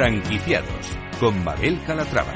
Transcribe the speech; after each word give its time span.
Franquiciados 0.00 0.96
con 1.20 1.44
Mabel 1.44 1.78
Calatrava. 1.86 2.32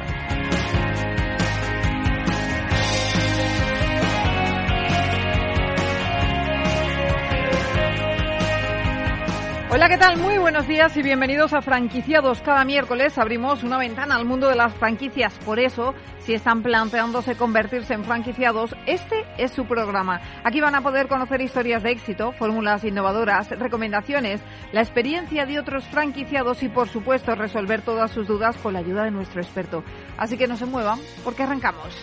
Hola, 9.71 9.89
¿qué 9.89 9.97
tal? 9.97 10.19
Muy 10.19 10.37
buenos 10.37 10.69
días 10.69 10.95
y 10.98 11.03
bienvenidos 11.03 11.55
a 11.55 11.62
Franquiciados. 11.62 12.43
Cada 12.43 12.66
miércoles 12.66 13.16
abrimos 13.16 13.62
una 13.65 13.79
ventana 13.79 14.15
al 14.16 14.27
mundo 14.27 14.51
de 14.51 14.57
las 14.57 14.74
franquicias. 14.74 15.33
Por 15.38 15.59
eso, 15.59 15.95
si 16.24 16.34
están 16.34 16.62
planteándose 16.62 17.37
convertirse 17.37 17.95
en 17.95 18.05
franquiciados, 18.05 18.74
este 18.87 19.24
es 19.37 19.52
su 19.52 19.66
programa. 19.66 20.20
Aquí 20.42 20.60
van 20.60 20.74
a 20.74 20.80
poder 20.80 21.06
conocer 21.06 21.41
historias 21.41 21.82
de 21.82 21.91
éxito, 21.91 22.32
fórmulas 22.32 22.84
innovadoras, 22.84 23.51
recomendaciones, 23.51 24.41
la 24.73 24.80
experiencia 24.80 25.46
de 25.46 25.59
otros 25.59 25.84
franquiciados 25.84 26.62
y, 26.62 26.68
por 26.68 26.88
supuesto, 26.88 27.34
resolver 27.34 27.82
todas 27.82 28.10
sus 28.10 28.27
dudas 28.27 28.56
con 28.56 28.73
la 28.73 28.79
ayuda 28.80 29.05
de 29.05 29.10
nuestro 29.10 29.42
experto. 29.42 29.84
Así 30.16 30.38
que 30.38 30.48
no 30.48 30.56
se 30.56 30.66
muevan, 30.66 30.98
porque 31.23 31.42
arrancamos. 31.42 31.95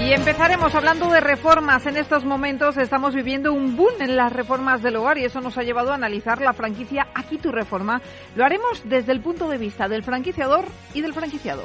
Y 0.00 0.12
empezaremos 0.14 0.74
hablando 0.74 1.10
de 1.10 1.20
reformas. 1.20 1.84
En 1.86 1.96
estos 1.96 2.24
momentos 2.24 2.76
estamos 2.78 3.14
viviendo 3.14 3.52
un 3.52 3.76
boom 3.76 4.00
en 4.00 4.16
las 4.16 4.32
reformas 4.32 4.82
del 4.82 4.96
hogar 4.96 5.18
y 5.18 5.24
eso 5.24 5.40
nos 5.40 5.58
ha 5.58 5.62
llevado 5.62 5.92
a 5.92 5.94
analizar 5.94 6.40
la 6.40 6.54
franquicia 6.54 7.08
Aquí 7.14 7.36
tu 7.36 7.52
reforma. 7.52 8.00
Lo 8.34 8.44
haremos 8.44 8.82
desde 8.86 9.12
el 9.12 9.20
punto 9.20 9.48
de 9.48 9.58
vista 9.58 9.88
del 9.88 10.02
franquiciador 10.02 10.64
y 10.94 11.02
del 11.02 11.12
franquiciado. 11.12 11.64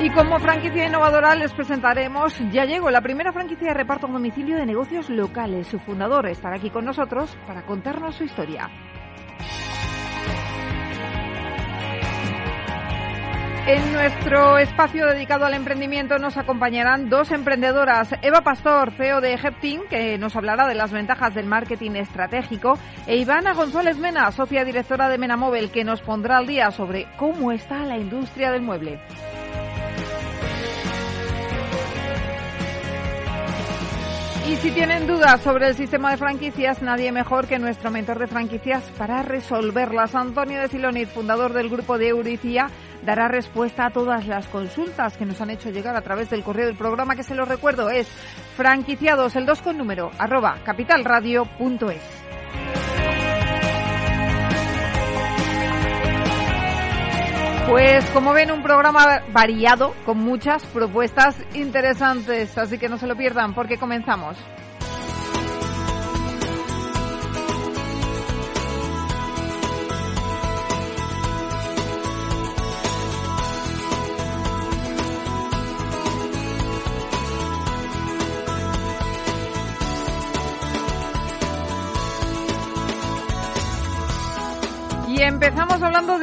Y 0.00 0.10
como 0.10 0.38
franquicia 0.40 0.86
innovadora 0.86 1.34
les 1.34 1.54
presentaremos 1.54 2.34
Ya 2.52 2.64
llegó 2.64 2.90
la 2.90 3.00
primera 3.00 3.32
franquicia 3.32 3.68
de 3.68 3.74
reparto 3.74 4.06
a 4.06 4.10
domicilio 4.10 4.56
de 4.56 4.66
negocios 4.66 5.08
locales. 5.08 5.68
Su 5.68 5.78
fundador 5.78 6.26
estará 6.26 6.56
aquí 6.56 6.68
con 6.68 6.84
nosotros 6.84 7.34
para 7.46 7.64
contarnos 7.64 8.16
su 8.16 8.24
historia. 8.24 8.68
En 13.66 13.92
nuestro 13.92 14.58
espacio 14.58 15.08
dedicado 15.08 15.44
al 15.44 15.54
emprendimiento 15.54 16.18
nos 16.18 16.36
acompañarán 16.36 17.08
dos 17.08 17.32
emprendedoras, 17.32 18.10
Eva 18.22 18.42
Pastor, 18.42 18.92
CEO 18.92 19.20
de 19.20 19.34
Heptin, 19.34 19.80
que 19.90 20.16
nos 20.18 20.36
hablará 20.36 20.68
de 20.68 20.76
las 20.76 20.92
ventajas 20.92 21.34
del 21.34 21.46
marketing 21.46 21.96
estratégico, 21.96 22.78
e 23.08 23.16
Ivana 23.16 23.54
González 23.54 23.98
Mena, 23.98 24.30
socia 24.30 24.64
directora 24.64 25.08
de 25.08 25.18
Mena 25.18 25.36
Móvil, 25.36 25.72
que 25.72 25.82
nos 25.82 26.00
pondrá 26.00 26.36
al 26.36 26.46
día 26.46 26.70
sobre 26.70 27.08
cómo 27.16 27.50
está 27.50 27.84
la 27.84 27.98
industria 27.98 28.52
del 28.52 28.62
mueble. 28.62 29.00
Y 34.48 34.54
si 34.58 34.70
tienen 34.70 35.08
dudas 35.08 35.40
sobre 35.40 35.66
el 35.66 35.74
sistema 35.74 36.12
de 36.12 36.18
franquicias, 36.18 36.80
nadie 36.80 37.10
mejor 37.10 37.48
que 37.48 37.58
nuestro 37.58 37.90
mentor 37.90 38.20
de 38.20 38.28
franquicias 38.28 38.84
para 38.96 39.24
resolverlas. 39.24 40.14
Antonio 40.14 40.60
de 40.60 40.68
Silonit, 40.68 41.08
fundador 41.08 41.52
del 41.52 41.68
grupo 41.68 41.98
de 41.98 42.10
Euricia, 42.10 42.68
dará 43.04 43.28
respuesta 43.28 43.86
a 43.86 43.90
todas 43.90 44.26
las 44.26 44.46
consultas 44.48 45.16
que 45.16 45.26
nos 45.26 45.40
han 45.40 45.50
hecho 45.50 45.70
llegar 45.70 45.96
a 45.96 46.02
través 46.02 46.30
del 46.30 46.42
correo 46.42 46.66
del 46.66 46.76
programa, 46.76 47.16
que 47.16 47.22
se 47.22 47.34
lo 47.34 47.44
recuerdo 47.44 47.90
es 47.90 48.08
franquiciados, 48.56 49.36
el 49.36 49.46
2 49.46 49.62
con 49.62 49.78
número, 49.78 50.10
arroba 50.18 50.58
capitalradio.es. 50.64 52.26
Pues 57.68 58.08
como 58.10 58.32
ven, 58.32 58.52
un 58.52 58.62
programa 58.62 59.22
variado 59.32 59.92
con 60.04 60.18
muchas 60.18 60.64
propuestas 60.66 61.36
interesantes, 61.52 62.56
así 62.56 62.78
que 62.78 62.88
no 62.88 62.96
se 62.96 63.08
lo 63.08 63.16
pierdan 63.16 63.54
porque 63.54 63.76
comenzamos. 63.76 64.38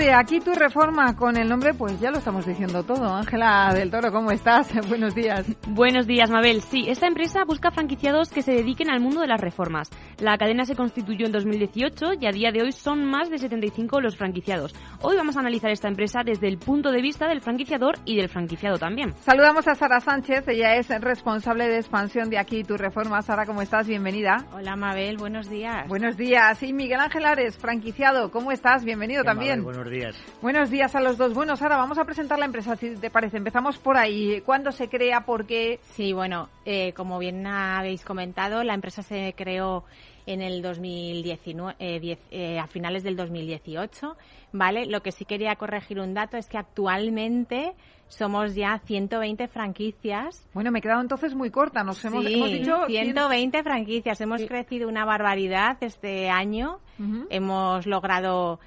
De 0.03 0.11
Aquí 0.11 0.41
tu 0.41 0.53
reforma 0.53 1.15
con 1.15 1.37
el 1.37 1.47
nombre, 1.47 1.73
pues 1.73 1.97
ya 2.01 2.11
lo 2.11 2.17
estamos 2.17 2.45
diciendo 2.45 2.83
todo. 2.83 3.15
Ángela 3.15 3.73
del 3.73 3.89
Toro, 3.89 4.11
¿cómo 4.11 4.31
estás? 4.31 4.69
Buenos 4.89 5.15
días. 5.15 5.45
Buenos 5.67 6.07
días, 6.07 6.29
Mabel. 6.29 6.61
Sí, 6.61 6.85
esta 6.89 7.07
empresa 7.07 7.45
busca 7.45 7.71
franquiciados 7.71 8.29
que 8.29 8.41
se 8.41 8.51
dediquen 8.51 8.89
al 8.89 8.99
mundo 8.99 9.21
de 9.21 9.27
las 9.27 9.39
reformas. 9.39 9.89
La 10.19 10.37
cadena 10.37 10.65
se 10.65 10.75
constituyó 10.75 11.25
en 11.25 11.31
2018 11.31 12.15
y 12.19 12.25
a 12.25 12.31
día 12.31 12.51
de 12.51 12.63
hoy 12.63 12.73
son 12.73 13.05
más 13.05 13.29
de 13.29 13.37
75 13.37 14.01
los 14.01 14.17
franquiciados. 14.17 14.75
Hoy 15.01 15.15
vamos 15.15 15.37
a 15.37 15.39
analizar 15.39 15.71
esta 15.71 15.87
empresa 15.87 16.21
desde 16.25 16.49
el 16.49 16.57
punto 16.57 16.91
de 16.91 17.01
vista 17.01 17.29
del 17.29 17.39
franquiciador 17.39 17.95
y 18.03 18.17
del 18.17 18.27
franquiciado 18.27 18.77
también. 18.77 19.13
Saludamos 19.21 19.69
a 19.69 19.75
Sara 19.75 20.01
Sánchez, 20.01 20.45
ella 20.49 20.75
es 20.75 20.89
responsable 20.99 21.69
de 21.69 21.77
expansión 21.77 22.29
de 22.29 22.39
Aquí 22.39 22.63
tu 22.63 22.75
reforma. 22.75 23.21
Sara, 23.21 23.45
¿cómo 23.45 23.61
estás? 23.61 23.87
Bienvenida. 23.87 24.47
Hola, 24.53 24.75
Mabel, 24.75 25.15
buenos 25.17 25.49
días. 25.49 25.87
Buenos 25.87 26.17
días. 26.17 26.61
Y 26.61 26.73
Miguel 26.73 26.99
Ángel 26.99 27.25
Ares, 27.25 27.57
franquiciado, 27.57 28.31
¿cómo 28.31 28.51
estás? 28.51 28.83
Bienvenido 28.83 29.23
también. 29.23 29.63
buenos 29.63 29.89
días. 29.89 29.92
Buenos 30.41 30.69
días 30.69 30.95
a 30.95 31.01
los 31.01 31.17
dos. 31.17 31.33
Bueno, 31.33 31.55
Sara, 31.55 31.77
vamos 31.77 31.97
a 31.97 32.05
presentar 32.05 32.39
la 32.39 32.45
empresa, 32.45 32.75
si 32.75 32.95
te 32.95 33.09
parece. 33.09 33.37
Empezamos 33.37 33.77
por 33.77 33.97
ahí. 33.97 34.41
¿Cuándo 34.41 34.71
se 34.71 34.89
crea? 34.89 35.21
¿Por 35.25 35.45
qué? 35.45 35.79
Sí, 35.91 36.13
bueno, 36.13 36.49
eh, 36.65 36.93
como 36.93 37.19
bien 37.19 37.45
habéis 37.45 38.03
comentado, 38.03 38.63
la 38.63 38.73
empresa 38.73 39.03
se 39.03 39.33
creó 39.37 39.83
en 40.25 40.41
el 40.41 40.61
2019, 40.61 41.75
eh, 41.79 42.17
eh, 42.31 42.59
a 42.59 42.65
finales 42.67 43.03
del 43.03 43.15
2018, 43.17 44.15
¿vale? 44.53 44.85
Lo 44.85 45.01
que 45.03 45.11
sí 45.11 45.25
quería 45.25 45.55
corregir 45.57 45.99
un 45.99 46.13
dato 46.13 46.37
es 46.37 46.47
que 46.47 46.57
actualmente 46.57 47.73
somos 48.07 48.55
ya 48.55 48.79
120 48.85 49.47
franquicias. 49.47 50.47
Bueno, 50.53 50.71
me 50.71 50.79
he 50.79 50.81
quedado 50.81 51.01
entonces 51.01 51.35
muy 51.35 51.49
corta. 51.49 51.83
Nos 51.83 51.97
Sí, 51.97 52.07
hemos, 52.07 52.25
hemos 52.25 52.51
dicho 52.51 52.85
120 52.87 53.63
franquicias. 53.63 54.21
Hemos 54.21 54.41
Sí. 54.41 54.47
crecido 54.47 54.87
una 54.87 55.03
barbaridad 55.03 55.77
este 55.81 56.29
año. 56.29 56.79
Hemos 57.29 57.85
logrado 57.85 58.59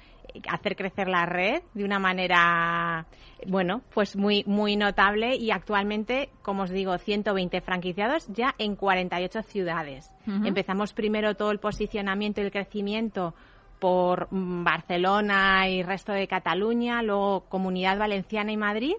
hacer 0.49 0.75
crecer 0.75 1.07
la 1.07 1.25
red 1.25 1.61
de 1.73 1.83
una 1.83 1.99
manera, 1.99 3.05
bueno, 3.45 3.81
pues 3.93 4.15
muy, 4.15 4.43
muy 4.45 4.75
notable 4.75 5.35
y 5.35 5.51
actualmente, 5.51 6.29
como 6.41 6.63
os 6.63 6.69
digo, 6.69 6.97
120 6.97 7.61
franquiciados 7.61 8.27
ya 8.27 8.55
en 8.57 8.75
48 8.75 9.41
ciudades. 9.43 10.11
Empezamos 10.25 10.93
primero 10.93 11.35
todo 11.35 11.51
el 11.51 11.59
posicionamiento 11.59 12.41
y 12.41 12.45
el 12.45 12.51
crecimiento 12.51 13.33
por 13.79 14.27
mm, 14.31 14.63
Barcelona 14.63 15.69
y 15.69 15.83
resto 15.83 16.11
de 16.11 16.27
Cataluña, 16.27 17.01
luego 17.01 17.45
Comunidad 17.47 17.97
Valenciana 17.97 18.51
y 18.51 18.57
Madrid 18.57 18.95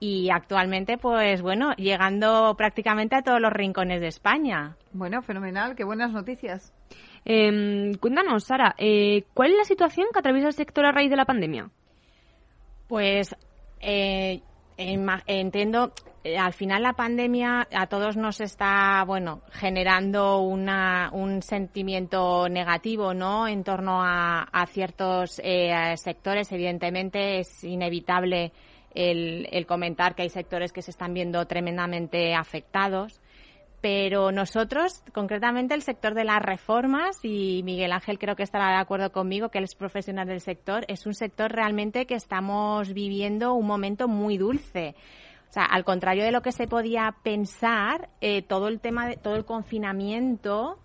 y 0.00 0.30
actualmente, 0.30 0.98
pues 0.98 1.40
bueno, 1.40 1.72
llegando 1.76 2.54
prácticamente 2.56 3.16
a 3.16 3.22
todos 3.22 3.40
los 3.40 3.52
rincones 3.52 4.00
de 4.00 4.08
España. 4.08 4.76
Bueno, 4.92 5.22
fenomenal. 5.22 5.74
Qué 5.74 5.84
buenas 5.84 6.12
noticias. 6.12 6.74
Eh, 7.24 7.92
cuéntanos, 8.00 8.44
Sara, 8.44 8.74
eh, 8.78 9.24
¿cuál 9.32 9.52
es 9.52 9.58
la 9.58 9.64
situación 9.64 10.08
que 10.12 10.18
atraviesa 10.18 10.48
el 10.48 10.54
sector 10.54 10.84
a 10.84 10.92
raíz 10.92 11.10
de 11.10 11.16
la 11.16 11.24
pandemia? 11.24 11.70
Pues 12.86 13.34
eh, 13.80 14.40
entiendo, 14.76 15.92
eh, 16.22 16.36
al 16.36 16.52
final 16.52 16.82
la 16.82 16.92
pandemia 16.92 17.66
a 17.72 17.86
todos 17.86 18.16
nos 18.16 18.40
está, 18.40 19.04
bueno, 19.06 19.40
generando 19.52 20.40
una, 20.40 21.10
un 21.12 21.40
sentimiento 21.42 22.48
negativo, 22.48 23.14
¿no? 23.14 23.48
En 23.48 23.64
torno 23.64 24.02
a, 24.02 24.42
a 24.42 24.66
ciertos 24.66 25.40
eh, 25.42 25.94
sectores. 25.96 26.52
Evidentemente 26.52 27.38
es 27.38 27.64
inevitable 27.64 28.52
el 28.94 29.66
comentar 29.66 30.14
que 30.14 30.22
hay 30.22 30.28
sectores 30.28 30.72
que 30.72 30.80
se 30.80 30.92
están 30.92 31.14
viendo 31.14 31.44
tremendamente 31.46 32.32
afectados. 32.32 33.20
Pero 33.84 34.32
nosotros, 34.32 35.02
concretamente 35.12 35.74
el 35.74 35.82
sector 35.82 36.14
de 36.14 36.24
las 36.24 36.40
reformas, 36.40 37.22
y 37.22 37.60
Miguel 37.64 37.92
Ángel 37.92 38.18
creo 38.18 38.34
que 38.34 38.42
estará 38.42 38.70
de 38.70 38.78
acuerdo 38.80 39.12
conmigo, 39.12 39.50
que 39.50 39.58
él 39.58 39.64
es 39.64 39.74
profesional 39.74 40.26
del 40.26 40.40
sector, 40.40 40.86
es 40.88 41.04
un 41.04 41.12
sector 41.12 41.52
realmente 41.52 42.06
que 42.06 42.14
estamos 42.14 42.94
viviendo 42.94 43.52
un 43.52 43.66
momento 43.66 44.08
muy 44.08 44.38
dulce. 44.38 44.94
O 45.50 45.52
sea, 45.52 45.64
al 45.66 45.84
contrario 45.84 46.24
de 46.24 46.32
lo 46.32 46.40
que 46.40 46.52
se 46.52 46.66
podía 46.66 47.14
pensar, 47.22 48.08
eh, 48.22 48.40
todo 48.40 48.68
el 48.68 48.80
tema 48.80 49.06
de 49.06 49.18
todo 49.18 49.36
el 49.36 49.44
confinamiento 49.44 50.78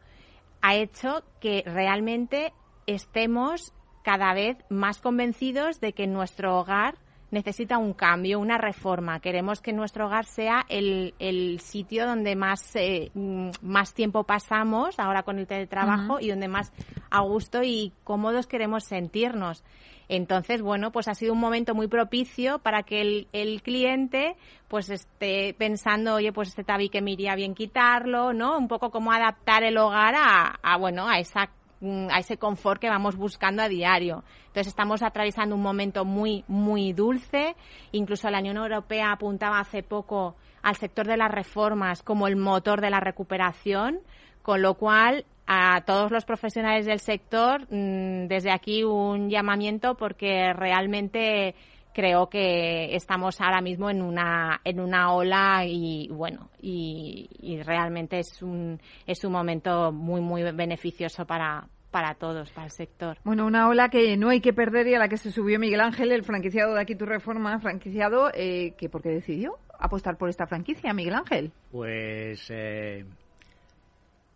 ha 0.61 0.75
hecho 0.75 1.23
que 1.39 1.63
realmente 1.65 2.51
estemos 2.85 3.71
cada 4.03 4.33
vez 4.33 4.57
más 4.67 4.99
convencidos 4.99 5.79
de 5.79 5.93
que 5.93 6.05
nuestro 6.05 6.59
hogar 6.59 6.95
necesita 7.31 7.77
un 7.77 7.93
cambio, 7.93 8.39
una 8.39 8.57
reforma. 8.57 9.19
Queremos 9.19 9.61
que 9.61 9.73
nuestro 9.73 10.07
hogar 10.07 10.25
sea 10.25 10.65
el, 10.69 11.13
el 11.19 11.59
sitio 11.59 12.05
donde 12.05 12.35
más, 12.35 12.75
eh, 12.75 13.11
mm, 13.13 13.49
más 13.61 13.93
tiempo 13.93 14.23
pasamos 14.23 14.99
ahora 14.99 15.23
con 15.23 15.39
el 15.39 15.47
teletrabajo 15.47 16.13
Ujú. 16.15 16.25
y 16.25 16.29
donde 16.29 16.47
más 16.47 16.71
a 17.09 17.21
gusto 17.21 17.63
y 17.63 17.93
cómodos 18.03 18.47
queremos 18.47 18.83
sentirnos. 18.83 19.63
Entonces, 20.09 20.63
bueno, 20.63 20.91
pues 20.91 21.07
ha 21.07 21.13
sido 21.13 21.33
un 21.33 21.39
momento 21.39 21.75
muy 21.75 21.87
propicio 21.87 22.57
para 22.59 22.81
que 22.81 23.01
el, 23.01 23.27
el 23.31 23.61
cliente 23.61 24.35
pues 24.67 24.89
esté 24.89 25.53
pensando, 25.53 26.15
oye, 26.15 26.33
pues 26.33 26.49
este 26.49 26.63
tabique 26.63 26.99
me 27.01 27.11
iría 27.11 27.35
bien 27.35 27.53
quitarlo, 27.53 28.33
¿no? 28.33 28.57
Un 28.57 28.67
poco 28.67 28.89
como 28.89 29.11
adaptar 29.11 29.63
el 29.63 29.77
hogar 29.77 30.15
a, 30.15 30.59
a 30.63 30.77
bueno, 30.77 31.07
a 31.07 31.19
esa 31.19 31.51
a 31.81 32.19
ese 32.19 32.37
confort 32.37 32.81
que 32.81 32.89
vamos 32.89 33.15
buscando 33.15 33.61
a 33.61 33.69
diario. 33.69 34.23
Entonces 34.47 34.67
estamos 34.67 35.01
atravesando 35.01 35.55
un 35.55 35.61
momento 35.61 36.05
muy, 36.05 36.43
muy 36.47 36.93
dulce. 36.93 37.55
Incluso 37.91 38.29
la 38.29 38.39
Unión 38.39 38.57
Europea 38.57 39.11
apuntaba 39.11 39.59
hace 39.59 39.83
poco 39.83 40.35
al 40.61 40.75
sector 40.75 41.07
de 41.07 41.17
las 41.17 41.31
reformas 41.31 42.03
como 42.03 42.27
el 42.27 42.35
motor 42.35 42.81
de 42.81 42.89
la 42.89 42.99
recuperación, 42.99 43.99
con 44.41 44.61
lo 44.61 44.73
cual 44.73 45.25
a 45.47 45.81
todos 45.81 46.11
los 46.11 46.25
profesionales 46.25 46.85
del 46.85 46.99
sector, 46.99 47.61
mm, 47.71 48.27
desde 48.27 48.51
aquí 48.51 48.83
un 48.83 49.29
llamamiento 49.29 49.95
porque 49.95 50.53
realmente 50.53 51.55
creo 51.99 52.29
que 52.29 52.95
estamos 52.95 53.41
ahora 53.41 53.59
mismo 53.59 53.89
en 53.89 54.01
una 54.01 54.61
en 54.63 54.79
una 54.79 55.11
ola 55.11 55.65
y 55.65 56.07
bueno 56.09 56.49
y, 56.61 57.27
realmente 57.65 58.19
es 58.19 58.41
un 58.41 58.79
es 59.05 59.25
un 59.25 59.33
momento 59.33 59.91
muy 59.91 60.21
muy 60.21 60.43
beneficioso 60.43 61.25
para 61.25 61.67
para 61.91 62.13
todos, 62.13 62.51
para 62.51 62.65
el 62.65 62.71
sector. 62.71 63.17
Bueno, 63.23 63.47
una 63.47 63.67
ola 63.67 63.89
que 63.89 64.15
no 64.15 64.29
hay 64.29 64.41
que 64.41 64.53
perder 64.53 64.87
y 64.87 64.93
a 64.93 64.99
la 64.99 65.09
que 65.09 65.17
se 65.17 65.31
subió 65.31 65.59
Miguel 65.59 65.81
Ángel, 65.81 66.11
el 66.11 66.23
franquiciado 66.23 66.75
de 66.75 66.81
aquí 66.81 66.93
tu 66.93 67.07
reforma, 67.07 67.59
franquiciado, 67.59 68.29
eh, 68.35 68.75
que 68.77 68.89
¿por 68.89 69.01
qué 69.01 69.09
decidió 69.09 69.57
apostar 69.79 70.15
por 70.15 70.29
esta 70.29 70.45
franquicia, 70.45 70.93
Miguel 70.93 71.15
Ángel? 71.15 71.51
Pues 71.71 72.45
eh, 72.51 73.05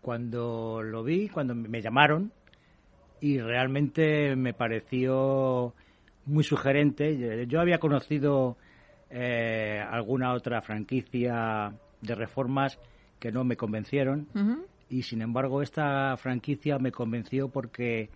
cuando 0.01 0.81
lo 0.81 1.03
vi, 1.03 1.29
cuando 1.29 1.53
me 1.53 1.79
llamaron, 1.79 2.31
y 3.21 3.39
realmente 3.39 4.35
me 4.35 4.55
pareció 4.55 5.75
muy 6.25 6.43
sugerente. 6.43 7.45
Yo 7.47 7.59
había 7.59 7.79
conocido 7.79 8.57
eh, 9.09 9.79
alguna 9.79 10.33
otra 10.33 10.61
franquicia 10.61 11.73
de 12.01 12.15
reformas 12.15 12.79
que 13.19 13.31
no 13.31 13.43
me 13.43 13.55
convencieron 13.55 14.27
y 14.89 15.03
sin 15.03 15.21
embargo 15.21 15.61
esta 15.61 16.17
franquicia 16.17 16.77
me 16.77 16.91
convenció 16.91 17.47
porque 17.47 18.09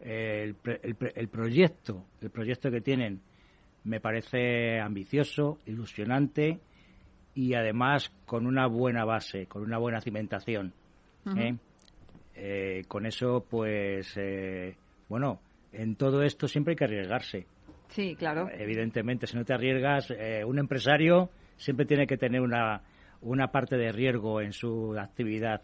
eh, 0.00 0.54
el, 0.82 1.28
proyecto, 1.28 2.04
el 2.20 2.30
proyecto 2.30 2.70
que 2.70 2.80
tienen 2.80 3.20
me 3.84 4.00
parece 4.00 4.80
ambicioso, 4.80 5.58
ilusionante 5.66 6.60
y 7.34 7.54
además 7.54 8.12
con 8.26 8.46
una 8.46 8.66
buena 8.66 9.04
base, 9.04 9.46
con 9.46 9.62
una 9.62 9.78
buena 9.78 10.00
cimentación. 10.00 10.74
¿eh? 11.36 12.84
con 12.88 13.06
eso, 13.06 13.46
pues, 13.48 14.18
bueno, 15.08 15.40
en 15.72 15.96
todo 15.96 16.22
esto 16.22 16.48
siempre 16.48 16.72
hay 16.72 16.76
que 16.76 16.84
arriesgarse. 16.84 17.46
Sí, 17.88 18.16
claro. 18.16 18.48
Evidentemente, 18.50 19.26
si 19.26 19.36
no 19.36 19.44
te 19.44 19.54
arriesgas, 19.54 20.10
eh, 20.10 20.44
un 20.44 20.58
empresario 20.58 21.30
siempre 21.56 21.86
tiene 21.86 22.06
que 22.06 22.16
tener 22.16 22.40
una, 22.40 22.82
una 23.20 23.48
parte 23.48 23.76
de 23.76 23.92
riesgo 23.92 24.40
en 24.40 24.52
su 24.52 24.96
actividad. 24.98 25.62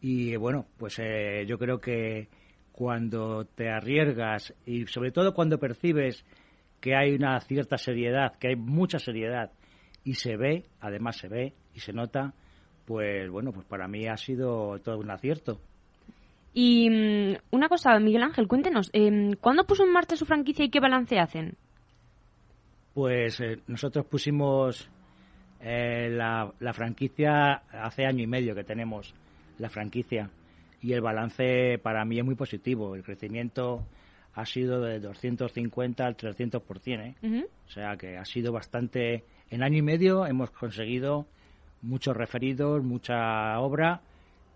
Y 0.00 0.36
bueno, 0.36 0.66
pues 0.78 0.98
eh, 0.98 1.44
yo 1.46 1.58
creo 1.58 1.80
que 1.80 2.28
cuando 2.72 3.44
te 3.44 3.68
arriesgas 3.68 4.54
y 4.64 4.86
sobre 4.86 5.12
todo 5.12 5.34
cuando 5.34 5.58
percibes 5.58 6.24
que 6.80 6.94
hay 6.94 7.14
una 7.14 7.38
cierta 7.40 7.76
seriedad, 7.76 8.36
que 8.38 8.48
hay 8.48 8.56
mucha 8.56 8.98
seriedad 8.98 9.52
y 10.04 10.14
se 10.14 10.36
ve, 10.36 10.64
además 10.80 11.16
se 11.16 11.28
ve 11.28 11.54
y 11.74 11.80
se 11.80 11.92
nota, 11.92 12.32
pues 12.86 13.28
bueno, 13.30 13.52
pues 13.52 13.66
para 13.66 13.86
mí 13.86 14.06
ha 14.08 14.16
sido 14.16 14.78
todo 14.80 14.98
un 14.98 15.10
acierto. 15.10 15.60
Y 16.52 16.90
mm, 16.90 17.36
una 17.52 17.68
cosa, 17.68 17.98
Miguel 17.98 18.22
Ángel, 18.22 18.48
cuéntenos, 18.48 18.90
eh, 18.92 19.36
¿cuándo 19.40 19.66
puso 19.66 19.84
en 19.84 19.92
marcha 19.92 20.16
su 20.16 20.26
franquicia 20.26 20.64
y 20.64 20.70
qué 20.70 20.80
balance 20.80 21.18
hacen? 21.18 21.56
Pues 22.94 23.40
eh, 23.40 23.60
nosotros 23.68 24.04
pusimos 24.06 24.90
eh, 25.60 26.08
la, 26.10 26.52
franquicia 26.72 27.62
hace 27.70 28.04
año 28.04 28.22
y 28.22 28.26
medio 28.26 28.54
que 28.54 28.64
tenemos 28.64 29.14
la 29.58 29.68
franquicia 29.68 30.30
y 30.82 30.92
el 30.92 31.00
balance 31.00 31.78
para 31.82 32.04
mí 32.04 32.18
es 32.18 32.24
muy 32.24 32.34
positivo. 32.34 32.96
El 32.96 33.04
crecimiento 33.04 33.84
ha 34.34 34.44
sido 34.44 34.80
de 34.80 34.98
250 34.98 36.04
al 36.04 36.16
300%. 36.16 37.14
¿eh? 37.22 37.46
O 37.66 37.70
sea 37.70 37.96
que 37.96 38.16
ha 38.16 38.24
sido 38.24 38.52
bastante. 38.52 39.24
En 39.50 39.62
año 39.62 39.78
y 39.78 39.82
medio 39.82 40.26
hemos 40.26 40.50
conseguido 40.50 41.26
muchos 41.82 42.16
referidos, 42.16 42.82
mucha 42.82 43.58
obra 43.60 44.00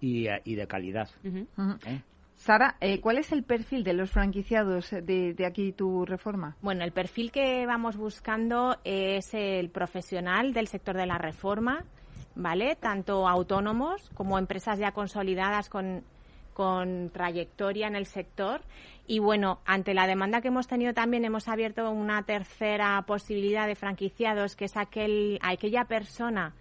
y, 0.04 0.54
de 0.54 0.66
calidad. 0.66 1.08
¿Eh? 1.24 2.00
Sara, 2.36 2.76
eh, 2.80 3.00
¿cuál 3.00 3.18
es 3.18 3.32
el 3.32 3.44
perfil 3.44 3.84
de 3.84 3.94
los 3.94 4.10
franquiciados 4.10 4.90
de, 4.90 5.36
aquí 5.46 5.72
tu 5.72 6.04
reforma? 6.04 6.56
Bueno, 6.60 6.84
el 6.84 6.92
perfil 6.92 7.30
que 7.30 7.64
vamos 7.66 7.96
buscando 7.96 8.76
es 8.84 9.32
el 9.34 9.70
profesional 9.70 10.52
del 10.52 10.66
sector 10.66 10.96
de 10.96 11.06
la 11.06 11.16
reforma, 11.16 11.84
¿vale? 12.34 12.76
Tanto 12.76 13.28
autónomos 13.28 14.10
como 14.14 14.38
empresas 14.38 14.78
ya 14.78 14.92
consolidadas 14.92 15.70
con, 15.70 16.02
con 16.52 17.10
trayectoria 17.10 17.86
en 17.86 17.96
el 17.96 18.06
sector. 18.06 18.62
Y 19.06 19.20
bueno, 19.20 19.60
ante 19.64 19.94
la 19.94 20.06
demanda 20.06 20.40
que 20.40 20.48
hemos 20.48 20.66
tenido 20.66 20.92
también 20.92 21.24
hemos 21.24 21.48
abierto 21.48 21.90
una 21.90 22.24
tercera 22.24 23.02
posibilidad 23.06 23.66
de 23.66 23.76
franquiciados, 23.76 24.56
que 24.56 24.64
es 24.64 24.76
aquel, 24.76 25.38
aquella 25.42 25.84
persona 25.84 26.54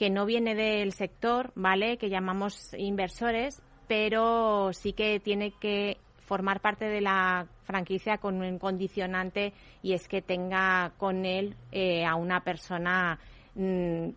que 0.00 0.08
no 0.08 0.24
viene 0.24 0.54
del 0.54 0.94
sector, 0.94 1.52
¿vale? 1.54 1.98
Que 1.98 2.08
llamamos 2.08 2.72
inversores, 2.72 3.62
pero 3.86 4.72
sí 4.72 4.94
que 4.94 5.20
tiene 5.20 5.52
que 5.60 5.98
formar 6.20 6.60
parte 6.60 6.86
de 6.86 7.02
la 7.02 7.46
franquicia 7.64 8.16
con 8.16 8.40
un 8.40 8.58
condicionante 8.58 9.52
y 9.82 9.92
es 9.92 10.08
que 10.08 10.22
tenga 10.22 10.94
con 10.96 11.26
él 11.26 11.54
eh, 11.70 12.06
a 12.06 12.14
una 12.14 12.40
persona 12.40 13.18
mm, 13.54 14.08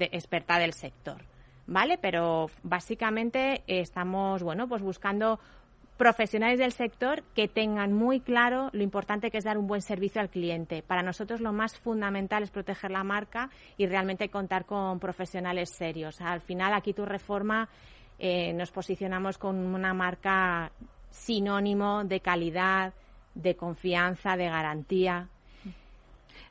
experta 0.00 0.58
del 0.58 0.72
sector. 0.72 1.22
¿Vale? 1.66 1.98
Pero 1.98 2.46
básicamente 2.62 3.62
estamos, 3.66 4.42
bueno, 4.42 4.68
pues 4.68 4.80
buscando 4.80 5.38
profesionales 6.00 6.58
del 6.58 6.72
sector 6.72 7.22
que 7.34 7.46
tengan 7.46 7.92
muy 7.92 8.20
claro 8.20 8.70
lo 8.72 8.82
importante 8.82 9.30
que 9.30 9.36
es 9.36 9.44
dar 9.44 9.58
un 9.58 9.66
buen 9.66 9.82
servicio 9.82 10.22
al 10.22 10.30
cliente. 10.30 10.82
Para 10.82 11.02
nosotros 11.02 11.42
lo 11.42 11.52
más 11.52 11.78
fundamental 11.78 12.42
es 12.42 12.50
proteger 12.50 12.90
la 12.90 13.04
marca 13.04 13.50
y 13.76 13.86
realmente 13.86 14.30
contar 14.30 14.64
con 14.64 14.98
profesionales 14.98 15.68
serios. 15.68 16.22
Al 16.22 16.40
final, 16.40 16.72
aquí 16.72 16.94
tu 16.94 17.04
reforma 17.04 17.68
eh, 18.18 18.54
nos 18.54 18.70
posicionamos 18.70 19.36
con 19.36 19.58
una 19.58 19.92
marca 19.92 20.72
sinónimo 21.10 22.02
de 22.04 22.20
calidad, 22.20 22.94
de 23.34 23.54
confianza, 23.54 24.38
de 24.38 24.48
garantía. 24.48 25.28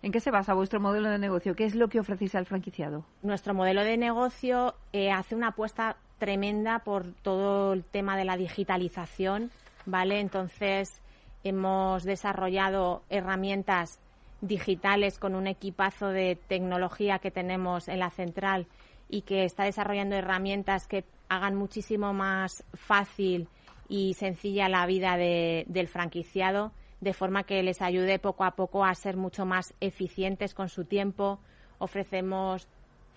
¿En 0.04 0.12
qué 0.12 0.20
se 0.20 0.30
basa 0.30 0.54
vuestro 0.54 0.80
modelo 0.80 1.10
de 1.10 1.18
negocio? 1.18 1.56
¿Qué 1.56 1.66
es 1.66 1.74
lo 1.74 1.88
que 1.88 2.00
ofrecéis 2.00 2.36
al 2.36 2.46
franquiciado? 2.46 3.04
Nuestro 3.24 3.56
modelo 3.56 3.84
de 3.84 3.98
negocio 3.98 4.76
eh, 4.94 5.10
hace 5.10 5.34
una 5.34 5.48
apuesta 5.48 5.98
tremenda 6.20 6.80
por 6.80 7.14
todo 7.24 7.74
el 7.74 7.84
tema 7.84 8.16
de 8.18 8.26
la 8.26 8.38
digitalización, 8.38 9.50
¿vale? 9.86 10.20
Entonces, 10.20 11.02
hemos 11.44 12.04
desarrollado 12.04 13.02
herramientas 13.10 14.00
digitales 14.42 15.18
con 15.18 15.36
un 15.36 15.48
equipazo 15.48 16.10
de 16.10 16.38
tecnología 16.48 17.20
que 17.20 17.32
tenemos 17.32 17.88
en 17.88 18.00
la 18.00 18.10
central 18.10 18.68
y 19.10 19.24
que 19.24 19.44
está 19.44 19.64
desarrollando 19.64 20.16
herramientas 20.16 20.88
que 20.88 21.04
hagan 21.30 21.56
muchísimo 21.56 22.14
más 22.14 22.64
fácil 22.74 23.48
y 23.88 24.14
sencilla 24.14 24.70
la 24.70 24.86
vida 24.86 25.18
del 25.18 25.88
franquiciado, 25.88 26.72
de 27.02 27.14
forma 27.14 27.44
que 27.44 27.64
les 27.64 27.82
ayude 27.82 28.20
poco 28.20 28.44
a 28.44 28.52
poco 28.52 28.86
a 28.86 28.94
ser 28.94 29.18
mucho 29.18 29.46
más 29.46 29.74
eficientes 29.80 30.54
con 30.54 30.70
su 30.70 30.86
tiempo. 30.86 31.40
Ofrecemos 31.80 32.68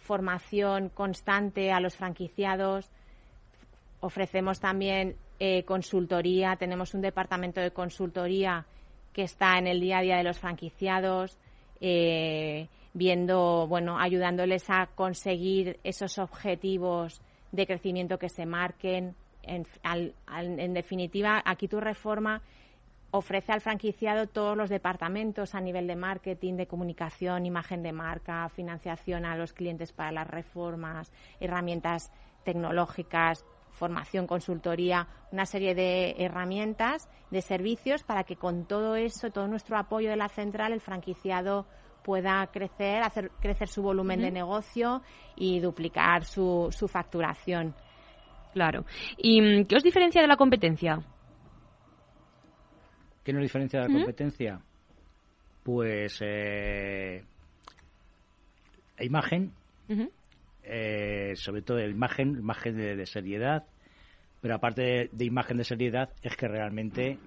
formación 0.03 0.89
constante 0.91 1.73
a 1.73 1.81
los 1.81 1.97
franquiciados. 1.97 2.91
Ofrecemos 4.01 4.61
también 4.61 5.17
eh, 5.39 5.65
consultoría. 5.65 6.57
Tenemos 6.57 6.95
un 6.95 7.01
departamento 7.01 7.61
de 7.61 7.71
consultoría 7.71 8.67
que 9.13 9.23
está 9.23 9.59
en 9.59 9.67
el 9.67 9.81
día 9.81 9.99
a 9.99 10.03
día 10.03 10.17
de 10.17 10.25
los 10.25 10.39
franquiciados, 10.39 11.39
eh, 11.81 12.69
viendo, 12.95 13.67
bueno, 13.69 13.99
ayudándoles 13.99 14.69
a 14.69 14.89
conseguir 14.95 15.79
esos 15.85 16.19
objetivos 16.19 17.21
de 17.53 17.67
crecimiento 17.67 18.19
que 18.19 18.29
se 18.29 18.47
marquen. 18.47 19.15
En, 19.45 19.67
en 20.37 20.75
definitiva, 20.75 21.43
aquí 21.45 21.67
tu 21.67 21.81
reforma 21.81 22.43
ofrece 23.12 23.52
al 23.52 23.61
franquiciado 23.61 24.26
todos 24.26 24.57
los 24.57 24.71
departamentos 24.71 25.54
a 25.54 25.61
nivel 25.61 25.87
de 25.87 25.97
marketing, 25.97 26.54
de 26.54 26.66
comunicación, 26.66 27.47
imagen 27.47 27.83
de 27.83 27.92
marca, 27.92 28.49
financiación 28.49 29.25
a 29.25 29.37
los 29.37 29.52
clientes 29.52 29.92
para 29.92 30.11
las 30.11 30.26
reformas, 30.26 31.12
herramientas 31.38 32.11
tecnológicas, 32.42 33.45
formación, 33.71 34.26
consultoría, 34.26 35.09
una 35.31 35.45
serie 35.45 35.75
de 35.75 36.16
herramientas, 36.19 37.09
de 37.31 37.42
servicios 37.42 38.02
para 38.02 38.25
que 38.25 38.37
con 38.37 38.66
todo 38.66 38.97
eso, 38.97 39.31
todo 39.31 39.47
nuestro 39.47 39.76
apoyo 39.76 40.09
de 40.09 40.16
la 40.16 40.28
central, 40.28 40.73
el 40.73 40.81
franquiciado 40.81 41.66
pueda 42.02 42.47
crecer, 42.49 43.02
hacer 43.02 43.31
crecer 43.40 43.69
su 43.69 43.83
volumen 43.83 44.21
de 44.21 44.31
negocio 44.31 45.02
y 45.37 45.61
duplicar 45.61 46.25
su, 46.25 46.69
su 46.71 46.88
facturación. 46.88 47.75
Claro. 48.54 48.85
¿Y 49.16 49.40
mm, 49.40 49.64
qué 49.66 49.76
os 49.76 49.83
diferencia 49.83 50.21
de 50.21 50.28
la 50.28 50.37
competencia? 50.37 51.00
¿Qué 53.23 53.33
nos 53.33 53.43
diferencia 53.43 53.81
de 53.81 53.88
la 53.88 53.95
competencia? 53.95 54.61
Pues 55.62 56.19
eh, 56.21 57.23
la 58.99 59.05
imagen, 59.05 59.52
eh, 60.64 61.33
sobre 61.37 61.62
todo 61.62 61.79
la 61.79 61.87
imagen, 61.87 62.37
imagen 62.37 62.76
de, 62.76 63.07
seriedad, 63.07 63.64
pero 64.41 64.57
aparte 64.57 65.09
de, 65.12 65.25
imagen 65.25 65.57
de 65.57 65.64
seriedad 65.64 66.11
es 66.23 66.37
que 66.37 66.49
realmente 66.49 67.19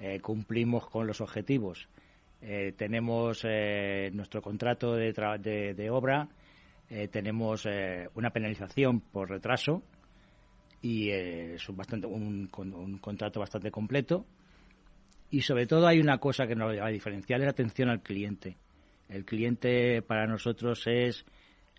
eh, 0.00 0.20
cumplimos 0.20 0.88
con 0.88 1.06
los 1.06 1.20
objetivos. 1.20 1.88
Tenemos 2.76 3.44
nuestro 4.12 4.40
contrato 4.40 4.94
de, 4.94 5.12
de 5.74 5.90
obra, 5.90 6.28
tenemos 7.10 7.66
una 8.14 8.30
penalización 8.30 9.00
por 9.00 9.30
retraso 9.30 9.82
y 10.82 11.10
es 11.10 11.68
un, 11.68 11.76
bastante, 11.76 12.06
un, 12.06 12.48
un, 12.56 12.98
contrato 12.98 13.40
bastante 13.40 13.70
completo. 13.70 14.26
Y 15.30 15.42
sobre 15.42 15.66
todo 15.66 15.86
hay 15.86 16.00
una 16.00 16.18
cosa 16.18 16.46
que 16.46 16.54
nos 16.54 16.76
va 16.76 16.86
a 16.86 16.90
diferenciar, 16.90 17.40
es 17.40 17.44
la 17.44 17.50
atención 17.50 17.88
al 17.88 18.02
cliente. 18.02 18.56
El 19.08 19.24
cliente 19.24 20.02
para 20.02 20.26
nosotros 20.26 20.86
es 20.86 21.24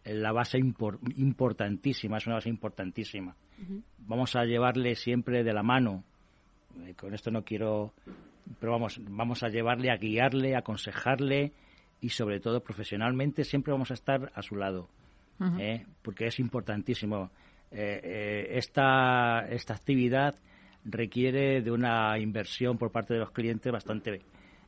la 0.06 0.32
base 0.32 0.58
importantísima, 0.58 2.18
es 2.18 2.28
una 2.28 2.36
base 2.36 2.50
importantísima. 2.50 3.36
Vamos 4.00 4.36
a 4.36 4.46
llevarle 4.46 4.96
siempre 4.96 5.44
de 5.44 5.54
la 5.54 5.64
mano, 5.64 6.04
eh, 6.86 6.94
con 6.94 7.14
esto 7.14 7.32
no 7.32 7.44
quiero, 7.44 7.94
pero 8.60 8.72
vamos, 8.74 9.02
vamos 9.04 9.44
a 9.44 9.50
llevarle, 9.50 9.90
a 9.90 9.98
guiarle, 9.98 10.56
a 10.56 10.60
aconsejarle 10.60 11.54
y 12.00 12.10
sobre 12.10 12.40
todo 12.40 12.62
profesionalmente 12.62 13.44
siempre 13.44 13.74
vamos 13.74 13.92
a 13.92 13.96
estar 13.96 14.32
a 14.36 14.42
su 14.42 14.56
lado, 14.56 14.90
¿eh? 15.60 15.86
porque 16.02 16.28
es 16.28 16.40
importantísimo. 16.40 17.32
Eh, 17.70 18.48
esta, 18.52 19.46
esta 19.50 19.74
actividad 19.74 20.36
requiere 20.90 21.62
de 21.62 21.72
una 21.72 22.18
inversión 22.18 22.78
por 22.78 22.92
parte 22.92 23.14
de 23.14 23.20
los 23.20 23.32
clientes 23.32 23.72
bastante 23.72 24.22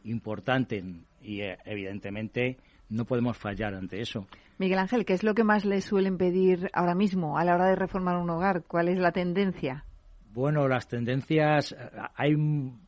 importante 0.04 0.84
y 1.22 1.42
evidentemente 1.66 2.58
no 2.90 3.06
podemos 3.06 3.38
fallar 3.38 3.74
ante 3.74 4.02
eso. 4.02 4.28
Miguel 4.58 4.80
Ángel, 4.80 5.06
¿qué 5.06 5.14
es 5.14 5.24
lo 5.24 5.34
que 5.34 5.44
más 5.44 5.64
le 5.66 5.82
suelen 5.82 6.18
pedir 6.18 6.70
ahora 6.74 6.96
mismo 6.96 7.38
a 7.38 7.46
la 7.46 7.56
hora 7.56 7.68
de 7.68 7.76
reformar 7.76 8.18
un 8.18 8.30
hogar? 8.30 8.64
¿Cuál 8.68 8.90
es 8.90 8.98
la 8.98 9.12
tendencia? 9.12 9.86
Bueno, 10.34 10.68
las 10.68 10.88
tendencias, 10.88 11.76
hay 12.16 12.36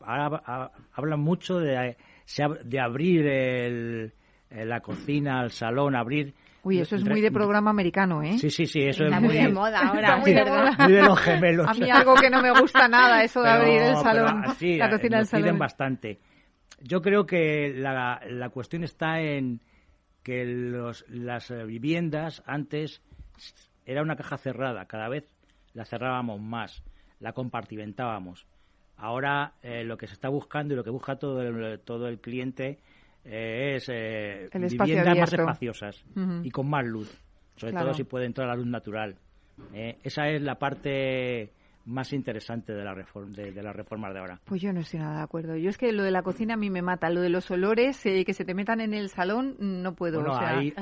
hablan 0.02 1.20
mucho 1.20 1.60
de, 1.60 1.98
de 2.66 2.80
abrir 2.80 3.26
el, 3.26 4.14
la 4.50 4.82
cocina, 4.82 5.44
el 5.44 5.52
salón, 5.52 5.96
abrir 5.96 6.34
Uy, 6.64 6.80
eso 6.80 6.96
es 6.96 7.04
muy 7.04 7.22
de 7.22 7.32
programa 7.32 7.72
americano, 7.72 8.22
¿eh? 8.22 8.38
Sí, 8.38 8.52
sí, 8.52 8.68
sí, 8.68 8.82
eso 8.84 9.06
es 9.06 9.22
muy 9.22 9.36
de 9.36 9.50
moda 9.50 9.80
ahora. 9.80 10.18
muy 10.18 10.34
de 10.34 10.46
moda. 10.46 10.76
Muy 10.80 10.94
de 10.94 11.02
los 11.02 11.20
gemelos. 11.20 11.68
A 11.68 11.74
mí 11.74 11.90
algo 11.90 12.14
que 12.16 12.30
no 12.30 12.42
me 12.42 12.52
gusta 12.52 12.88
nada, 12.88 13.24
eso 13.24 13.42
de 13.42 13.50
abrir 13.50 13.82
el 13.82 13.96
salón, 13.98 14.42
la 14.42 14.90
cocina 14.90 15.18
del 15.18 15.26
salón. 15.26 15.44
piden 15.44 15.58
bastante. 15.58 16.20
Yo 16.82 17.02
creo 17.02 17.26
que 17.26 17.74
la, 17.76 18.22
la 18.28 18.50
cuestión 18.50 18.84
está 18.84 19.20
en, 19.22 19.62
que 20.24 20.46
los, 20.46 21.06
las 21.10 21.52
viviendas 21.66 22.44
antes 22.46 23.02
era 23.86 24.02
una 24.02 24.16
caja 24.16 24.38
cerrada, 24.38 24.86
cada 24.86 25.10
vez 25.10 25.26
la 25.74 25.86
cerrábamos 25.86 26.40
más, 26.40 26.84
la 27.20 27.34
compartimentábamos. 27.34 28.46
Ahora 28.98 29.54
eh, 29.64 29.84
lo 29.84 29.98
que 29.98 30.08
se 30.08 30.14
está 30.14 30.30
buscando 30.30 30.74
y 30.74 30.78
lo 30.78 30.84
que 30.84 30.92
busca 30.92 31.16
todo 31.16 31.42
el, 31.42 31.80
todo 31.80 32.08
el 32.08 32.20
cliente 32.20 32.80
eh, 33.26 33.76
es 33.76 33.88
viviendas 34.78 35.18
más 35.18 35.34
espaciosas 35.34 36.06
y 36.44 36.50
con 36.52 36.70
más 36.70 36.86
luz, 36.86 37.22
sobre 37.56 37.74
todo 37.74 37.94
si 37.94 38.04
puede 38.04 38.26
entrar 38.26 38.48
la 38.48 38.56
luz 38.56 38.68
natural. 38.68 39.16
esa 39.74 40.30
es 40.30 40.42
la 40.42 40.56
parte 40.56 41.52
más 41.86 42.14
interesante 42.14 42.74
de 42.74 42.84
la 42.84 42.94
reforma 42.94 43.36
de, 43.36 43.52
las 43.62 43.76
reformas 43.76 44.14
de 44.14 44.20
ahora. 44.20 44.40
Pues 44.46 44.62
yo 44.62 44.74
no 44.74 44.82
estoy 44.82 45.00
nada 45.00 45.18
de 45.18 45.24
acuerdo. 45.24 45.56
Yo 45.56 45.70
es 45.70 45.78
que 45.78 45.92
lo 45.92 46.04
de 46.04 46.12
la 46.12 46.24
cocina 46.24 46.54
a 46.56 46.58
mí 46.58 46.70
me 46.70 46.82
mata. 46.82 47.10
Lo 47.10 47.22
de 47.22 47.30
los 47.30 47.50
olores 47.52 48.06
eh, 48.06 48.24
que 48.26 48.34
se 48.34 48.46
te 48.46 48.54
metan 48.54 48.82
en 48.82 48.94
el 48.94 49.10
salón 49.10 49.56
no 49.60 49.94
puedo. 49.94 50.22
Bueno, 50.22 50.36
hay, 50.40 50.74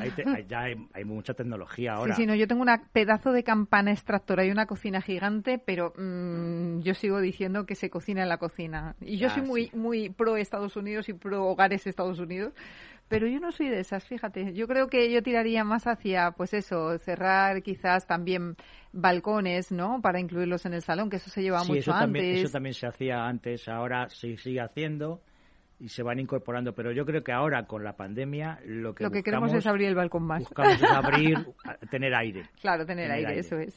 ya 0.47 0.61
hay, 0.93 1.05
mucha 1.05 1.33
tecnología 1.33 1.93
ahora. 1.93 2.15
Sí, 2.15 2.23
sí, 2.23 2.27
no, 2.27 2.35
yo 2.35 2.47
tengo 2.47 2.61
un 2.61 2.69
pedazo 2.91 3.31
de 3.31 3.43
campana 3.43 3.91
extractora 3.91 4.45
y 4.45 4.51
una 4.51 4.65
cocina 4.65 5.01
gigante, 5.01 5.61
pero 5.63 5.93
mm, 5.97 6.81
yo 6.81 6.93
sigo 6.93 7.19
diciendo 7.19 7.65
que 7.65 7.75
se 7.75 7.89
cocina 7.89 8.23
en 8.23 8.29
la 8.29 8.37
cocina. 8.37 8.95
Y 9.01 9.17
yo 9.17 9.29
soy 9.29 9.43
muy 9.43 9.71
muy 9.73 10.09
pro 10.09 10.37
Estados 10.37 10.75
Unidos 10.75 11.09
y 11.09 11.13
pro 11.13 11.45
hogares 11.45 11.87
Estados 11.87 12.19
Unidos, 12.19 12.53
pero 13.09 13.27
yo 13.27 13.39
no 13.39 13.51
soy 13.51 13.69
de 13.69 13.79
esas, 13.79 14.05
fíjate. 14.05 14.53
Yo 14.53 14.67
creo 14.67 14.87
que 14.87 15.11
yo 15.11 15.23
tiraría 15.23 15.63
más 15.63 15.87
hacia, 15.87 16.31
pues 16.31 16.53
eso, 16.53 16.97
cerrar 16.99 17.61
quizás 17.63 18.05
también 18.05 18.55
balcones, 18.93 19.71
¿no? 19.71 19.99
Para 20.01 20.19
incluirlos 20.19 20.65
en 20.65 20.75
el 20.75 20.83
salón, 20.83 21.09
que 21.09 21.17
eso 21.17 21.29
se 21.29 21.41
lleva 21.41 21.63
mucho 21.63 21.73
eso 21.73 21.91
antes. 21.91 22.21
También, 22.21 22.35
eso 22.37 22.51
también 22.51 22.73
se 22.75 22.87
hacía 22.87 23.25
antes, 23.25 23.67
ahora 23.67 24.07
se 24.09 24.37
sigue 24.37 24.61
haciendo 24.61 25.21
y 25.79 25.89
se 25.89 26.03
van 26.03 26.19
incorporando. 26.19 26.73
Pero 26.75 26.91
yo 26.91 27.03
creo 27.05 27.23
que 27.23 27.31
ahora 27.31 27.65
con 27.65 27.83
la 27.83 27.93
pandemia 27.93 28.59
lo 28.65 28.93
que, 28.93 29.03
lo 29.03 29.09
que 29.11 29.23
queremos 29.23 29.51
es 29.53 29.65
abrir 29.65 29.87
el 29.87 29.95
balcón 29.95 30.23
más. 30.23 30.41
Buscamos 30.41 30.73
es 30.73 30.83
abrir, 30.91 31.47
tener 31.89 32.13
aire. 32.13 32.43
Claro, 32.61 32.85
tener, 32.85 33.11
aire, 33.11 33.39
eso 33.39 33.57
es. 33.57 33.75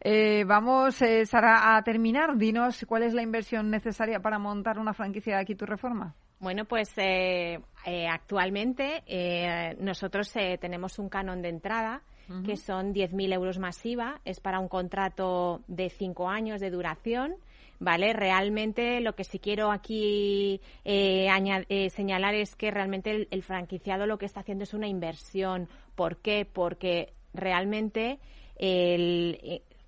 Eh, 0.00 0.44
vamos, 0.44 1.00
eh, 1.00 1.24
Sara, 1.26 1.76
a 1.76 1.82
terminar. 1.84 2.36
Dinos 2.36 2.84
cuál 2.88 3.04
es 3.04 3.14
la 3.14 3.22
inversión 3.22 3.70
necesaria 3.70 4.20
para 4.20 4.38
montar 4.38 4.78
una 4.78 4.94
franquicia 4.94 5.36
de 5.36 5.42
aquí 5.42 5.54
tu 5.54 5.64
reforma. 5.66 6.16
Bueno, 6.40 6.64
pues 6.64 6.92
eh, 6.96 7.60
eh, 7.86 8.06
actualmente 8.06 9.02
eh, 9.06 9.76
nosotros 9.80 10.30
tenemos 10.60 10.98
un 10.98 11.08
canon 11.08 11.42
de 11.42 11.48
entrada 11.48 12.02
que 12.46 12.56
son 12.56 12.94
10.000 12.94 13.34
euros 13.34 13.58
masiva. 13.58 14.20
Es 14.24 14.40
para 14.40 14.58
un 14.58 14.68
contrato 14.68 15.60
de 15.68 15.90
cinco 15.90 16.28
años 16.28 16.60
de 16.60 16.70
duración. 16.70 17.36
¿Vale? 17.80 18.12
Realmente 18.12 19.00
lo 19.00 19.14
que 19.14 19.24
sí 19.24 19.40
quiero 19.40 19.72
aquí 19.72 20.60
señalar 20.84 22.34
es 22.34 22.54
que 22.56 22.70
realmente 22.70 23.26
el, 23.30 23.42
franquiciado 23.42 24.06
lo 24.06 24.16
que 24.16 24.26
está 24.26 24.40
haciendo 24.40 24.64
es 24.64 24.72
una 24.72 24.86
inversión. 24.86 25.68
¿Por 25.94 26.18
qué? 26.18 26.46
Porque 26.50 27.12
realmente 27.34 28.20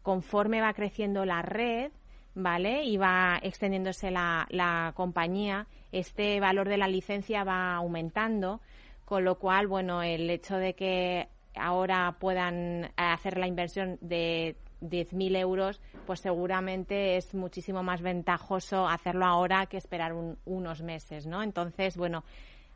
conforme 0.02 0.60
va 0.60 0.74
creciendo 0.74 1.24
la 1.24 1.42
red, 1.42 1.90
¿vale? 2.34 2.84
Y 2.84 2.96
va 2.96 3.40
extendiéndose 3.42 4.10
la, 4.10 4.46
la 4.50 4.92
compañía, 4.94 5.66
este 5.93 6.40
valor 6.40 6.69
de 6.69 6.76
la 6.76 6.88
licencia 6.88 7.45
va 7.45 7.75
aumentando, 7.75 8.61
con 9.05 9.25
lo 9.25 9.37
cual, 9.38 9.66
bueno, 9.66 10.02
el 10.02 10.28
hecho 10.31 10.57
de 10.57 10.75
que 10.75 11.28
ahora 11.55 12.16
puedan 12.19 12.90
hacer 12.97 13.38
la 13.38 13.47
inversión 13.47 13.99
de 14.00 14.57
10.000 14.83 15.37
euros, 15.38 15.81
pues 16.07 16.21
seguramente 16.21 17.16
es 17.16 17.35
muchísimo 17.35 17.83
más 17.83 18.02
ventajoso 18.02 18.87
hacerlo 18.88 19.25
ahora 19.25 19.66
que 19.66 19.78
esperar 19.78 20.12
unos 20.45 20.83
meses, 20.83 21.26
¿no? 21.26 21.43
Entonces, 21.43 21.97
bueno, 21.97 22.25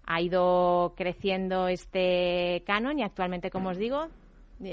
ha 0.06 0.20
ido 0.20 0.94
creciendo 0.96 1.68
este 1.68 2.62
canon 2.66 2.98
y 2.98 3.02
actualmente, 3.02 3.50
como 3.50 3.70
os 3.70 3.76
digo, 3.76 4.08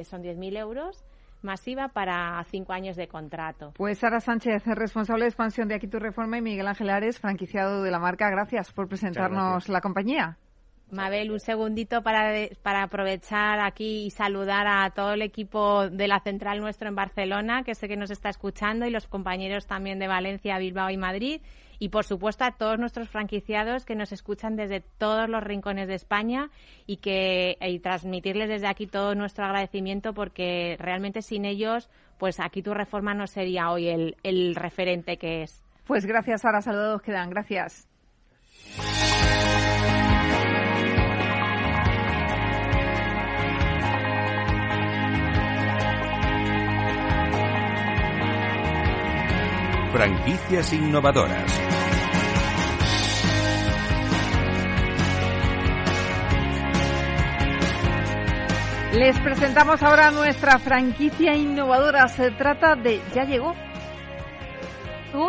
son 0.04 0.24
10.000 0.24 0.58
euros 0.58 1.04
masiva 1.48 1.88
para 1.88 2.44
cinco 2.52 2.74
años 2.74 2.96
de 2.96 3.08
contrato. 3.08 3.74
Pues 3.76 3.98
Sara 3.98 4.20
Sánchez, 4.20 4.64
responsable 4.68 5.24
de 5.24 5.30
expansión 5.30 5.68
de 5.68 5.74
Aquí 5.74 5.88
Tu 5.88 5.98
Reforma, 5.98 6.38
y 6.38 6.42
Miguel 6.42 6.68
Ángel 6.68 6.92
Ares, 6.92 7.20
franquiciado 7.20 7.82
de 7.82 7.90
la 7.90 7.98
marca. 8.00 8.30
Gracias 8.30 8.72
por 8.72 8.88
presentarnos 8.88 9.68
la 9.70 9.82
compañía. 9.82 10.38
Mabel, 10.92 11.32
un 11.32 11.40
segundito 11.40 12.02
para, 12.02 12.34
para 12.62 12.84
aprovechar 12.84 13.60
aquí 13.60 14.06
y 14.06 14.10
saludar 14.12 14.68
a 14.68 14.90
todo 14.92 15.14
el 15.14 15.22
equipo 15.22 15.90
de 15.90 16.08
la 16.08 16.20
central 16.20 16.60
nuestro 16.62 16.88
en 16.88 16.96
Barcelona, 16.96 17.64
que 17.64 17.76
sé 17.76 17.88
que 17.88 17.98
nos 17.98 18.12
está 18.12 18.30
escuchando, 18.30 18.86
y 18.86 18.90
los 18.90 19.08
compañeros 19.08 19.68
también 19.68 20.00
de 20.00 20.08
Valencia, 20.08 20.58
Bilbao 20.58 20.90
y 20.90 20.98
Madrid 20.98 21.42
y 21.80 21.90
por 21.90 22.06
supuesto 22.06 22.44
a 22.44 22.52
todos 22.52 22.80
nuestros 22.80 23.10
franquiciados 23.10 23.86
que 23.86 23.96
nos 23.96 24.12
escuchan 24.12 24.56
desde 24.56 24.82
todos 24.82 25.30
los 25.30 25.44
rincones 25.44 25.88
de 25.88 25.96
España 25.96 26.50
y 26.86 26.98
que 26.98 27.58
y 27.62 27.80
transmitirles 27.80 28.50
desde 28.50 28.68
aquí 28.68 28.88
todo 28.88 29.16
nuestro 29.16 29.46
agradecimiento 29.46 30.14
porque 30.14 30.76
realmente 30.80 31.22
sin 31.22 31.46
ellos 31.46 31.90
pues 32.18 32.40
aquí 32.40 32.64
tu 32.64 32.74
reforma 32.74 33.14
no 33.14 33.28
sería 33.28 33.70
hoy 33.70 33.90
el, 33.90 34.16
el 34.24 34.56
referente 34.56 35.18
que 35.18 35.44
es. 35.44 35.64
Pues 35.86 36.06
gracias, 36.06 36.42
Sara. 36.42 36.62
Saludos 36.62 37.02
quedan. 37.02 37.30
Gracias. 37.30 37.88
Franquicias 49.92 50.74
innovadoras. 50.74 51.78
Les 58.94 59.18
presentamos 59.20 59.84
ahora 59.84 60.12
nuestra 60.12 60.60
franquicia 60.60 61.36
innovadora. 61.36 62.08
Se 62.08 62.32
trata 62.32 62.76
de 62.76 63.00
Ya 63.14 63.24
llegó. 63.24 63.54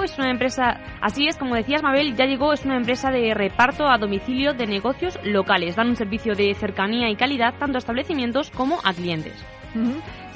Es 0.02 0.18
una 0.18 0.30
empresa, 0.30 0.80
así 1.00 1.28
es, 1.28 1.36
como 1.36 1.54
decías 1.54 1.82
Mabel, 1.82 2.16
ya 2.16 2.26
llegó, 2.26 2.52
es 2.52 2.64
una 2.64 2.76
empresa 2.76 3.10
de 3.10 3.32
reparto 3.32 3.88
a 3.88 3.96
domicilio 3.96 4.52
de 4.52 4.66
negocios 4.66 5.18
locales. 5.22 5.76
Dan 5.76 5.88
un 5.88 5.96
servicio 5.96 6.34
de 6.34 6.54
cercanía 6.54 7.08
y 7.08 7.16
calidad 7.16 7.54
tanto 7.58 7.76
a 7.76 7.78
establecimientos 7.78 8.50
como 8.50 8.78
a 8.84 8.92
clientes. 8.92 9.34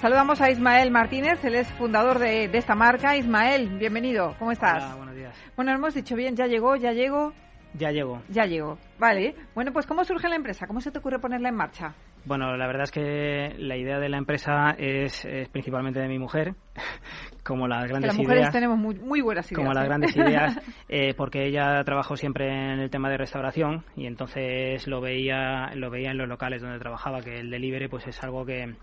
Saludamos 0.01 0.41
a 0.41 0.51
Ismael 0.51 0.91
Martínez, 0.91 1.45
él 1.45 1.55
es 1.55 1.69
fundador 1.69 2.19
de, 2.19 2.45
esta 2.53 2.75
marca. 2.75 3.17
Ismael, 3.17 3.69
bienvenido, 3.79 4.35
¿cómo 4.39 4.53
estás? 4.53 4.83
Hola, 4.85 4.97
buenos 4.97 5.15
días. 5.17 5.35
Bueno, 5.57 5.73
hemos 5.73 5.95
dicho 5.95 6.17
bien, 6.17 6.37
ya 6.37 6.47
llegó, 6.47 6.77
ya 6.77 6.93
llegó. 6.93 7.33
Ya 7.75 7.91
llego. 7.91 8.23
Ya 8.29 8.45
llego. 8.45 8.79
Vale. 8.99 9.35
Bueno, 9.55 9.73
pues 9.73 9.87
¿cómo 9.87 10.05
surge 10.05 10.29
la 10.29 10.37
empresa? 10.37 10.67
¿Cómo 10.67 10.81
se 10.81 10.91
te 10.91 10.99
ocurre 10.99 11.19
ponerla 11.19 11.49
en 11.49 11.57
marcha? 11.57 11.95
Bueno, 12.25 12.57
la 12.57 12.67
verdad 12.67 12.85
es 12.85 12.93
que 12.93 13.55
la 13.59 13.77
idea 13.77 13.99
de 13.99 14.09
la 14.09 14.19
empresa 14.19 14.77
es, 14.79 15.27
principalmente 15.51 15.99
de 15.99 16.07
mi 16.07 16.19
mujer, 16.19 16.55
como 17.45 17.67
las 17.67 17.89
grandes 17.89 18.09
las 18.09 18.17
mujeres 18.17 18.51
tenemos 18.51 18.79
muy, 18.79 19.21
buenas 19.21 19.51
ideas. 19.51 19.59
Como 19.59 19.73
las 19.73 19.85
¿eh? 19.85 19.89
grandes 19.89 20.17
ideas, 20.17 20.61
eh, 20.89 21.15
porque 21.17 21.47
ella 21.47 21.83
trabajó 21.85 22.17
siempre 22.17 22.49
en 22.49 22.79
el 22.79 22.91
tema 22.91 23.11
de 23.11 23.17
restauración 23.17 23.85
y 23.97 24.07
entonces 24.07 24.87
lo 24.87 25.01
veía, 25.01 25.75
lo 25.75 25.91
veía 25.91 26.13
en 26.13 26.19
los 26.19 26.29
locales 26.29 26.63
donde 26.63 26.79
trabajaba, 26.79 27.23
que 27.23 27.41
el 27.41 27.51
delivery 27.51 27.89
pues 27.89 28.07
es 28.07 28.23
algo 28.23 28.47
que, 28.47 28.77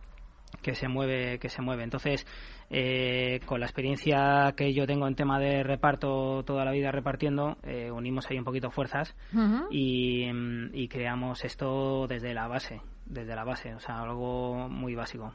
que 0.62 0.76
se 0.76 0.88
mueve, 0.88 1.40
que 1.40 1.50
se 1.50 1.62
mueve. 1.62 1.84
Entonces, 1.84 2.26
eh, 2.70 3.40
con 3.46 3.60
la 3.60 3.66
experiencia 3.66 4.54
que 4.56 4.74
yo 4.74 4.86
tengo 4.86 5.08
en 5.08 5.16
tema 5.16 5.40
de 5.40 5.64
reparto 5.64 6.44
toda 6.44 6.66
la 6.66 6.72
vida 6.72 6.92
repartiendo, 6.92 7.58
unimos 7.94 8.30
ahí 8.30 8.38
un 8.38 8.46
poquito 8.46 8.70
fuerzas 8.72 9.16
y, 9.72 10.26
y, 10.74 10.88
creamos 10.88 11.44
esto 11.46 12.08
desde 12.08 12.34
la 12.34 12.48
base 12.48 12.82
desde 13.10 13.36
la 13.36 13.44
base, 13.44 13.74
o 13.74 13.80
sea, 13.80 14.02
algo 14.02 14.70
muy 14.70 14.96
básico. 14.96 15.34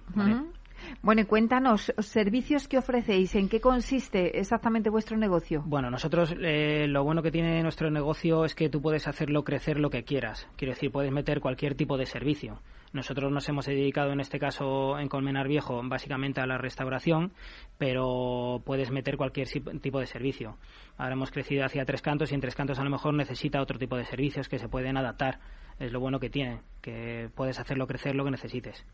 Bueno, 1.03 1.23
y 1.23 1.25
cuéntanos, 1.25 1.93
servicios 1.99 2.69
que 2.69 2.79
ofrecéis, 2.79 3.35
¿en 3.35 3.49
qué 3.49 3.61
consiste 3.61 4.38
exactamente 4.38 4.91
vuestro 4.91 5.17
negocio? 5.17 5.62
Bueno, 5.67 5.91
nosotros 5.91 6.35
eh, 6.41 6.87
lo 6.88 7.05
bueno 7.05 7.23
que 7.23 7.31
tiene 7.31 7.62
nuestro 7.62 7.91
negocio 7.91 8.45
es 8.45 8.55
que 8.55 8.69
tú 8.69 8.81
puedes 8.81 9.07
hacerlo 9.07 9.45
crecer 9.45 9.79
lo 9.79 9.91
que 9.91 10.05
quieras. 10.05 10.49
Quiero 10.57 10.75
decir, 10.75 10.91
puedes 10.91 11.12
meter 11.12 11.41
cualquier 11.41 11.75
tipo 11.75 11.97
de 11.97 12.07
servicio. 12.07 12.61
Nosotros 12.93 13.33
nos 13.33 13.49
hemos 13.49 13.67
dedicado 13.67 14.12
en 14.12 14.21
este 14.21 14.38
caso 14.38 14.99
en 14.99 15.09
Colmenar 15.09 15.49
Viejo 15.49 15.81
básicamente 15.85 16.41
a 16.41 16.47
la 16.47 16.59
restauración, 16.59 17.33
pero 17.76 18.62
puedes 18.64 18.91
meter 18.91 19.17
cualquier 19.17 19.49
tipo 19.81 19.99
de 19.99 20.07
servicio. 20.07 20.59
Ahora 20.97 21.14
hemos 21.14 21.33
crecido 21.33 21.64
hacia 21.64 21.85
Tres 21.85 22.03
Cantos 22.03 22.31
y 22.31 22.37
en 22.37 22.41
Tres 22.41 22.55
Cantos 22.55 22.79
a 22.79 22.85
lo 22.85 22.91
mejor 22.91 23.14
necesita 23.14 23.61
otro 23.61 23.79
tipo 23.79 23.97
de 23.97 24.05
servicios 24.05 24.49
que 24.49 24.59
se 24.59 24.69
pueden 24.69 24.97
adaptar 24.97 25.41
es 25.79 25.93
lo 25.93 26.00
bueno 26.00 26.21
que 26.21 26.31
tiene, 26.31 26.61
que 26.81 27.29
puedes 27.35 27.59
hacerlo 27.59 27.87
crecer 27.87 28.14
lo 28.14 28.25
que 28.25 28.31
necesites. 28.31 28.85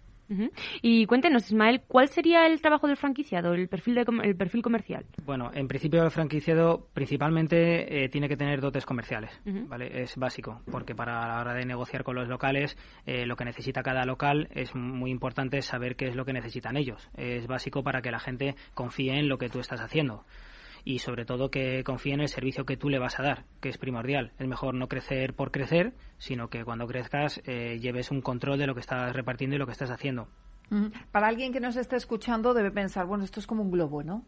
Y 0.82 1.06
cuéntenos, 1.06 1.46
Ismael, 1.46 1.82
¿cuál 1.86 2.08
sería 2.08 2.46
el 2.46 2.60
trabajo 2.60 2.86
del 2.86 2.96
franquiciado, 2.96 3.54
el 3.54 3.68
perfil, 3.68 3.96
de, 3.96 4.04
el 4.22 4.36
perfil 4.36 4.62
comercial? 4.62 5.04
Bueno, 5.24 5.50
en 5.52 5.68
principio 5.68 6.02
el 6.02 6.10
franquiciado 6.10 6.88
principalmente 6.92 8.04
eh, 8.04 8.08
tiene 8.08 8.28
que 8.28 8.36
tener 8.36 8.60
dotes 8.60 8.86
comerciales, 8.86 9.30
¿vale? 9.44 10.02
Es 10.02 10.16
básico, 10.16 10.62
porque 10.70 10.94
para 10.94 11.26
la 11.26 11.40
hora 11.40 11.54
de 11.54 11.64
negociar 11.64 12.04
con 12.04 12.16
los 12.16 12.28
locales, 12.28 12.76
eh, 13.06 13.26
lo 13.26 13.36
que 13.36 13.44
necesita 13.44 13.82
cada 13.82 14.04
local 14.04 14.48
es 14.52 14.74
muy 14.74 15.10
importante 15.10 15.62
saber 15.62 15.96
qué 15.96 16.06
es 16.06 16.16
lo 16.16 16.24
que 16.24 16.32
necesitan 16.32 16.76
ellos. 16.76 17.10
Es 17.16 17.46
básico 17.46 17.82
para 17.82 18.02
que 18.02 18.10
la 18.10 18.20
gente 18.20 18.54
confíe 18.74 19.18
en 19.18 19.28
lo 19.28 19.38
que 19.38 19.48
tú 19.48 19.60
estás 19.60 19.80
haciendo 19.80 20.24
y 20.90 20.98
sobre 20.98 21.24
todo 21.24 21.50
que 21.50 21.84
confíe 21.84 22.14
en 22.14 22.20
el 22.20 22.28
servicio 22.28 22.64
que 22.64 22.76
tú 22.76 22.88
le 22.88 22.98
vas 22.98 23.20
a 23.20 23.22
dar, 23.22 23.44
que 23.60 23.68
es 23.68 23.78
primordial. 23.78 24.32
Es 24.38 24.48
mejor 24.48 24.74
no 24.74 24.88
crecer 24.88 25.34
por 25.34 25.52
crecer, 25.52 25.92
sino 26.18 26.48
que 26.48 26.64
cuando 26.64 26.86
crezcas 26.86 27.40
eh, 27.44 27.78
lleves 27.78 28.10
un 28.10 28.20
control 28.20 28.58
de 28.58 28.66
lo 28.66 28.74
que 28.74 28.80
estás 28.80 29.12
repartiendo 29.14 29.54
y 29.54 29.58
lo 29.60 29.66
que 29.66 29.72
estás 29.72 29.90
haciendo. 29.90 30.26
Para 31.10 31.28
alguien 31.28 31.52
que 31.52 31.60
nos 31.60 31.76
esté 31.76 31.96
escuchando 31.96 32.54
debe 32.54 32.70
pensar, 32.70 33.06
bueno, 33.06 33.24
esto 33.24 33.40
es 33.40 33.46
como 33.46 33.62
un 33.62 33.70
globo, 33.70 34.02
¿no? 34.02 34.24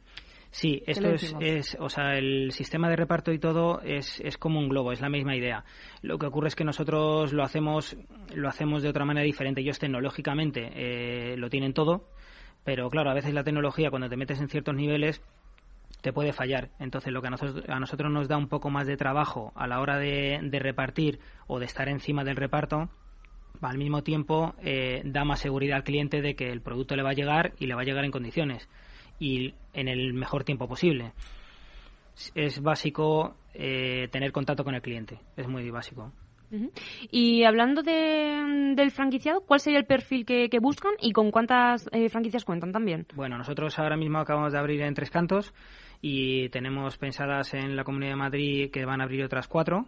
Sí, 0.51 0.83
esto 0.87 1.09
es, 1.09 1.35
es, 1.41 1.77
o 1.81 1.89
sea, 1.89 2.17
el 2.19 2.53
sistema 2.53 2.91
de 2.91 2.97
reparto 2.97 3.33
y 3.33 3.39
todo 3.39 3.81
es, 3.83 4.21
es 4.21 4.37
como 4.39 4.59
un 4.59 4.69
globo, 4.69 4.93
es 4.93 5.01
la 5.01 5.09
misma 5.09 5.35
idea. 5.35 5.65
Lo 6.03 6.19
que 6.19 6.27
ocurre 6.27 6.49
es 6.49 6.57
que 6.57 6.65
nosotros 6.65 7.33
lo 7.33 7.43
hacemos, 7.43 7.97
lo 8.35 8.49
hacemos 8.49 8.83
de 8.83 8.89
otra 8.89 9.05
manera 9.05 9.25
diferente. 9.25 9.63
Ellos 9.63 9.79
tecnológicamente 9.79 10.71
eh, 10.75 11.37
lo 11.37 11.49
tienen 11.49 11.73
todo, 11.73 12.09
pero 12.65 12.91
claro, 12.91 13.11
a 13.11 13.15
veces 13.15 13.33
la 13.33 13.45
tecnología 13.45 13.91
cuando 13.91 14.09
te 14.09 14.17
metes 14.17 14.41
en 14.41 14.49
ciertos 14.49 14.75
niveles 14.75 15.23
te 16.03 16.13
puede 16.13 16.33
fallar. 16.33 16.71
Entonces, 16.79 17.13
lo 17.13 17.23
que 17.23 17.29
a 17.29 17.31
nosotros, 17.31 17.65
a 17.69 17.81
nosotros 17.81 18.13
nos 18.13 18.29
da 18.29 18.37
un 18.37 18.49
poco 18.49 18.69
más 18.69 18.87
de 18.87 18.97
trabajo 18.97 19.53
a 19.55 19.67
la 19.67 19.81
hora 19.81 19.99
de, 19.99 20.41
repartir 20.53 21.21
o 21.47 21.59
de 21.59 21.65
estar 21.65 21.89
encima 21.89 22.25
del 22.25 22.37
reparto, 22.37 22.91
al 23.61 23.79
mismo 23.79 24.03
tiempo 24.03 24.55
eh, 24.63 25.03
da 25.05 25.25
más 25.25 25.41
seguridad 25.41 25.77
al 25.77 25.85
cliente 25.85 26.21
de 26.21 26.35
que 26.35 26.51
el 26.51 26.61
producto 26.61 26.97
le 26.97 27.03
va 27.03 27.11
a 27.11 27.15
llegar 27.15 27.53
y 27.59 27.67
le 27.67 27.75
va 27.75 27.83
a 27.83 27.85
llegar 27.85 28.05
en 28.05 28.11
condiciones 28.11 28.69
y 29.21 29.55
en 29.73 29.89
el 29.89 30.13
mejor 30.13 30.45
tiempo 30.45 30.67
posible. 30.67 31.13
Es 32.35 32.61
básico 32.61 33.37
eh, 33.55 34.09
tener 34.11 34.33
contacto 34.33 34.65
con 34.65 34.75
el 34.75 34.83
cliente, 34.83 35.21
es 35.37 35.47
muy 35.47 35.71
básico. 35.71 36.13
Y 37.11 37.45
hablando 37.45 37.83
de, 37.83 38.75
del 38.77 38.91
franquiciado, 38.91 39.41
¿cuál 39.41 39.61
sería 39.61 39.79
el 39.79 39.87
perfil 39.87 40.27
que, 40.27 40.59
buscan 40.61 40.93
y 41.01 41.13
con 41.13 41.31
cuántas 41.31 41.89
eh, 41.93 42.09
franquicias 42.11 42.45
cuentan 42.45 42.73
también? 42.73 43.07
Bueno, 43.15 43.39
nosotros 43.39 43.79
ahora 43.79 43.97
mismo 43.97 44.19
acabamos 44.19 44.53
de 44.53 44.59
abrir 44.59 44.83
en 44.83 44.95
Tres 44.95 45.11
Cantos 45.11 45.55
y 46.03 46.49
tenemos 46.51 46.99
pensadas 46.99 47.55
en 47.55 47.77
la 47.77 47.85
Comunidad 47.85 48.13
de 48.13 48.17
Madrid 48.17 48.71
que 48.71 48.85
van 48.85 49.01
a 49.01 49.05
abrir 49.05 49.25
otras 49.25 49.49
cuatro 49.49 49.87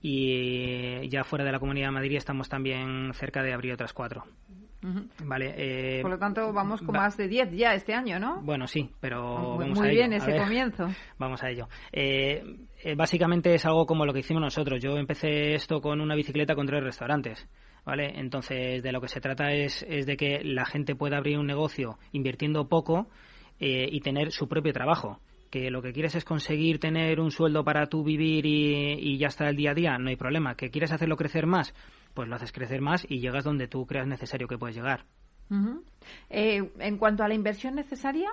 y 0.00 1.08
ya 1.08 1.24
fuera 1.24 1.44
de 1.44 1.52
la 1.52 1.58
Comunidad 1.58 1.88
de 1.88 1.94
Madrid 1.94 2.16
estamos 2.16 2.48
también 2.48 3.12
cerca 3.12 3.42
de 3.42 3.52
abrir 3.52 3.74
otras 3.74 3.92
cuatro. 3.92 4.24
Vale, 5.24 5.54
eh, 5.56 6.02
Por 6.02 6.12
lo 6.12 6.18
tanto, 6.18 6.52
vamos 6.52 6.80
con 6.80 6.94
más 6.94 7.16
de 7.16 7.26
10 7.26 7.50
ya 7.52 7.74
este 7.74 7.92
año, 7.92 8.20
¿no? 8.20 8.40
Bueno, 8.42 8.68
sí, 8.68 8.88
pero 9.00 9.56
muy, 9.56 9.70
muy 9.70 9.90
bien 9.90 10.12
ese 10.12 10.36
comienzo. 10.36 10.86
Vamos 11.18 11.42
a 11.42 11.50
ello. 11.50 11.66
Eh, 11.90 12.44
eh, 12.84 12.94
básicamente 12.94 13.52
es 13.52 13.66
algo 13.66 13.84
como 13.84 14.06
lo 14.06 14.12
que 14.12 14.20
hicimos 14.20 14.42
nosotros. 14.42 14.80
Yo 14.80 14.96
empecé 14.96 15.54
esto 15.54 15.80
con 15.80 16.00
una 16.00 16.14
bicicleta 16.14 16.54
con 16.54 16.66
tres 16.66 16.84
restaurantes. 16.84 17.48
¿Vale? 17.84 18.18
Entonces, 18.18 18.82
de 18.82 18.92
lo 18.92 19.00
que 19.00 19.08
se 19.08 19.20
trata 19.20 19.52
es, 19.52 19.84
es 19.88 20.06
de 20.06 20.16
que 20.16 20.40
la 20.42 20.66
gente 20.66 20.96
pueda 20.96 21.18
abrir 21.18 21.38
un 21.38 21.46
negocio 21.46 21.98
invirtiendo 22.12 22.68
poco 22.68 23.08
y 23.58 24.00
tener 24.00 24.32
su 24.32 24.48
propio 24.48 24.72
trabajo 24.72 25.20
que 25.50 25.70
lo 25.70 25.80
que 25.80 25.92
quieres 25.92 26.14
es 26.14 26.24
conseguir 26.24 26.80
tener 26.80 27.20
un 27.20 27.30
sueldo 27.30 27.64
para 27.64 27.86
tú 27.86 28.02
vivir 28.02 28.44
y, 28.44 28.92
y, 28.98 29.16
ya 29.16 29.28
está 29.28 29.48
el 29.48 29.56
día 29.56 29.70
a 29.70 29.74
día, 29.74 29.96
no 29.96 30.08
hay 30.08 30.16
problema. 30.16 30.56
¿Que 30.56 30.70
quieres 30.70 30.92
hacerlo 30.92 31.16
crecer 31.16 31.46
más? 31.46 31.72
pues 32.16 32.28
lo 32.28 32.34
haces 32.34 32.50
crecer 32.50 32.80
más 32.80 33.06
y 33.08 33.20
llegas 33.20 33.44
donde 33.44 33.68
tú 33.68 33.86
creas 33.86 34.08
necesario 34.08 34.48
que 34.48 34.58
puedes 34.58 34.74
llegar. 34.74 35.04
Eh, 36.30 36.72
en 36.80 36.96
cuanto 36.96 37.22
a 37.22 37.28
la 37.28 37.34
inversión 37.34 37.76
necesaria, 37.76 38.30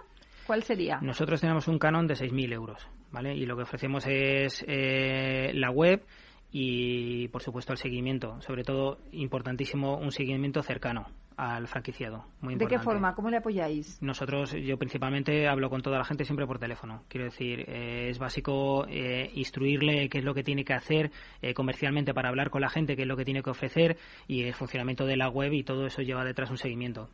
¿cuál 0.47 0.63
sería? 0.63 0.99
Nosotros 1.01 1.41
tenemos 1.41 1.67
un 1.67 1.77
canon 1.77 2.07
de 2.07 2.15
6.000 2.15 2.53
euros, 2.53 2.87
¿vale? 3.11 3.35
Y 3.35 3.45
lo 3.45 3.57
que 3.57 3.63
ofrecemos 3.63 4.07
es 4.07 4.63
eh, 4.67 5.51
la 5.53 5.69
web 5.69 6.01
y, 6.49 7.27
por 7.27 7.43
supuesto, 7.43 7.73
el 7.73 7.77
seguimiento. 7.77 8.41
Sobre 8.41 8.63
todo, 8.63 8.99
importantísimo, 9.11 9.97
un 9.97 10.11
seguimiento 10.11 10.63
cercano 10.63 11.07
al 11.37 11.67
franquiciado. 11.67 12.25
Muy 12.41 12.55
¿De 12.55 12.67
qué 12.67 12.79
forma? 12.79 13.15
¿Cómo 13.15 13.29
le 13.29 13.37
apoyáis? 13.37 14.01
Nosotros, 14.01 14.51
yo 14.51 14.77
principalmente 14.77 15.47
hablo 15.47 15.69
con 15.69 15.81
toda 15.81 15.97
la 15.97 16.05
gente 16.05 16.25
siempre 16.25 16.45
por 16.45 16.59
teléfono. 16.59 17.03
Quiero 17.07 17.25
decir, 17.25 17.65
eh, 17.67 18.09
es 18.09 18.19
básico 18.19 18.85
eh, 18.87 19.31
instruirle 19.33 20.09
qué 20.09 20.19
es 20.19 20.23
lo 20.23 20.33
que 20.33 20.43
tiene 20.43 20.63
que 20.63 20.73
hacer 20.73 21.11
eh, 21.41 21.53
comercialmente 21.53 22.13
para 22.13 22.29
hablar 22.29 22.49
con 22.49 22.61
la 22.61 22.69
gente, 22.69 22.95
qué 22.95 23.03
es 23.03 23.07
lo 23.07 23.17
que 23.17 23.25
tiene 23.25 23.43
que 23.43 23.49
ofrecer 23.49 23.97
y 24.27 24.43
el 24.43 24.53
funcionamiento 24.53 25.05
de 25.05 25.17
la 25.17 25.29
web 25.29 25.53
y 25.53 25.63
todo 25.63 25.85
eso 25.85 26.01
lleva 26.01 26.23
detrás 26.23 26.49
un 26.49 26.57
seguimiento. 26.57 27.09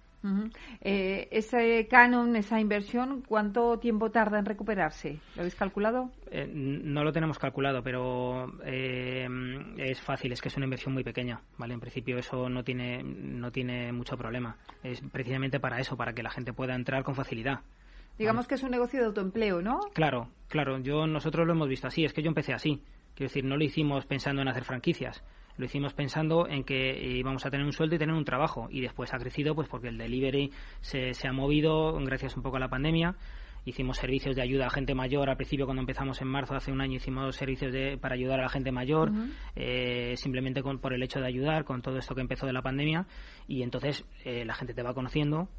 Eh, 0.82 1.27
ese 1.32 1.88
canon, 1.88 2.36
esa 2.36 2.60
inversión, 2.60 3.23
¿cuánto 3.27 3.79
tiempo 3.79 4.12
tarda 4.12 4.39
en 4.39 4.45
recuperarse? 4.45 5.19
¿Lo 5.36 5.41
habéis 5.41 5.55
calculado? 5.55 6.12
Eh, 6.32 6.49
no 6.51 7.03
lo 7.03 7.12
tenemos 7.12 7.39
calculado, 7.39 7.82
pero 7.82 8.51
eh, 8.65 9.27
es 9.77 10.01
fácil, 10.01 10.32
es 10.32 10.41
que 10.41 10.49
es 10.49 10.58
una 10.58 10.65
inversión 10.65 10.93
muy 10.93 11.03
pequeña, 11.03 11.41
¿vale? 11.58 11.73
En 11.73 11.79
principio 11.79 12.17
eso 12.17 12.49
no 12.49 12.63
tiene, 12.63 13.01
no 13.03 13.51
tiene 13.51 13.91
mucho 13.91 14.17
problema. 14.17 14.58
Es 14.84 15.01
precisamente 15.12 15.60
para 15.60 15.79
eso, 15.79 15.95
para 15.95 16.13
que 16.13 16.23
la 16.23 16.32
gente 16.32 16.53
pueda 16.53 16.75
entrar 16.75 17.03
con 17.03 17.15
facilidad. 17.15 17.62
Digamos 18.17 18.47
que 18.47 18.55
es 18.55 18.63
un 18.63 18.71
negocio 18.71 18.99
de 18.99 19.05
autoempleo, 19.05 19.62
¿no? 19.62 19.79
Claro, 19.93 20.27
claro. 20.49 20.77
Yo 20.79 21.08
nosotros 21.08 21.47
lo 21.47 21.53
hemos 21.53 21.69
visto 21.69 21.88
así. 21.88 22.03
Es 22.03 22.12
que 22.12 22.21
yo 22.21 22.27
empecé 22.27 22.53
así. 22.53 22.84
Quiero 23.15 23.29
decir, 23.29 23.45
no 23.45 23.55
lo 23.55 23.63
hicimos 23.63 24.05
pensando 24.05 24.41
en 24.41 24.49
hacer 24.49 24.65
franquicias 24.65 25.23
lo 25.60 25.65
hicimos 25.65 25.93
pensando 25.93 26.48
en 26.48 26.63
que 26.63 26.98
íbamos 27.17 27.45
a 27.45 27.52
tener 27.52 27.65
un 27.65 27.74
sueldo 27.74 27.95
y 27.95 28.00
tener 28.00 28.15
un 28.15 28.24
trabajo. 28.24 28.69
Y 28.72 28.80
después 28.80 29.13
ha 29.13 29.17
crecido 29.17 29.54
pues 29.54 29.67
porque 29.67 29.89
el 29.89 29.98
delivery 29.98 30.52
se, 30.80 31.13
se 31.13 31.28
ha 31.28 31.34
movido 31.34 31.93
gracias 32.06 32.38
un 32.38 32.43
poco 32.43 32.56
a 32.56 32.62
la 32.62 32.69
pandemia. 32.69 33.15
Hicimos 33.65 33.98
servicios 33.98 34.38
de 34.38 34.41
ayuda 34.41 34.67
a 34.67 34.69
gente 34.69 34.95
mayor. 34.95 35.30
Al 35.30 35.36
principio 35.36 35.65
cuando 35.65 35.82
empezamos 35.82 36.22
en 36.22 36.30
marzo 36.30 36.56
hace 36.56 36.72
un 36.72 36.80
año 36.80 36.95
hicimos 36.95 37.36
servicios 37.36 37.74
de, 37.74 37.98
para 37.98 38.15
ayudar 38.15 38.39
a 38.39 38.43
la 38.43 38.50
gente 38.50 38.72
mayor 38.72 39.12
eh, 39.58 40.13
simplemente 40.15 40.63
con, 40.63 40.80
por 40.80 40.93
el 40.93 41.04
hecho 41.04 41.19
de 41.19 41.28
ayudar 41.28 41.65
con 41.65 41.82
todo 41.82 41.98
esto 41.98 42.15
que 42.15 42.22
empezó 42.22 42.45
de 42.45 42.54
la 42.54 42.62
pandemia. 42.62 43.06
Y 43.45 43.62
entonces 43.62 44.06
eh, 44.24 44.45
la 44.45 44.54
gente 44.54 44.74
te 44.74 44.82
va 44.82 44.93
conociendo 44.93 45.50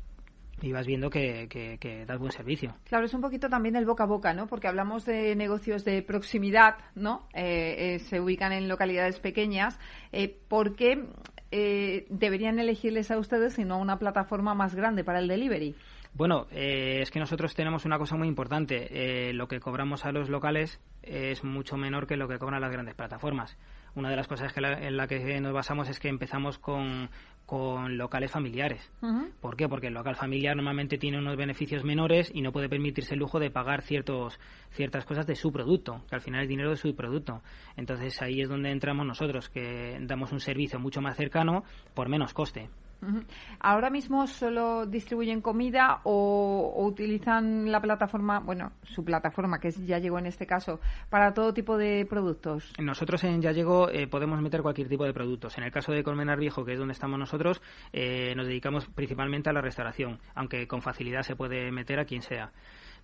y 0.62 0.73
vas 0.73 0.87
viendo 0.87 1.11
que, 1.11 1.49
que, 1.49 2.05
das 2.07 2.18
buen 2.18 2.33
servicio. 2.33 2.75
Claro, 2.85 3.07
es 3.07 3.14
un 3.14 3.20
poquito 3.20 3.49
también 3.49 3.77
el 3.77 3.87
boca 3.87 4.05
a 4.05 4.07
boca, 4.07 4.35
¿no? 4.35 4.46
Porque 4.46 4.68
hablamos 4.68 5.05
de 5.05 5.35
negocios 5.37 5.85
de 5.85 6.03
proximidad, 6.03 6.77
¿no? 6.94 7.29
Eh, 7.35 7.94
eh, 7.94 7.99
se 8.01 8.20
ubican 8.20 8.53
en 8.53 8.68
localidades 8.68 9.20
pequeñas. 9.20 9.79
Eh, 10.12 10.37
¿Por 10.49 10.77
qué 10.77 11.05
eh, 11.53 12.07
deberían 12.11 12.61
elegirles 12.61 13.11
a 13.11 13.18
ustedes 13.18 13.59
y 13.59 13.64
no 13.64 13.75
a 13.75 13.79
una 13.79 13.99
plataforma 13.99 14.55
más 14.55 14.75
grande 14.75 15.03
para 15.03 15.18
el 15.18 15.27
delivery? 15.27 15.75
Bueno, 16.12 16.46
eh, 16.51 17.01
es 17.03 17.11
que 17.11 17.18
nosotros 17.18 17.55
tenemos 17.55 17.85
una 17.85 17.99
cosa 17.99 18.16
muy 18.16 18.29
importante. 18.29 19.29
Eh, 19.29 19.33
lo 19.33 19.49
que 19.49 19.61
cobramos 19.61 20.05
a 20.05 20.12
los 20.12 20.29
locales 20.29 20.81
es 21.03 21.42
mucho 21.44 21.77
menor 21.77 22.07
que 22.07 22.16
lo 22.16 22.29
que 22.29 22.38
cobran 22.38 22.61
las 22.61 22.70
grandes 22.70 22.94
plataformas. 22.94 23.57
Una 23.94 24.11
de 24.11 24.16
las 24.16 24.29
cosas 24.29 24.53
que 24.53 24.61
en 24.61 24.96
la 24.96 25.07
que 25.07 25.40
nos 25.40 25.53
basamos 25.53 25.88
es 25.88 25.98
que 25.98 26.09
empezamos 26.09 26.59
con, 26.59 27.11
con 27.50 27.98
locales 27.98 28.31
familiares. 28.31 28.88
¿Por 29.40 29.57
qué? 29.57 29.68
Porque 29.68 29.88
el 29.88 29.94
local 29.94 30.14
familiar 30.14 30.55
normalmente 30.55 30.98
tiene 30.98 31.18
unos 31.18 31.37
beneficios 31.37 31.83
menores 31.83 32.31
y 32.33 32.42
no 32.42 32.53
puede 32.53 32.68
permitirse 32.68 33.14
el 33.14 33.18
lujo 33.18 33.40
de 33.40 33.50
pagar 33.50 33.83
ciertos, 33.83 34.38
ciertas 34.70 35.05
cosas 35.05 35.26
de 35.26 35.35
su 35.35 35.50
producto, 35.50 36.05
que 36.09 36.14
al 36.14 36.20
final 36.20 36.42
es 36.42 36.48
dinero 36.48 36.70
de 36.70 36.76
su 36.76 36.94
producto. 36.94 37.42
Entonces 37.76 38.22
ahí 38.22 38.40
es 38.40 38.48
donde 38.48 38.70
entramos 38.70 39.05
nosotros, 39.05 39.48
que 39.48 39.98
damos 40.03 40.31
un 40.31 40.38
servicio 40.38 40.79
mucho 40.79 41.00
más 41.00 41.16
cercano 41.16 41.64
por 41.92 42.09
menos 42.09 42.35
coste. 42.35 42.70
¿Ahora 43.61 43.91
mismo 43.91 44.27
solo 44.27 44.87
distribuyen 44.87 45.41
comida 45.41 46.01
o, 46.05 46.85
utilizan 46.87 47.71
la 47.71 47.81
plataforma, 47.81 48.41
bueno, 48.41 48.73
su 48.83 49.05
plataforma, 49.05 49.59
que 49.59 49.71
ya 49.71 49.99
llegó 49.99 50.19
en 50.19 50.27
este 50.27 50.47
caso, 50.47 50.81
para 51.09 51.33
todo 51.33 51.55
tipo 51.55 51.77
de 51.77 52.07
productos? 52.09 52.73
Nosotros 52.79 53.25
en 53.25 53.41
Ya 53.41 53.53
llegó 53.53 53.89
eh, 53.89 54.07
podemos 54.07 54.41
meter 54.41 54.63
cualquier 54.63 54.89
tipo 54.89 55.05
de 55.05 55.13
productos. 55.13 55.57
En 55.59 55.65
el 55.65 55.71
caso 55.71 55.93
de 55.93 56.03
Colmenar 56.03 56.39
Viejo, 56.39 56.65
que 56.65 56.73
es 56.73 56.79
donde 56.79 56.93
estamos 56.93 57.19
nosotros, 57.19 57.63
eh, 57.93 58.35
nos 58.37 58.47
dedicamos 58.47 58.87
principalmente 58.87 59.51
a 59.51 59.53
la 59.53 59.61
restauración, 59.61 60.19
aunque 60.35 60.67
con 60.67 60.83
facilidad 60.83 61.23
se 61.23 61.37
puede 61.37 61.71
meter 61.71 61.99
a 62.01 62.05
quien 62.05 62.23
sea 62.23 62.53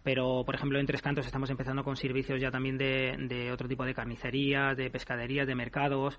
pero 0.06 0.44
por 0.44 0.54
ejemplo 0.54 0.78
en 0.78 0.86
Tres 0.86 1.02
Cantos 1.02 1.26
estamos 1.26 1.50
empezando 1.50 1.82
con 1.82 1.96
servicios 1.96 2.40
ya 2.40 2.52
también 2.52 2.78
de, 2.78 3.16
de 3.26 3.50
otro 3.50 3.66
tipo 3.66 3.84
de 3.84 3.92
carnicerías, 3.92 4.76
de 4.76 4.88
pescaderías, 4.88 5.48
de 5.48 5.56
mercados, 5.56 6.16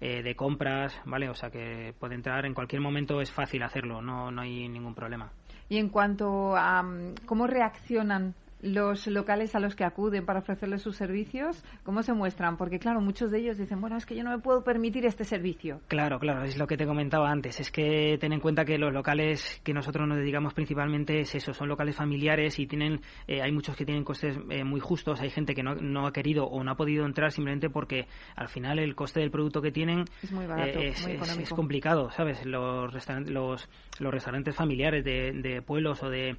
eh, 0.00 0.22
de 0.22 0.34
compras, 0.34 0.98
¿vale? 1.04 1.28
O 1.28 1.34
sea 1.34 1.50
que 1.50 1.92
puede 2.00 2.14
entrar 2.14 2.46
en 2.46 2.54
cualquier 2.54 2.80
momento, 2.80 3.20
es 3.20 3.30
fácil 3.30 3.62
hacerlo, 3.62 4.00
no, 4.00 4.30
no 4.30 4.40
hay 4.40 4.66
ningún 4.70 4.94
problema. 4.94 5.32
Y 5.68 5.76
en 5.76 5.90
cuanto 5.90 6.56
a 6.56 6.82
mm, 6.82 7.26
cómo 7.26 7.46
reaccionan 7.46 8.34
los 8.60 9.06
locales 9.06 9.54
a 9.54 9.60
los 9.60 9.76
que 9.76 9.84
acuden 9.84 10.24
para 10.24 10.40
ofrecerles 10.40 10.82
sus 10.82 10.96
servicios, 10.96 11.62
¿cómo 11.82 12.02
se 12.02 12.12
muestran? 12.12 12.56
Porque, 12.56 12.78
claro, 12.78 13.00
muchos 13.00 13.30
de 13.30 13.38
ellos 13.38 13.58
dicen, 13.58 13.80
bueno, 13.80 13.96
es 13.96 14.06
que 14.06 14.16
yo 14.16 14.24
no 14.24 14.30
me 14.30 14.38
puedo 14.38 14.64
permitir 14.64 15.04
este 15.06 15.24
servicio. 15.24 15.80
Claro, 15.88 16.18
claro, 16.18 16.44
es 16.44 16.56
lo 16.56 16.66
que 16.66 16.76
te 16.76 16.86
comentaba 16.86 17.30
antes. 17.30 17.60
Es 17.60 17.70
que 17.70 18.16
ten 18.18 18.32
en 18.32 18.40
cuenta 18.40 18.64
que 18.64 18.78
los 18.78 18.92
locales 18.92 19.60
que 19.62 19.74
nosotros 19.74 20.08
nos 20.08 20.18
dedicamos 20.18 20.54
principalmente 20.54 21.20
es 21.20 21.34
eso, 21.34 21.52
son 21.52 21.68
locales 21.68 21.96
familiares 21.96 22.58
y 22.58 22.66
tienen, 22.66 23.00
eh, 23.26 23.42
hay 23.42 23.52
muchos 23.52 23.76
que 23.76 23.84
tienen 23.84 24.04
costes 24.04 24.38
eh, 24.50 24.64
muy 24.64 24.80
justos, 24.80 25.20
hay 25.20 25.30
gente 25.30 25.54
que 25.54 25.62
no, 25.62 25.74
no, 25.74 26.06
ha 26.06 26.12
querido 26.12 26.46
o 26.46 26.62
no 26.64 26.70
ha 26.70 26.76
podido 26.76 27.04
entrar 27.04 27.32
simplemente 27.32 27.68
porque 27.70 28.06
al 28.34 28.48
final 28.48 28.78
el 28.78 28.94
coste 28.94 29.20
del 29.20 29.30
producto 29.30 29.60
que 29.60 29.72
tienen 29.72 30.04
es 30.22 30.32
muy 30.32 30.46
barato, 30.46 30.78
eh, 30.78 30.88
es, 30.88 31.50
complicado, 31.50 32.10
¿sabes? 32.10 32.44
Los, 32.44 32.92
los, 33.26 33.68
los 33.98 34.12
restaurantes 34.12 34.54
familiares 34.54 35.04
de, 35.04 35.32
de 35.32 35.62
pueblos 35.62 36.02
o 36.02 36.10
de 36.10 36.36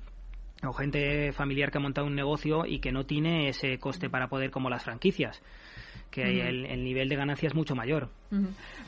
o 0.63 0.73
gente 0.73 1.31
familiar 1.33 1.71
que 1.71 1.77
ha 1.77 1.81
montado 1.81 2.07
un 2.07 2.15
negocio 2.15 2.65
y 2.65 2.79
que 2.79 2.91
no 2.91 3.05
tiene 3.05 3.49
ese 3.49 3.77
coste 3.79 4.09
para 4.09 4.27
poder 4.27 4.51
como 4.51 4.69
las 4.69 4.83
franquicias 4.83 5.41
que 6.11 6.47
el, 6.47 6.83
nivel 6.83 7.09
de 7.09 7.15
ganancia 7.15 7.47
es 7.47 7.55
mucho 7.55 7.75
mayor. 7.75 8.09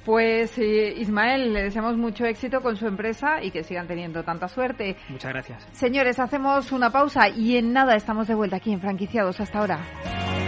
Pues 0.05 0.57
eh, 0.57 0.95
Ismael, 0.97 1.53
le 1.53 1.63
deseamos 1.63 1.97
mucho 1.97 2.25
éxito 2.25 2.61
con 2.61 2.75
su 2.75 2.87
empresa 2.87 3.43
y 3.43 3.51
que 3.51 3.63
sigan 3.63 3.87
teniendo 3.87 4.23
tanta 4.23 4.47
suerte. 4.47 4.95
Muchas 5.09 5.31
gracias. 5.31 5.67
Señores, 5.71 6.19
hacemos 6.19 6.71
una 6.71 6.91
pausa 6.91 7.29
y 7.29 7.57
en 7.57 7.73
nada 7.73 7.95
estamos 7.95 8.27
de 8.27 8.35
vuelta 8.35 8.57
aquí 8.57 8.71
en 8.71 8.81
Franquiciados. 8.81 9.39
Hasta 9.39 9.59
ahora. 9.59 10.38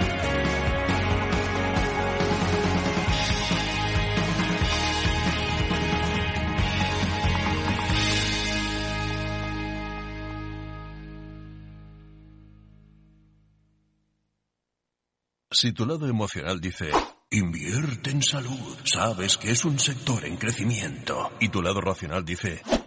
Si 15.62 15.74
tu 15.74 15.86
lado 15.86 16.08
emocional 16.08 16.60
dice, 16.60 16.90
invierte 17.30 18.10
en 18.10 18.24
salud, 18.24 18.78
sabes 18.84 19.38
que 19.38 19.52
es 19.52 19.64
un 19.64 19.78
sector 19.78 20.26
en 20.26 20.38
crecimiento, 20.38 21.34
y 21.40 21.50
tu 21.50 21.62
lado 21.62 21.80
racional 21.82 22.26
dice, 22.26 22.64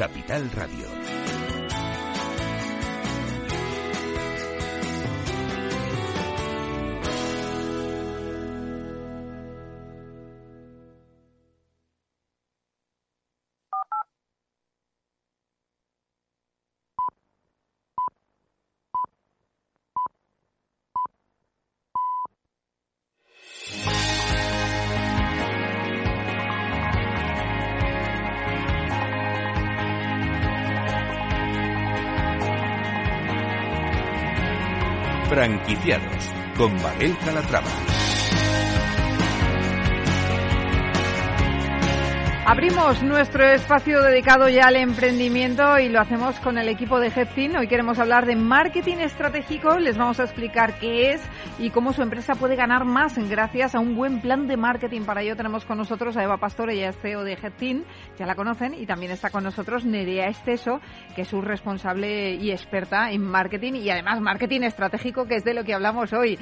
Capital 0.00 0.48
Radio. 0.54 1.29
Franquiciados 35.40 36.30
con 36.54 36.70
Mabel 36.82 37.16
Calatrava. 37.24 37.89
Abrimos 42.50 43.00
nuestro 43.04 43.44
espacio 43.44 44.02
dedicado 44.02 44.48
ya 44.48 44.66
al 44.66 44.74
emprendimiento 44.74 45.78
y 45.78 45.88
lo 45.88 46.00
hacemos 46.00 46.36
con 46.40 46.58
el 46.58 46.68
equipo 46.68 46.98
de 46.98 47.06
Headteam. 47.06 47.54
Hoy 47.54 47.68
queremos 47.68 48.00
hablar 48.00 48.26
de 48.26 48.34
marketing 48.34 48.96
estratégico. 48.96 49.78
Les 49.78 49.96
vamos 49.96 50.18
a 50.18 50.24
explicar 50.24 50.76
qué 50.80 51.12
es 51.12 51.22
y 51.60 51.70
cómo 51.70 51.92
su 51.92 52.02
empresa 52.02 52.34
puede 52.34 52.56
ganar 52.56 52.84
más 52.84 53.16
gracias 53.30 53.76
a 53.76 53.78
un 53.78 53.94
buen 53.94 54.20
plan 54.20 54.48
de 54.48 54.56
marketing. 54.56 55.02
Para 55.02 55.22
ello 55.22 55.36
tenemos 55.36 55.64
con 55.64 55.78
nosotros 55.78 56.16
a 56.16 56.24
Eva 56.24 56.38
Pastor, 56.38 56.70
ella 56.70 56.88
es 56.88 56.98
CEO 56.98 57.22
de 57.22 57.34
Headteam, 57.34 57.84
ya 58.18 58.26
la 58.26 58.34
conocen, 58.34 58.74
y 58.74 58.84
también 58.84 59.12
está 59.12 59.30
con 59.30 59.44
nosotros 59.44 59.84
Nerea 59.84 60.26
Esteso, 60.26 60.80
que 61.14 61.22
es 61.22 61.28
su 61.28 61.40
responsable 61.40 62.34
y 62.34 62.50
experta 62.50 63.12
en 63.12 63.22
marketing 63.22 63.74
y 63.74 63.90
además 63.90 64.20
marketing 64.20 64.62
estratégico, 64.62 65.26
que 65.26 65.36
es 65.36 65.44
de 65.44 65.54
lo 65.54 65.62
que 65.62 65.72
hablamos 65.72 66.12
hoy. 66.12 66.36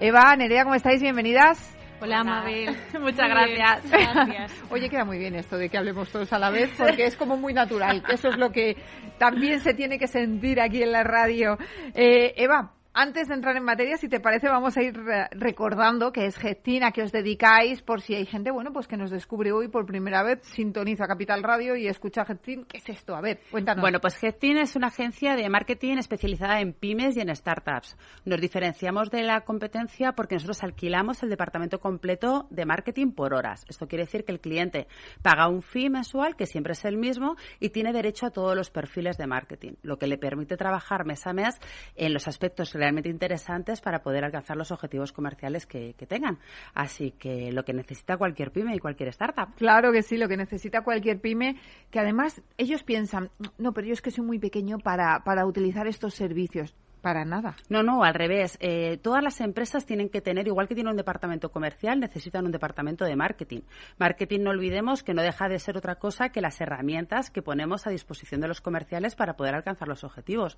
Eva, 0.00 0.34
Nerea, 0.34 0.64
¿cómo 0.64 0.74
estáis? 0.74 1.00
Bienvenidas. 1.00 1.76
Hola, 2.04 2.22
Mabel. 2.22 2.76
Muchas 3.00 3.30
gracias. 3.30 3.90
gracias. 3.90 4.52
Oye, 4.70 4.90
queda 4.90 5.06
muy 5.06 5.16
bien 5.16 5.36
esto 5.36 5.56
de 5.56 5.70
que 5.70 5.78
hablemos 5.78 6.10
todos 6.10 6.30
a 6.34 6.38
la 6.38 6.50
vez, 6.50 6.70
porque 6.76 7.06
es 7.06 7.16
como 7.16 7.38
muy 7.38 7.54
natural. 7.54 8.02
Eso 8.12 8.28
es 8.28 8.36
lo 8.36 8.52
que 8.52 8.76
también 9.16 9.60
se 9.60 9.72
tiene 9.72 9.98
que 9.98 10.06
sentir 10.06 10.60
aquí 10.60 10.82
en 10.82 10.92
la 10.92 11.02
radio. 11.02 11.56
Eh, 11.94 12.34
Eva, 12.36 12.73
antes 12.94 13.26
de 13.28 13.34
entrar 13.34 13.56
en 13.56 13.64
materia, 13.64 13.96
si 13.96 14.08
te 14.08 14.20
parece, 14.20 14.48
vamos 14.48 14.76
a 14.76 14.82
ir 14.82 14.94
recordando 15.32 16.12
que 16.12 16.26
es 16.26 16.38
Gestin, 16.38 16.84
a 16.84 16.92
que 16.92 17.02
os 17.02 17.10
dedicáis, 17.10 17.82
por 17.82 18.00
si 18.00 18.14
hay 18.14 18.24
gente, 18.24 18.52
bueno, 18.52 18.72
pues 18.72 18.86
que 18.86 18.96
nos 18.96 19.10
descubre 19.10 19.50
hoy 19.50 19.66
por 19.66 19.84
primera 19.84 20.22
vez, 20.22 20.40
sintoniza 20.42 21.06
Capital 21.06 21.42
Radio 21.42 21.74
y 21.74 21.88
escucha 21.88 22.24
Gestin. 22.24 22.64
¿Qué 22.66 22.78
es 22.78 22.88
esto? 22.88 23.16
A 23.16 23.20
ver, 23.20 23.40
cuéntanos. 23.50 23.82
Bueno, 23.82 24.00
pues 24.00 24.16
Gestin 24.16 24.58
es 24.58 24.76
una 24.76 24.86
agencia 24.86 25.34
de 25.34 25.48
marketing 25.48 25.96
especializada 25.98 26.60
en 26.60 26.72
pymes 26.72 27.16
y 27.16 27.20
en 27.20 27.34
startups. 27.34 27.96
Nos 28.24 28.40
diferenciamos 28.40 29.10
de 29.10 29.24
la 29.24 29.40
competencia 29.40 30.12
porque 30.12 30.36
nosotros 30.36 30.62
alquilamos 30.62 31.20
el 31.24 31.30
departamento 31.30 31.80
completo 31.80 32.46
de 32.50 32.64
marketing 32.64 33.10
por 33.10 33.34
horas. 33.34 33.64
Esto 33.68 33.88
quiere 33.88 34.04
decir 34.04 34.24
que 34.24 34.30
el 34.30 34.40
cliente 34.40 34.86
paga 35.20 35.48
un 35.48 35.62
fee 35.62 35.90
mensual, 35.90 36.36
que 36.36 36.46
siempre 36.46 36.74
es 36.74 36.84
el 36.84 36.96
mismo, 36.96 37.34
y 37.58 37.70
tiene 37.70 37.92
derecho 37.92 38.26
a 38.26 38.30
todos 38.30 38.54
los 38.56 38.70
perfiles 38.70 39.18
de 39.18 39.26
marketing, 39.26 39.72
lo 39.82 39.98
que 39.98 40.06
le 40.06 40.16
permite 40.16 40.56
trabajar 40.56 41.04
mes 41.04 41.26
a 41.26 41.32
mes 41.32 41.58
en 41.96 42.12
los 42.12 42.28
aspectos 42.28 42.72
realmente 42.84 43.08
interesantes 43.08 43.80
para 43.80 44.02
poder 44.02 44.24
alcanzar 44.24 44.58
los 44.58 44.70
objetivos 44.70 45.12
comerciales 45.12 45.66
que, 45.66 45.94
tengan. 46.06 46.38
Así 46.74 47.12
que 47.12 47.50
lo 47.50 47.64
que 47.64 47.72
necesita 47.72 48.18
cualquier 48.18 48.52
pyme 48.52 48.76
y 48.76 48.78
cualquier 48.78 49.08
startup. 49.08 49.54
Claro 49.56 49.90
que 49.90 50.02
sí, 50.02 50.18
lo 50.18 50.28
que 50.28 50.36
necesita 50.36 50.82
cualquier 50.82 51.20
pyme, 51.20 51.56
que 51.90 51.98
además 51.98 52.42
ellos 52.58 52.82
piensan, 52.82 53.30
no, 53.56 53.72
pero 53.72 53.86
yo 53.86 53.94
es 53.94 54.02
que 54.02 54.10
soy 54.10 54.24
muy 54.24 54.38
pequeño 54.38 54.78
para, 54.78 55.24
para 55.24 55.46
utilizar 55.46 55.86
estos 55.86 56.14
servicios. 56.14 56.74
Para 57.04 57.26
nada. 57.26 57.54
No, 57.68 57.82
no, 57.82 58.02
al 58.02 58.14
revés. 58.14 58.56
Eh, 58.62 58.96
todas 58.96 59.22
las 59.22 59.42
empresas 59.42 59.84
tienen 59.84 60.08
que 60.08 60.22
tener, 60.22 60.46
igual 60.46 60.66
que 60.66 60.74
tienen 60.74 60.92
un 60.92 60.96
departamento 60.96 61.50
comercial, 61.50 62.00
necesitan 62.00 62.46
un 62.46 62.50
departamento 62.50 63.04
de 63.04 63.14
marketing. 63.14 63.60
Marketing, 63.98 64.40
no 64.40 64.48
olvidemos 64.52 65.02
que 65.02 65.12
no 65.12 65.20
deja 65.20 65.50
de 65.50 65.58
ser 65.58 65.76
otra 65.76 65.96
cosa 65.96 66.30
que 66.30 66.40
las 66.40 66.58
herramientas 66.62 67.30
que 67.30 67.42
ponemos 67.42 67.86
a 67.86 67.90
disposición 67.90 68.40
de 68.40 68.48
los 68.48 68.62
comerciales 68.62 69.16
para 69.16 69.36
poder 69.36 69.54
alcanzar 69.54 69.86
los 69.86 70.02
objetivos. 70.02 70.56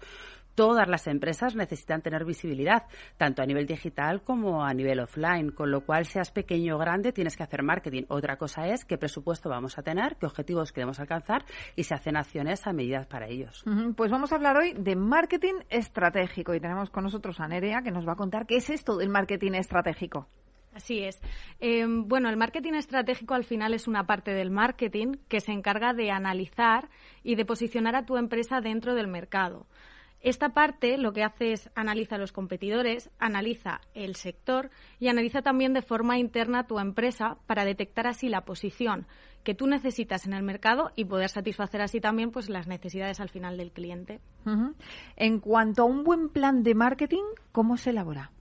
Todas 0.55 0.87
las 0.87 1.09
empresas 1.09 1.57
necesitan 1.57 2.01
tener 2.01 2.25
visibilidad, 2.25 2.85
tanto 3.17 3.43
a 3.43 3.45
nivel 3.45 3.67
digital 3.67 4.23
como 4.23 4.65
a 4.65 4.73
nivel 4.73 5.01
offline, 5.01 5.51
con 5.51 5.73
lo 5.73 5.81
cual, 5.81 6.05
seas 6.05 6.31
pequeño 6.31 6.77
o 6.77 6.79
grande, 6.79 7.11
tienes 7.11 7.37
que 7.37 7.43
hacer 7.43 7.65
marketing. 7.65 8.05
Otra 8.07 8.37
cosa 8.37 8.69
es 8.69 8.85
qué 8.85 8.99
presupuesto 8.99 9.49
vamos 9.49 9.79
a 9.79 9.83
tener, 9.83 10.15
qué 10.15 10.27
objetivos 10.27 10.71
queremos 10.71 11.01
alcanzar 11.01 11.45
y 11.75 11.83
se 11.83 11.95
hacen 11.95 12.17
acciones 12.17 12.65
a 12.69 12.73
medida 12.73 13.05
para 13.09 13.27
ellos. 13.27 13.65
Pues 13.97 14.13
vamos 14.13 14.31
a 14.31 14.37
hablar 14.37 14.57
hoy 14.59 14.75
de 14.75 14.95
marketing 14.95 15.55
estratégico 15.71 16.36
y 16.39 16.61
tenemos 16.61 16.91
con 16.91 17.05
nosotros 17.05 17.41
a 17.41 17.49
Nerea 17.49 17.83
que 17.83 17.91
nos 17.91 18.07
va 18.07 18.13
a 18.13 18.17
contar 18.17 18.47
qué 18.47 18.57
es 18.57 18.71
esto 18.71 18.97
del 18.97 19.09
marketing 19.09 19.53
estratégico. 19.53 20.29
Así 20.75 21.03
es. 21.03 21.23
Em, 21.59 22.07
bueno, 22.07 22.29
el 22.29 22.37
marketing 22.37 22.75
estratégico 22.75 23.33
al 23.33 23.45
final 23.45 23.73
es 23.73 23.89
una 23.89 24.07
parte 24.07 24.33
del 24.33 24.51
marketing 24.51 25.15
que 25.29 25.41
se 25.41 25.53
encarga 25.53 25.95
de 25.95 26.11
analizar 26.11 26.91
y 27.23 27.35
de 27.35 27.47
posicionar 27.47 27.97
a 27.97 28.05
tu 28.05 28.19
empresa 28.19 28.61
dentro 28.61 28.95
del 28.95 29.09
mercado. 29.09 29.67
Esta 30.21 30.51
parte 30.51 30.99
lo 30.99 31.13
que 31.13 31.23
hace 31.23 31.53
es 31.53 31.71
analiza 31.75 32.17
a 32.17 32.19
los 32.19 32.33
competidores, 32.33 33.11
analiza 33.19 33.81
el 33.95 34.17
sector 34.17 34.71
y 34.99 35.09
analiza 35.09 35.43
también 35.43 35.73
de 35.73 35.83
forma 35.83 36.19
interna 36.19 36.67
tu 36.67 36.79
empresa 36.79 37.39
para 37.47 37.65
detectar 37.65 38.07
así 38.07 38.29
la 38.29 38.45
posición 38.45 39.07
que 39.47 39.55
tú 39.55 39.69
necesitas 39.69 40.27
en 40.27 40.33
el 40.33 40.43
mercado 40.43 40.91
y 40.97 41.05
poder 41.05 41.29
satisfacer 41.29 41.81
así 41.81 42.01
también 42.01 42.33
pues 42.33 42.49
las 42.49 42.67
necesidades 42.67 43.21
al 43.21 43.29
final 43.29 43.57
del 43.57 43.71
cliente. 43.71 44.21
En 45.15 45.39
cuanto 45.39 45.83
a 45.83 45.85
un 45.85 46.03
buen 46.03 46.31
plan 46.31 46.65
de 46.65 46.75
marketing, 46.75 47.23
¿cómo 47.53 47.77
se 47.77 47.91
elabora? 47.91 48.33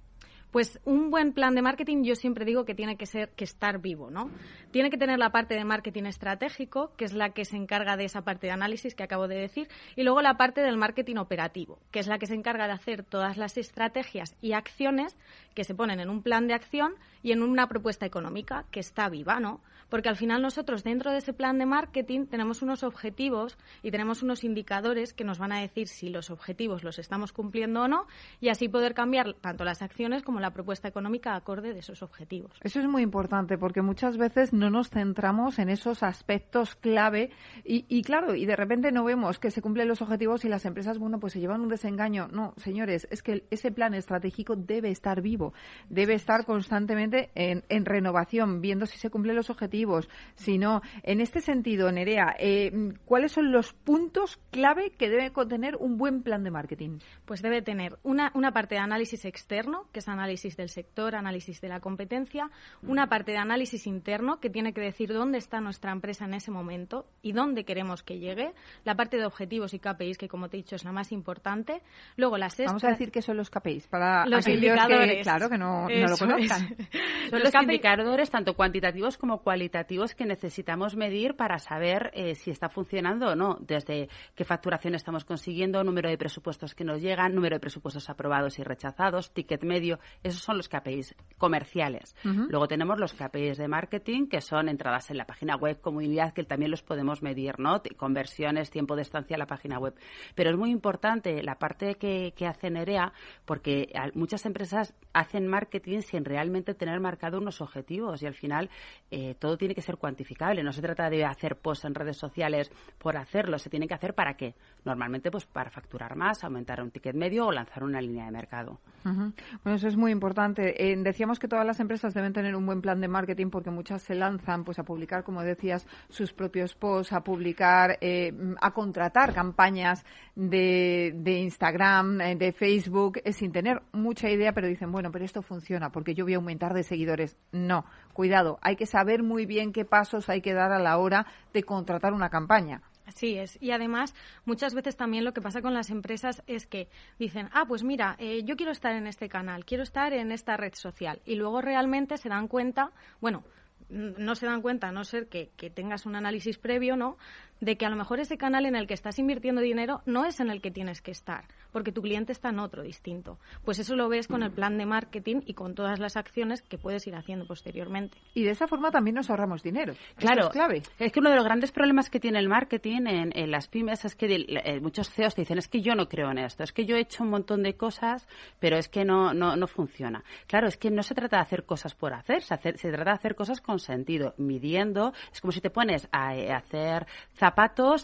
Pues 0.56 0.80
un 0.86 1.12
buen 1.12 1.34
plan 1.34 1.54
de 1.54 1.62
marketing 1.62 2.04
yo 2.04 2.16
siempre 2.16 2.46
digo 2.46 2.64
que 2.64 2.74
tiene 2.74 2.96
que 2.96 3.06
ser 3.06 3.28
que 3.32 3.44
estar 3.44 3.82
vivo, 3.82 4.10
¿no? 4.10 4.32
Tiene 4.72 4.90
que 4.90 4.98
tener 4.98 5.20
la 5.20 5.30
parte 5.34 5.54
de 5.54 5.66
marketing 5.66 6.06
estratégico, 6.06 6.94
que 6.96 7.04
es 7.04 7.12
la 7.12 7.32
que 7.32 7.44
se 7.44 7.58
encarga 7.58 7.98
de 7.98 8.06
esa 8.06 8.22
parte 8.22 8.48
de 8.48 8.54
análisis 8.54 8.96
que 8.96 9.04
acabo 9.04 9.28
de 9.28 9.36
decir, 9.36 9.68
y 9.98 10.04
luego 10.04 10.22
la 10.22 10.38
parte 10.38 10.62
del 10.62 10.78
marketing 10.78 11.18
operativo, 11.18 11.80
que 11.92 12.00
es 12.00 12.08
la 12.08 12.20
que 12.20 12.26
se 12.26 12.36
encarga 12.36 12.68
de 12.68 12.72
hacer 12.72 13.04
todas 13.04 13.36
las 13.36 13.58
estrategias 13.58 14.38
y 14.42 14.54
acciones 14.54 15.18
que 15.56 15.66
se 15.66 15.76
ponen 15.76 16.00
en 16.00 16.10
un 16.10 16.22
plan 16.24 16.48
de 16.48 16.54
acción 16.54 16.96
y 17.22 17.34
en 17.34 17.44
una 17.44 17.68
propuesta 17.68 18.06
económica 18.06 18.64
que 18.72 18.80
está 18.80 19.10
viva, 19.10 19.42
¿no? 19.42 19.60
Porque 19.90 20.10
al 20.10 20.16
final 20.16 20.42
nosotros 20.42 20.84
dentro 20.84 21.12
de 21.12 21.18
ese 21.18 21.34
plan 21.34 21.58
de 21.58 21.66
marketing 21.66 22.26
tenemos 22.28 22.62
unos 22.62 22.84
objetivos 22.84 23.58
y 23.84 23.92
tenemos 23.92 24.24
unos 24.24 24.44
indicadores 24.44 25.14
que 25.14 25.24
nos 25.24 25.38
van 25.38 25.52
a 25.52 25.60
decir 25.60 25.88
si 25.88 26.10
los 26.10 26.30
objetivos 26.30 26.84
los 26.84 26.98
estamos 26.98 27.34
cumpliendo 27.34 27.84
o 27.84 27.88
no 27.88 28.08
y 28.40 28.50
así 28.50 28.68
poder 28.68 28.94
cambiar 28.94 29.34
tanto 29.36 29.64
las 29.64 29.82
acciones 29.82 30.24
como 30.24 30.40
la 30.46 30.54
propuesta 30.54 30.88
económica 30.88 31.36
acorde 31.36 31.74
de 31.74 31.80
esos 31.80 32.04
objetivos. 32.04 32.52
Eso 32.62 32.80
es 32.80 32.88
muy 32.88 33.02
importante 33.02 33.58
porque 33.58 33.82
muchas 33.82 34.18
veces 34.18 34.54
no 34.54 34.70
nos 34.70 34.90
centramos 34.90 35.58
en 35.58 35.70
esos 35.70 36.04
aspectos 36.04 36.76
clave 36.76 37.32
y, 37.64 38.04
claro, 38.04 38.36
y 38.36 38.46
de 38.46 38.56
repente 38.56 38.92
no 38.92 39.04
vemos 39.04 39.40
que 39.40 39.50
se 39.50 39.62
cumplen 39.62 39.88
los 39.88 40.04
objetivos 40.04 40.46
y 40.46 40.50
las 40.50 40.66
empresas, 40.66 41.00
bueno, 41.00 41.20
pues 41.20 41.34
se 41.34 41.40
llevan 41.40 41.62
un 41.62 41.70
desengaño. 41.70 42.28
No, 42.28 42.54
señores, 42.58 43.08
es 43.10 43.24
que 43.24 43.46
ese 43.50 43.72
plan 43.72 43.96
estratégico 43.96 44.56
debe 44.56 44.92
estar 44.92 45.22
vivo, 45.22 45.54
debe 45.90 46.14
estar 46.14 46.46
constantemente 46.46 47.32
en, 47.34 47.86
renovación, 47.86 48.62
viendo 48.62 48.86
si 48.86 49.00
se 49.00 49.10
cumplen 49.10 49.36
los 49.36 49.50
objetivos, 49.50 50.10
si 50.36 50.60
no. 50.60 50.82
En 51.02 51.22
este 51.22 51.42
sentido, 51.42 51.92
Nerea, 51.92 52.36
eh, 52.38 52.94
¿cuáles 53.06 53.32
son 53.32 53.52
los 53.52 53.74
puntos 53.74 54.40
clave 54.52 54.92
que 54.92 55.10
debe 55.10 55.32
contener 55.32 55.76
un 55.76 55.98
buen 55.98 56.22
plan 56.22 56.44
de 56.44 56.52
marketing? 56.52 57.00
Pues 57.26 57.42
debe 57.42 57.64
tener 57.64 57.98
una, 58.04 58.32
una 58.36 58.52
parte 58.52 58.76
de 58.76 58.82
análisis 58.82 59.26
externo, 59.26 59.88
que 59.92 60.00
es 60.00 60.08
análisis 60.08 60.35
análisis 60.36 60.58
del 60.58 60.68
sector, 60.68 61.16
análisis 61.16 61.62
de 61.62 61.70
la 61.70 61.80
competencia, 61.80 62.50
una 62.84 63.08
parte 63.08 63.32
de 63.32 63.38
análisis 63.38 63.88
interno 63.88 64.42
que 64.42 64.50
tiene 64.50 64.74
que 64.74 64.82
decir 64.82 65.14
dónde 65.14 65.38
está 65.38 65.62
nuestra 65.62 65.94
empresa 65.94 66.26
en 66.26 66.34
ese 66.34 66.52
momento 66.52 67.06
y 67.22 67.32
dónde 67.32 67.64
queremos 67.64 68.04
que 68.04 68.20
llegue, 68.20 68.52
la 68.84 68.96
parte 68.96 69.16
de 69.16 69.26
objetivos 69.26 69.74
y 69.74 69.80
KPIs 69.80 70.18
que 70.18 70.28
como 70.28 70.50
te 70.50 70.58
he 70.58 70.60
dicho 70.60 70.76
es 70.76 70.84
la 70.84 70.92
más 70.92 71.14
importante. 71.14 71.82
Luego 72.18 72.38
las 72.38 72.58
Vamos 72.58 72.84
a 72.84 72.90
decir 72.90 73.12
que 73.12 73.22
son 73.22 73.38
los 73.38 73.50
KPIs 73.50 73.88
para 73.88 74.26
los 74.26 74.46
indicadores, 74.48 75.18
que, 75.18 75.22
claro, 75.22 75.50
que 75.50 75.58
no, 75.58 75.88
lo 75.90 76.18
conozcan. 76.18 76.76
Son 77.30 77.40
los, 77.40 77.54
indicadores 77.56 78.30
tanto 78.30 78.56
cuantitativos 78.56 79.18
como 79.18 79.40
cualitativos 79.42 80.14
que 80.14 80.26
necesitamos 80.26 80.96
medir 80.96 81.36
para 81.36 81.58
saber 81.60 82.12
eh, 82.14 82.36
si 82.36 82.52
está 82.52 82.70
funcionando 82.70 83.30
o 83.30 83.36
no, 83.36 83.58
desde 83.62 84.10
qué 84.36 84.44
facturación 84.46 84.96
estamos 84.96 85.26
consiguiendo, 85.26 85.84
número 85.84 86.10
de 86.10 86.18
presupuestos 86.18 86.76
que 86.76 86.84
nos 86.84 87.02
llegan, 87.02 87.34
número 87.34 87.56
de 87.56 87.60
presupuestos 87.60 88.10
aprobados 88.10 88.60
y 88.60 88.64
rechazados, 88.64 89.32
ticket 89.32 89.64
medio, 89.64 90.00
esos 90.26 90.42
son 90.42 90.58
los 90.58 90.68
KPIs 90.68 91.16
comerciales. 91.38 92.16
Luego 92.24 92.68
tenemos 92.68 93.00
los 93.00 93.14
KPIs 93.14 93.58
de 93.58 93.68
marketing, 93.68 94.28
que 94.28 94.42
son 94.42 94.70
entradas 94.70 95.12
en 95.12 95.18
la 95.18 95.26
página 95.26 95.56
web, 95.56 95.80
comunidad, 95.80 96.34
que 96.34 96.44
también 96.44 96.72
los 96.72 96.82
podemos 96.82 97.22
medir, 97.22 97.60
¿no? 97.60 97.82
Conversiones, 97.96 98.72
tiempo 98.72 98.96
de 98.96 99.04
estancia 99.04 99.36
en 99.36 99.40
la 99.40 99.46
página 99.46 99.78
web. 99.78 99.94
Pero 100.34 100.50
es 100.50 100.58
muy 100.58 100.72
importante 100.72 101.44
la 101.44 101.60
parte 101.60 101.96
que, 101.96 102.34
hace 102.48 102.72
Nerea, 102.72 103.14
porque 103.46 103.94
muchas 104.16 104.46
empresas 104.48 104.96
hacen 105.14 105.48
marketing 105.48 106.00
sin 106.00 106.26
realmente 106.26 106.74
tener 106.74 107.00
marcado 107.00 107.38
unos 107.38 107.62
objetivos 107.62 108.24
y 108.24 108.26
al 108.26 108.34
final 108.34 108.70
eh, 109.12 109.36
todo 109.38 109.58
tiene 109.58 109.76
que 109.76 109.82
ser 109.82 109.98
cuantificable. 109.98 110.64
No 110.64 110.72
se 110.72 110.82
trata 110.82 111.10
de 111.12 111.24
hacer 111.24 111.58
posts 111.58 111.86
en 111.86 111.94
redes 111.94 112.18
sociales 112.18 112.72
por 112.98 113.16
hacerlo, 113.16 113.60
se 113.60 113.70
tiene 113.70 113.88
que 113.88 113.94
hacer 113.94 114.16
para 114.16 114.36
qué. 114.36 114.56
Normalmente, 114.86 115.30
pues 115.30 115.46
para 115.46 115.70
facturar 115.70 116.16
más, 116.16 116.44
aumentar 116.44 116.82
un 116.82 116.90
ticket 116.90 117.16
medio 117.16 117.46
o 117.46 117.52
lanzar 117.52 117.84
una 117.84 118.02
línea 118.02 118.26
de 118.26 118.32
mercado. 118.32 118.80
Bueno, 119.04 119.34
eso 119.78 119.88
es 119.88 119.96
muy 119.96 120.15
importante. 120.16 120.92
Eh, 120.92 120.96
decíamos 120.98 121.38
que 121.38 121.48
todas 121.48 121.66
las 121.66 121.80
empresas 121.80 122.14
deben 122.14 122.34
tener 122.34 122.56
un 122.56 122.66
buen 122.66 122.82
plan 122.82 123.00
de 123.00 123.08
marketing 123.08 123.50
porque 123.50 123.70
muchas 123.70 124.02
se 124.02 124.16
lanzan 124.16 124.64
pues 124.64 124.80
a 124.80 124.84
publicar, 124.84 125.24
como 125.24 125.44
decías, 125.44 125.86
sus 126.10 126.34
propios 126.34 126.74
posts, 126.74 127.14
a 127.14 127.22
publicar, 127.22 127.98
eh, 128.02 128.34
a 128.62 128.72
contratar 128.72 129.34
campañas 129.34 130.04
de, 130.36 131.14
de 131.16 131.40
Instagram, 131.40 132.22
eh, 132.22 132.36
de 132.36 132.52
Facebook, 132.52 133.22
sin 133.32 133.52
tener 133.52 133.84
mucha 133.92 134.30
idea, 134.30 134.54
pero 134.54 134.68
dicen, 134.68 134.92
bueno, 134.92 135.12
pero 135.12 135.26
esto 135.26 135.42
funciona 135.42 135.92
porque 135.92 136.16
yo 136.16 136.26
voy 136.26 136.34
a 136.34 136.38
aumentar 136.38 136.74
de 136.74 136.84
seguidores. 136.84 137.38
No, 137.52 137.86
cuidado, 138.14 138.58
hay 138.62 138.76
que 138.76 138.86
saber 138.86 139.22
muy 139.22 139.46
bien 139.46 139.72
qué 139.72 139.86
pasos 139.86 140.30
hay 140.30 140.42
que 140.42 140.54
dar 140.54 140.72
a 140.72 140.80
la 140.80 140.98
hora 140.98 141.28
de 141.54 141.64
contratar 141.64 142.14
una 142.14 142.30
campaña. 142.30 142.82
Así 143.06 143.38
es. 143.38 143.62
Y 143.62 143.72
además, 143.72 144.16
muchas 144.46 144.74
veces 144.74 144.98
también 144.98 145.24
lo 145.26 145.34
que 145.34 145.42
pasa 145.42 145.62
con 145.62 145.74
las 145.74 145.90
empresas 145.90 146.42
es 146.48 146.66
que 146.66 146.90
dicen, 147.20 147.50
ah, 147.54 147.66
pues 147.68 147.84
mira, 147.84 148.16
eh, 148.20 148.44
yo 148.44 148.56
quiero 148.56 148.72
estar 148.72 148.96
en 148.96 149.08
este 149.08 149.30
canal, 149.30 149.64
quiero 149.64 149.84
estar 149.84 150.14
en 150.14 150.32
esta 150.32 150.58
red 150.58 150.74
social. 150.74 151.22
Y 151.26 151.36
luego 151.36 151.62
realmente 151.62 152.18
se 152.18 152.30
dan 152.30 152.48
cuenta, 152.48 152.92
bueno, 153.22 153.44
no 153.90 154.34
se 154.34 154.48
dan 154.48 154.62
cuenta, 154.62 154.88
a 154.88 154.92
no 154.92 155.04
ser 155.04 155.28
que, 155.28 155.52
que, 155.56 155.70
tengas 155.70 156.06
un 156.08 156.16
análisis 156.16 156.58
previo, 156.58 156.96
¿no? 156.96 157.18
De 157.66 157.78
que 157.78 157.86
a 157.88 157.90
lo 157.90 157.96
mejor 157.96 158.20
ese 158.20 158.38
canal 158.38 158.68
en 158.68 158.76
el 158.76 158.86
que 158.86 158.94
estás 158.94 159.18
invirtiendo 159.18 159.60
dinero 159.60 160.04
no 160.06 160.24
es 160.26 160.40
en 160.40 160.52
el 160.52 160.62
que 160.62 160.70
tienes 160.70 161.02
que 161.02 161.10
estar, 161.10 161.46
porque 161.72 161.92
tu 161.92 162.04
cliente 162.04 162.32
está 162.32 162.50
en 162.50 162.60
otro 162.60 162.84
distinto. 162.84 163.40
Pues 163.64 163.80
eso 163.80 163.96
lo 163.96 164.08
ves 164.08 164.28
con 164.28 164.44
el 164.44 164.52
plan 164.52 164.78
de 164.78 164.86
marketing 164.86 165.42
y 165.48 165.56
con 165.56 165.74
todas 165.74 165.98
las 165.98 166.16
acciones 166.16 166.62
que 166.62 166.78
puedes 166.78 167.08
ir 167.08 167.16
haciendo 167.16 167.48
posteriormente. 167.48 168.20
Y 168.36 168.44
de 168.44 168.52
esa 168.52 168.68
forma 168.68 168.92
también 168.92 169.16
nos 169.16 169.32
ahorramos 169.32 169.64
dinero. 169.64 169.96
Claro, 170.16 170.44
es 170.44 170.50
clave. 170.50 170.84
Es 171.00 171.12
que 171.12 171.20
uno 171.20 171.32
de 171.32 171.38
los 171.38 171.44
grandes 171.44 171.72
problemas 171.72 172.12
que 172.12 172.20
tiene 172.20 172.38
el 172.38 172.50
marketing 172.50 173.08
en, 173.08 173.50
las 173.50 173.68
pymes 173.68 174.06
es 174.06 174.14
que 174.14 174.28
eh, 174.28 174.80
muchos 174.80 175.10
CEOs 175.10 175.34
te 175.34 175.42
dicen, 175.42 175.58
es 175.58 175.68
que 175.68 175.82
yo 175.82 175.96
no 175.96 176.08
creo 176.08 176.30
en 176.30 176.38
esto, 176.38 176.62
es 176.62 176.72
que 176.72 176.86
yo 176.86 176.96
he 176.98 177.00
hecho 177.00 177.24
un 177.24 177.32
montón 177.32 177.64
de 177.64 177.76
cosas, 177.76 178.28
pero 178.60 178.78
es 178.78 178.90
que 178.90 179.06
no, 179.06 179.34
no, 179.34 179.56
no 179.56 179.66
funciona. 179.66 180.24
Claro, 180.46 180.68
es 180.68 180.78
que 180.78 180.92
no 180.92 181.02
se 181.02 181.16
trata 181.16 181.38
de 181.38 181.42
hacer 181.42 181.66
cosas 181.66 181.96
por 181.96 182.14
hacer, 182.14 182.44
se, 182.44 182.58
se 182.78 182.92
trata 182.92 183.10
de 183.10 183.16
hacer 183.16 183.34
cosas 183.34 183.60
con 183.60 183.80
sentido, 183.80 184.36
midiendo. 184.38 185.14
Es 185.34 185.42
como 185.42 185.52
si 185.52 185.62
te 185.62 185.72
pones 185.72 186.08
a, 186.12 186.36
eh, 186.36 186.52
hacer 186.52 187.08
zapatos 187.34 187.55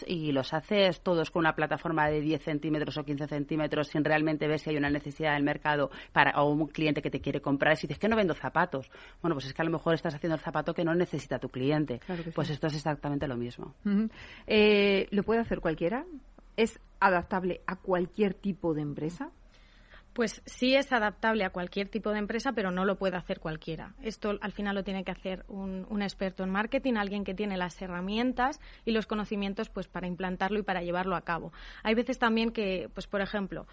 y 0.08 0.32
los 0.32 0.54
haces 0.54 1.02
todos 1.02 1.30
con 1.30 1.42
una 1.42 1.56
plataforma 1.56 2.08
de 2.10 2.22
10 2.22 2.42
centímetros 2.42 2.98
o 2.98 3.04
15 3.04 3.28
centímetros 3.28 3.88
sin 3.90 4.04
realmente 4.04 4.48
ver 4.48 4.60
si 4.60 4.70
hay 4.70 4.78
una 4.78 4.90
necesidad 4.90 5.34
del 5.34 5.44
mercado 5.44 5.92
para, 6.12 6.42
o 6.42 6.50
un 6.50 6.68
cliente 6.68 7.02
que 7.02 7.10
te 7.10 7.20
quiere 7.20 7.42
comprar. 7.42 7.74
Y 7.74 7.76
si 7.76 7.88
dices 7.88 8.00
que 8.00 8.08
no 8.08 8.16
vendo 8.16 8.34
zapatos, 8.34 8.90
bueno, 9.22 9.36
pues 9.36 9.48
es 9.48 9.54
que 9.54 9.62
a 9.62 9.66
lo 9.66 9.72
mejor 9.72 9.94
estás 9.94 10.16
haciendo 10.16 10.36
el 10.36 10.42
zapato 10.42 10.74
que 10.74 10.84
no 10.84 10.96
necesita 10.96 11.40
tu 11.40 11.50
cliente. 11.50 12.00
pues 12.34 12.50
esto 12.50 12.68
es 12.68 12.76
exactamente 12.76 13.28
lo 13.28 13.36
mismo. 13.36 13.76
Eh, 14.48 15.08
¿Lo 15.12 15.24
puede 15.24 15.42
hacer 15.42 15.60
cualquiera? 15.60 16.06
¿Es 16.56 16.80
adaptable 17.00 17.62
a 17.68 17.76
cualquier 17.76 18.34
tipo 18.34 18.74
de 18.74 18.82
empresa? 18.82 19.32
Pues 20.14 20.42
sí 20.46 20.76
es 20.76 20.92
adaptable 20.92 21.46
a 21.46 21.52
cualquier 21.52 21.88
tipo 21.88 22.12
de 22.12 22.20
empresa, 22.20 22.52
pero 22.52 22.72
no 22.72 22.84
lo 22.86 22.98
puede 22.98 23.16
hacer 23.16 23.40
cualquiera. 23.40 23.94
Esto 24.02 24.38
al 24.42 24.52
final 24.52 24.76
lo 24.76 24.84
tiene 24.84 25.04
que 25.04 25.12
hacer 25.12 25.46
un, 25.48 26.02
experto 26.02 26.44
en 26.44 26.50
marketing, 26.50 26.96
alguien 26.96 27.24
que 27.24 27.34
tiene 27.34 27.58
las 27.58 27.82
herramientas 27.82 28.60
y 28.84 28.92
los 28.92 29.06
conocimientos 29.08 29.70
pues 29.70 29.88
para 29.88 30.08
implantarlo 30.08 30.60
y 30.60 30.64
para 30.64 30.82
llevarlo 30.82 31.16
a 31.16 31.22
cabo. 31.22 31.54
Hay 31.84 31.96
veces 31.96 32.20
también 32.20 32.52
que, 32.52 32.90
pues 32.94 33.08
por 33.08 33.22
ejemplo, 33.22 33.68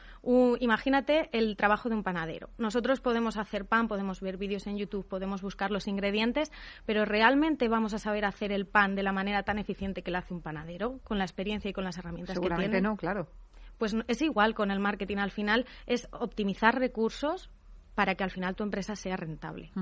imagínate 0.60 1.28
el 1.32 1.56
trabajo 1.56 1.88
de 1.88 1.96
un 1.96 2.02
panadero. 2.02 2.50
Nosotros 2.58 3.00
podemos 3.00 3.36
hacer 3.36 3.64
pan, 3.64 3.88
podemos 3.88 4.20
ver 4.20 4.36
vídeos 4.36 4.66
en 4.66 4.76
YouTube, 4.76 5.08
podemos 5.08 5.42
buscar 5.42 5.70
los 5.70 5.88
ingredientes, 5.88 6.52
pero 6.86 7.04
realmente 7.04 7.68
vamos 7.68 7.94
a 7.94 7.98
saber 7.98 8.24
hacer 8.24 8.52
el 8.52 8.66
pan 8.66 8.94
de 8.94 9.02
la 9.02 9.12
manera 9.12 9.42
tan 9.42 9.58
eficiente 9.58 10.02
que 10.02 10.10
lo 10.10 10.18
hace 10.18 10.34
un 10.34 10.42
panadero, 10.42 11.00
con 11.04 11.18
la 11.18 11.24
experiencia 11.24 11.70
y 11.70 11.72
con 11.72 11.84
las 11.84 11.98
herramientas 11.98 12.38
que 12.38 12.48
tiene. 12.48 12.80
no, 12.80 12.96
claro. 12.96 13.28
Pues 13.78 13.96
es 14.08 14.22
igual 14.22 14.54
con 14.54 14.70
el 14.70 14.80
marketing. 14.80 15.18
Al 15.18 15.30
final 15.30 15.66
es 15.86 16.08
optimizar 16.12 16.78
recursos 16.78 17.50
para 17.98 18.14
que 18.14 18.22
al 18.22 18.30
final 18.30 18.54
tu 18.54 18.62
empresa 18.62 18.94
sea 18.94 19.16
rentable. 19.16 19.72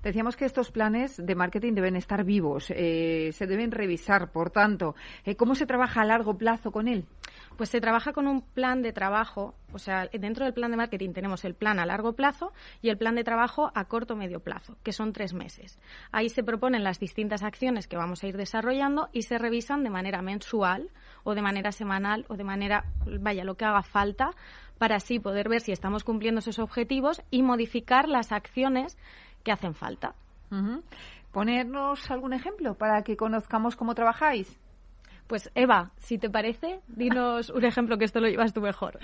Decíamos 0.00 0.36
que 0.36 0.44
estos 0.44 0.70
planes 0.70 1.16
de 1.16 1.34
marketing 1.34 1.72
deben 1.72 1.96
estar 1.96 2.22
vivos, 2.22 2.70
eh, 2.70 3.30
se 3.32 3.48
deben 3.48 3.72
revisar, 3.72 4.30
por 4.30 4.50
tanto, 4.50 4.94
eh, 5.24 5.34
¿cómo 5.34 5.56
se 5.56 5.66
trabaja 5.66 6.02
a 6.02 6.04
largo 6.04 6.38
plazo 6.38 6.70
con 6.70 6.86
él? 6.86 7.04
Pues 7.56 7.70
se 7.70 7.80
trabaja 7.80 8.12
con 8.12 8.26
un 8.26 8.42
plan 8.42 8.82
de 8.82 8.92
trabajo, 8.92 9.54
o 9.72 9.78
sea, 9.78 10.08
dentro 10.12 10.44
del 10.44 10.54
plan 10.54 10.72
de 10.72 10.76
marketing 10.76 11.12
tenemos 11.12 11.44
el 11.44 11.54
plan 11.54 11.78
a 11.78 11.86
largo 11.86 12.14
plazo 12.14 12.52
y 12.82 12.88
el 12.88 12.98
plan 12.98 13.14
de 13.14 13.22
trabajo 13.22 13.70
a 13.74 13.84
corto 13.84 14.16
medio 14.16 14.40
plazo, 14.40 14.76
que 14.82 14.92
son 14.92 15.12
tres 15.12 15.34
meses. 15.34 15.78
Ahí 16.10 16.30
se 16.30 16.42
proponen 16.42 16.82
las 16.82 16.98
distintas 16.98 17.44
acciones 17.44 17.86
que 17.86 17.96
vamos 17.96 18.24
a 18.24 18.26
ir 18.26 18.36
desarrollando 18.36 19.08
y 19.12 19.22
se 19.22 19.38
revisan 19.38 19.84
de 19.84 19.90
manera 19.90 20.20
mensual 20.20 20.90
o 21.22 21.36
de 21.36 21.42
manera 21.42 21.70
semanal 21.70 22.24
o 22.28 22.36
de 22.36 22.44
manera, 22.44 22.86
vaya, 23.20 23.44
lo 23.44 23.56
que 23.56 23.64
haga 23.64 23.82
falta 23.82 24.30
para 24.78 24.96
así 24.96 25.20
poder 25.20 25.48
ver 25.48 25.60
si 25.60 25.70
estamos 25.70 26.02
cumpliendo 26.02 26.40
esos 26.40 26.58
objetivos 26.58 27.22
y 27.30 27.42
modificar 27.42 28.08
las 28.08 28.32
acciones 28.32 28.98
que 29.44 29.52
hacen 29.52 29.74
falta. 29.74 30.14
Ponernos 31.32 32.10
algún 32.10 32.32
ejemplo 32.32 32.74
para 32.74 33.02
que 33.02 33.16
conozcamos 33.16 33.76
cómo 33.76 33.94
trabajáis. 33.94 34.58
Pues 35.26 35.50
Eva, 35.54 35.90
si 35.96 36.18
te 36.18 36.28
parece, 36.28 36.80
dinos 36.86 37.48
un 37.48 37.64
ejemplo 37.64 37.96
que 37.96 38.04
esto 38.04 38.20
lo 38.20 38.28
llevas 38.28 38.52
tú 38.52 38.60
mejor. 38.60 38.98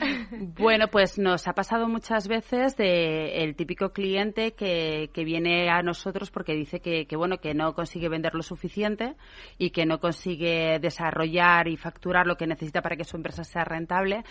Bueno, 0.59 0.89
pues 0.89 1.19
nos 1.19 1.49
ha 1.49 1.55
pasado 1.55 1.89
muchas 1.89 2.29
veces 2.29 2.77
de 2.77 3.43
el 3.43 3.57
típico 3.57 3.91
cliente 3.91 4.53
que, 4.53 5.11
que 5.15 5.25
viene 5.25 5.71
a 5.71 5.83
nosotros 5.83 6.31
porque 6.31 6.55
dice 6.55 6.81
que, 6.81 7.07
que, 7.07 7.17
bueno 7.17 7.39
que 7.39 7.55
no 7.55 7.75
consigue 7.75 8.09
vender 8.09 8.35
lo 8.35 8.43
suficiente 8.43 9.17
y 9.57 9.71
que 9.71 9.87
no 9.87 9.99
consigue 9.99 10.79
desarrollar 10.79 11.69
y 11.69 11.77
facturar 11.77 12.27
lo 12.27 12.37
que 12.37 12.47
necesita 12.47 12.83
para 12.83 12.97
que 12.97 13.05
su 13.05 13.17
empresa 13.17 13.45
sea 13.45 13.65
rentable, 13.65 14.25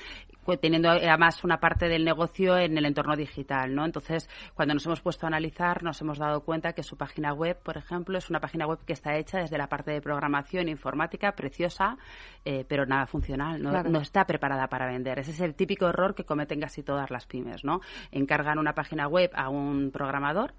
teniendo 0.57 0.89
además 0.89 1.43
una 1.43 1.59
parte 1.59 1.88
del 1.88 2.03
negocio 2.03 2.57
en 2.57 2.77
el 2.77 2.85
entorno 2.85 3.15
digital, 3.15 3.73
¿no? 3.73 3.85
Entonces, 3.85 4.29
cuando 4.53 4.73
nos 4.73 4.85
hemos 4.85 5.01
puesto 5.01 5.25
a 5.25 5.27
analizar, 5.27 5.83
nos 5.83 6.01
hemos 6.01 6.17
dado 6.17 6.41
cuenta 6.41 6.73
que 6.73 6.83
su 6.83 6.97
página 6.97 7.33
web, 7.33 7.57
por 7.62 7.77
ejemplo, 7.77 8.17
es 8.17 8.29
una 8.29 8.39
página 8.39 8.67
web 8.67 8.79
que 8.85 8.93
está 8.93 9.15
hecha 9.17 9.39
desde 9.39 9.57
la 9.57 9.67
parte 9.67 9.91
de 9.91 10.01
programación 10.01 10.69
informática, 10.69 11.33
preciosa 11.33 11.97
eh, 12.45 12.65
pero 12.67 12.85
nada 12.85 13.05
funcional, 13.05 13.62
no, 13.62 13.99
está 13.99 14.25
preparada 14.25 14.67
para 14.67 14.88
vender. 14.88 15.19
Ese 15.19 15.31
es 15.31 15.41
el 15.41 15.55
típico 15.55 15.88
error 15.88 16.15
que 16.15 16.23
cometen 16.23 16.59
casi 16.59 16.83
todas 16.83 17.12
las 17.12 17.25
pymes, 17.25 17.63
¿no? 17.63 17.81
Encargan 18.12 18.59
una 18.59 18.73
página 18.73 19.07
web 19.07 19.31
a 19.35 19.49
un 19.49 19.91
programador 19.91 20.53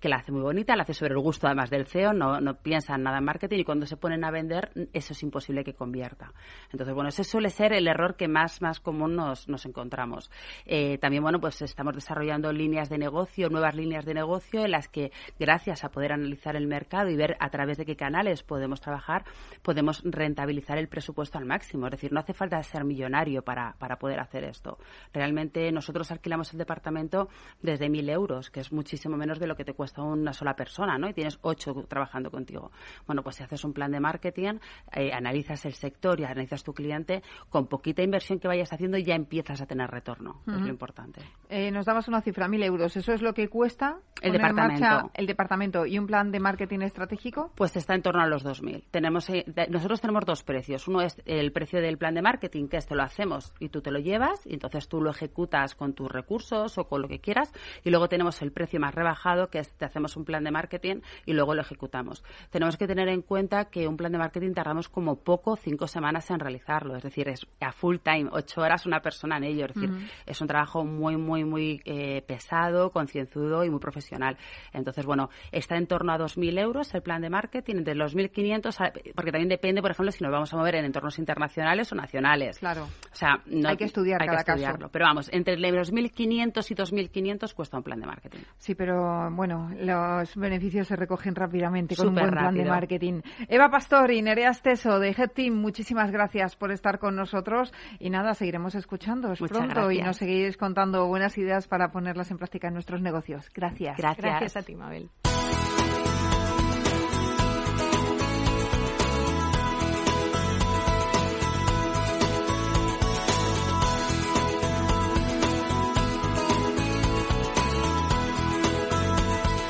que 0.00 0.08
la 0.08 0.16
hace 0.16 0.32
muy 0.32 0.42
bonita, 0.42 0.76
la 0.76 0.82
hace 0.82 0.94
sobre 0.94 1.14
el 1.14 1.20
gusto 1.20 1.46
además 1.46 1.70
del 1.70 1.86
CEO, 1.86 2.12
no, 2.12 2.40
no 2.40 2.54
piensan 2.54 3.02
nada 3.02 3.18
en 3.18 3.24
marketing 3.24 3.60
y 3.60 3.64
cuando 3.64 3.86
se 3.86 3.96
ponen 3.96 4.24
a 4.24 4.30
vender 4.30 4.70
eso 4.92 5.12
es 5.12 5.22
imposible 5.22 5.64
que 5.64 5.74
convierta. 5.74 6.32
Entonces, 6.70 6.94
bueno, 6.94 7.08
ese 7.08 7.24
suele 7.24 7.50
ser 7.50 7.72
el 7.72 7.88
error 7.88 8.16
que 8.16 8.28
más, 8.28 8.60
más 8.60 8.80
común 8.80 9.16
nos, 9.16 9.48
nos 9.48 9.64
encontramos. 9.64 10.30
Eh, 10.66 10.98
también, 10.98 11.22
bueno, 11.22 11.40
pues 11.40 11.62
estamos 11.62 11.94
desarrollando 11.94 12.52
líneas 12.52 12.88
de 12.90 12.98
negocio, 12.98 13.48
nuevas 13.48 13.74
líneas 13.74 14.04
de 14.04 14.14
negocio 14.14 14.64
en 14.64 14.72
las 14.72 14.88
que, 14.88 15.12
gracias 15.38 15.84
a 15.84 15.88
poder 15.88 16.12
analizar 16.12 16.56
el 16.56 16.66
mercado 16.66 17.08
y 17.08 17.16
ver 17.16 17.36
a 17.40 17.48
través 17.48 17.78
de 17.78 17.86
qué 17.86 17.96
canales 17.96 18.42
podemos 18.42 18.80
trabajar, 18.80 19.24
podemos 19.62 20.02
rentabilizar 20.04 20.78
el 20.78 20.88
presupuesto 20.88 21.38
al 21.38 21.46
máximo. 21.46 21.86
Es 21.86 21.92
decir, 21.92 22.12
no 22.12 22.20
hace 22.20 22.34
falta 22.34 22.62
ser 22.62 22.84
millonario 22.84 23.42
para, 23.42 23.74
para 23.78 23.96
poder 23.96 24.20
hacer 24.20 24.44
esto. 24.44 24.78
Realmente 25.12 25.72
nosotros 25.72 26.10
alquilamos 26.10 26.52
el 26.52 26.58
departamento 26.58 27.28
desde 27.62 27.88
mil 27.88 28.08
euros, 28.10 28.50
que 28.50 28.60
es 28.60 28.72
muchísimo 28.72 29.16
menos 29.16 29.38
de 29.38 29.46
lo 29.46 29.56
que 29.56 29.64
te 29.64 29.72
cuesta 29.72 29.85
a 29.96 30.02
una 30.02 30.32
sola 30.32 30.54
persona, 30.54 30.98
¿no? 30.98 31.08
Y 31.08 31.14
tienes 31.14 31.38
ocho 31.42 31.74
trabajando 31.88 32.30
contigo. 32.30 32.70
Bueno, 33.06 33.22
pues 33.22 33.36
si 33.36 33.42
haces 33.42 33.64
un 33.64 33.72
plan 33.72 33.90
de 33.90 34.00
marketing, 34.00 34.58
eh, 34.92 35.12
analizas 35.12 35.64
el 35.66 35.74
sector 35.74 36.20
y 36.20 36.24
analizas 36.24 36.62
tu 36.62 36.72
cliente, 36.72 37.22
con 37.50 37.66
poquita 37.66 38.02
inversión 38.02 38.38
que 38.38 38.48
vayas 38.48 38.72
haciendo 38.72 38.98
ya 38.98 39.14
empiezas 39.14 39.60
a 39.60 39.66
tener 39.66 39.90
retorno. 39.90 40.42
Es 40.46 40.60
lo 40.60 40.68
importante. 40.68 41.22
Eh, 41.48 41.70
nos 41.70 41.86
dabas 41.86 42.08
una 42.08 42.20
cifra, 42.20 42.48
mil 42.48 42.62
euros. 42.62 42.96
¿Eso 42.96 43.12
es 43.12 43.22
lo 43.22 43.32
que 43.32 43.48
cuesta 43.48 43.98
el 44.20 44.32
departamento? 44.32 45.10
el 45.14 45.26
departamento 45.26 45.86
y 45.86 45.98
un 45.98 46.06
plan 46.06 46.30
de 46.30 46.40
marketing 46.40 46.80
estratégico? 46.80 47.52
Pues 47.54 47.76
está 47.76 47.94
en 47.94 48.02
torno 48.02 48.22
a 48.22 48.26
los 48.26 48.44
2.000. 48.44 48.84
Tenemos, 48.90 49.28
eh, 49.30 49.44
nosotros 49.68 50.00
tenemos 50.00 50.24
dos 50.24 50.42
precios. 50.42 50.88
Uno 50.88 51.00
es 51.00 51.20
el 51.24 51.52
precio 51.52 51.80
del 51.80 51.98
plan 51.98 52.14
de 52.14 52.22
marketing, 52.22 52.68
que 52.68 52.76
esto 52.76 52.94
lo 52.94 53.02
hacemos 53.02 53.52
y 53.60 53.68
tú 53.68 53.80
te 53.80 53.90
lo 53.90 53.98
llevas, 53.98 54.46
y 54.46 54.54
entonces 54.54 54.88
tú 54.88 55.00
lo 55.00 55.10
ejecutas 55.10 55.74
con 55.74 55.94
tus 55.94 56.10
recursos 56.10 56.78
o 56.78 56.84
con 56.84 57.02
lo 57.02 57.08
que 57.08 57.20
quieras. 57.20 57.52
Y 57.84 57.90
luego 57.90 58.08
tenemos 58.08 58.42
el 58.42 58.52
precio 58.52 58.80
más 58.80 58.94
rebajado, 58.94 59.48
que 59.48 59.58
es 59.58 59.75
te 59.76 59.84
hacemos 59.84 60.16
un 60.16 60.24
plan 60.24 60.44
de 60.44 60.50
marketing 60.50 61.00
y 61.24 61.32
luego 61.32 61.54
lo 61.54 61.62
ejecutamos. 61.62 62.24
Tenemos 62.50 62.76
que 62.76 62.86
tener 62.86 63.08
en 63.08 63.22
cuenta 63.22 63.66
que 63.66 63.86
un 63.88 63.96
plan 63.96 64.12
de 64.12 64.18
marketing 64.18 64.52
tardamos 64.52 64.88
como 64.88 65.16
poco 65.16 65.56
cinco 65.56 65.86
semanas 65.86 66.30
en 66.30 66.40
realizarlo, 66.40 66.96
es 66.96 67.02
decir, 67.02 67.28
es 67.28 67.46
a 67.60 67.72
full 67.72 67.96
time, 68.02 68.28
ocho 68.32 68.60
horas 68.60 68.86
una 68.86 69.00
persona 69.00 69.36
en 69.36 69.44
ello, 69.44 69.66
es 69.66 69.74
decir, 69.74 69.90
es 70.24 70.40
un 70.40 70.46
trabajo 70.46 70.84
muy, 70.84 71.16
muy, 71.16 71.44
muy 71.44 71.82
eh, 71.84 72.22
pesado, 72.26 72.90
concienzudo 72.90 73.64
y 73.64 73.70
muy 73.70 73.80
profesional. 73.80 74.36
Entonces, 74.72 75.04
bueno, 75.04 75.30
está 75.52 75.76
en 75.76 75.86
torno 75.86 76.12
a 76.12 76.18
2.000 76.18 76.58
euros 76.60 76.94
el 76.94 77.02
plan 77.02 77.22
de 77.22 77.30
marketing, 77.30 77.84
de 77.84 77.94
los 77.94 78.16
1.500, 78.16 79.14
porque 79.14 79.32
también 79.32 79.48
depende, 79.48 79.82
por 79.82 79.90
ejemplo, 79.90 80.12
si 80.12 80.22
nos 80.22 80.32
vamos 80.32 80.52
a 80.52 80.56
mover 80.56 80.76
en 80.76 80.84
entornos 80.84 81.18
internacionales 81.18 81.90
o 81.92 81.94
nacionales. 81.94 82.58
Claro. 82.58 82.84
O 82.84 83.16
sea, 83.16 83.42
no, 83.46 83.68
hay 83.68 83.76
que 83.76 83.84
estudiar 83.84 84.22
hay 84.22 84.28
cada 84.28 84.44
que 84.44 84.52
estudiarlo. 84.52 84.88
Pero 84.90 85.04
vamos, 85.04 85.28
entre 85.32 85.56
los 85.56 85.92
1.500 85.92 86.70
y 86.70 86.74
2.500 86.74 87.54
cuesta 87.54 87.76
un 87.76 87.82
plan 87.82 88.00
de 88.00 88.06
marketing. 88.06 88.40
Sí, 88.58 88.74
pero 88.74 89.30
bueno, 89.32 89.65
los 89.78 90.36
beneficios 90.36 90.88
se 90.88 90.96
recogen 90.96 91.34
rápidamente 91.34 91.96
con 91.96 92.08
un 92.08 92.14
buen 92.14 92.30
plan 92.30 92.54
de 92.54 92.64
marketing. 92.64 93.20
Eva 93.48 93.68
Pastor 93.68 94.10
y 94.10 94.22
Nerea 94.22 94.50
Esteso 94.50 94.98
de 94.98 95.10
Head 95.10 95.30
Team, 95.30 95.54
muchísimas 95.54 96.10
gracias 96.10 96.56
por 96.56 96.72
estar 96.72 96.98
con 96.98 97.16
nosotros 97.16 97.72
y 97.98 98.10
nada, 98.10 98.34
seguiremos 98.34 98.74
escuchando 98.74 99.32
pronto 99.48 99.90
y 99.90 100.00
nos 100.00 100.16
seguiréis 100.16 100.56
contando 100.56 101.06
buenas 101.06 101.36
ideas 101.38 101.68
para 101.68 101.90
ponerlas 101.90 102.30
en 102.30 102.38
práctica 102.38 102.68
en 102.68 102.74
nuestros 102.74 103.00
negocios. 103.00 103.48
Gracias. 103.54 103.96
Gracias, 103.96 104.24
gracias 104.24 104.56
a 104.56 104.62
ti, 104.62 104.74
Mabel. 104.74 105.10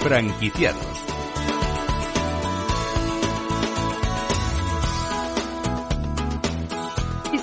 Franquiciados. 0.07 0.86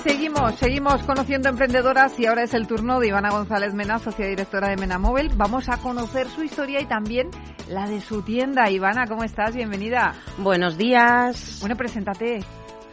seguimos, 0.02 0.54
seguimos 0.56 1.02
conociendo 1.02 1.50
emprendedoras 1.50 2.18
y 2.18 2.24
ahora 2.24 2.44
es 2.44 2.54
el 2.54 2.66
turno 2.66 3.00
de 3.00 3.08
Ivana 3.08 3.30
González 3.30 3.74
Mena, 3.74 3.98
socia 3.98 4.26
directora 4.26 4.70
de 4.70 4.76
Mena 4.76 4.98
Móvil. 4.98 5.30
Vamos 5.36 5.68
a 5.68 5.76
conocer 5.76 6.26
su 6.28 6.42
historia 6.42 6.80
y 6.80 6.86
también 6.86 7.28
la 7.68 7.86
de 7.86 8.00
su 8.00 8.22
tienda. 8.22 8.70
Ivana, 8.70 9.06
¿cómo 9.06 9.24
estás? 9.24 9.54
Bienvenida. 9.54 10.14
Buenos 10.38 10.78
días. 10.78 11.58
Bueno, 11.60 11.76
preséntate 11.76 12.42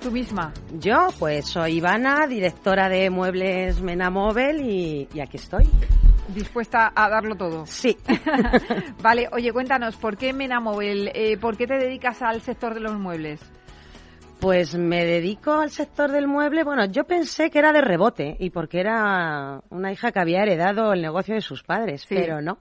tú 0.01 0.11
misma. 0.11 0.51
Yo, 0.79 1.09
pues 1.19 1.45
soy 1.47 1.77
Ivana, 1.77 2.25
directora 2.27 2.89
de 2.89 3.09
Muebles 3.09 3.81
Mena 3.81 4.09
Móvil 4.09 4.61
y, 4.61 5.19
aquí 5.19 5.37
estoy. 5.37 5.69
¿Dispuesta 6.29 6.91
a 6.95 7.09
darlo 7.09 7.35
todo? 7.35 7.65
Sí. 7.65 7.97
vale, 9.01 9.29
oye, 9.31 9.53
cuéntanos, 9.53 9.95
¿por 9.97 10.17
qué 10.17 10.33
Mena 10.33 10.59
Móvil? 10.59 11.11
Eh, 11.13 11.37
¿Por 11.37 11.55
qué 11.55 11.67
te 11.67 11.77
dedicas 11.77 12.21
al 12.21 12.41
sector 12.41 12.73
de 12.73 12.79
los 12.79 12.97
muebles? 12.97 13.39
Pues 14.39 14.75
me 14.75 15.05
dedico 15.05 15.53
al 15.53 15.69
sector 15.69 16.11
del 16.11 16.27
mueble. 16.27 16.63
Bueno, 16.63 16.85
yo 16.85 17.03
pensé 17.03 17.51
que 17.51 17.59
era 17.59 17.71
de 17.71 17.81
rebote 17.81 18.35
y 18.39 18.49
porque 18.49 18.79
era 18.79 19.61
una 19.69 19.91
hija 19.91 20.11
que 20.11 20.19
había 20.19 20.41
heredado 20.41 20.93
el 20.93 21.01
negocio 21.03 21.35
de 21.35 21.41
sus 21.41 21.61
padres, 21.61 22.07
pero 22.09 22.41
no. 22.41 22.57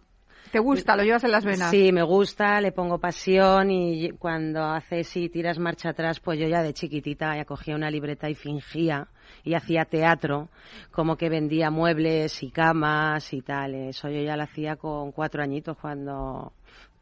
¿Te 0.51 0.59
gusta? 0.59 0.97
¿Lo 0.97 1.05
llevas 1.05 1.23
en 1.25 1.31
las 1.31 1.45
venas? 1.45 1.71
Sí, 1.71 1.93
me 1.93 2.03
gusta, 2.03 2.61
le 2.61 2.73
pongo 2.73 2.99
pasión 2.99 3.71
y 3.71 4.11
cuando 4.11 4.65
haces 4.65 5.17
y 5.17 5.29
tiras 5.29 5.59
marcha 5.59 5.91
atrás, 5.91 6.19
pues 6.19 6.41
yo 6.41 6.49
ya 6.49 6.63
de 6.63 6.75
chiquitita 6.75 7.37
ya 7.37 7.45
cogía 7.45 7.77
una 7.77 7.91
libreta 7.91 8.29
y 8.29 8.35
fingía 8.35 9.09
y 9.45 9.55
hacía 9.55 9.85
teatro, 9.85 10.49
como 10.91 11.17
que 11.17 11.29
vendía 11.29 11.71
muebles 11.71 12.43
y 12.43 12.51
camas 12.51 13.33
y 13.33 13.43
tal. 13.43 13.75
Eso 13.75 14.09
yo 14.09 14.23
ya 14.23 14.37
lo 14.37 14.43
hacía 14.43 14.77
con 14.77 15.13
cuatro 15.13 15.43
añitos 15.43 15.77
cuando 15.77 16.53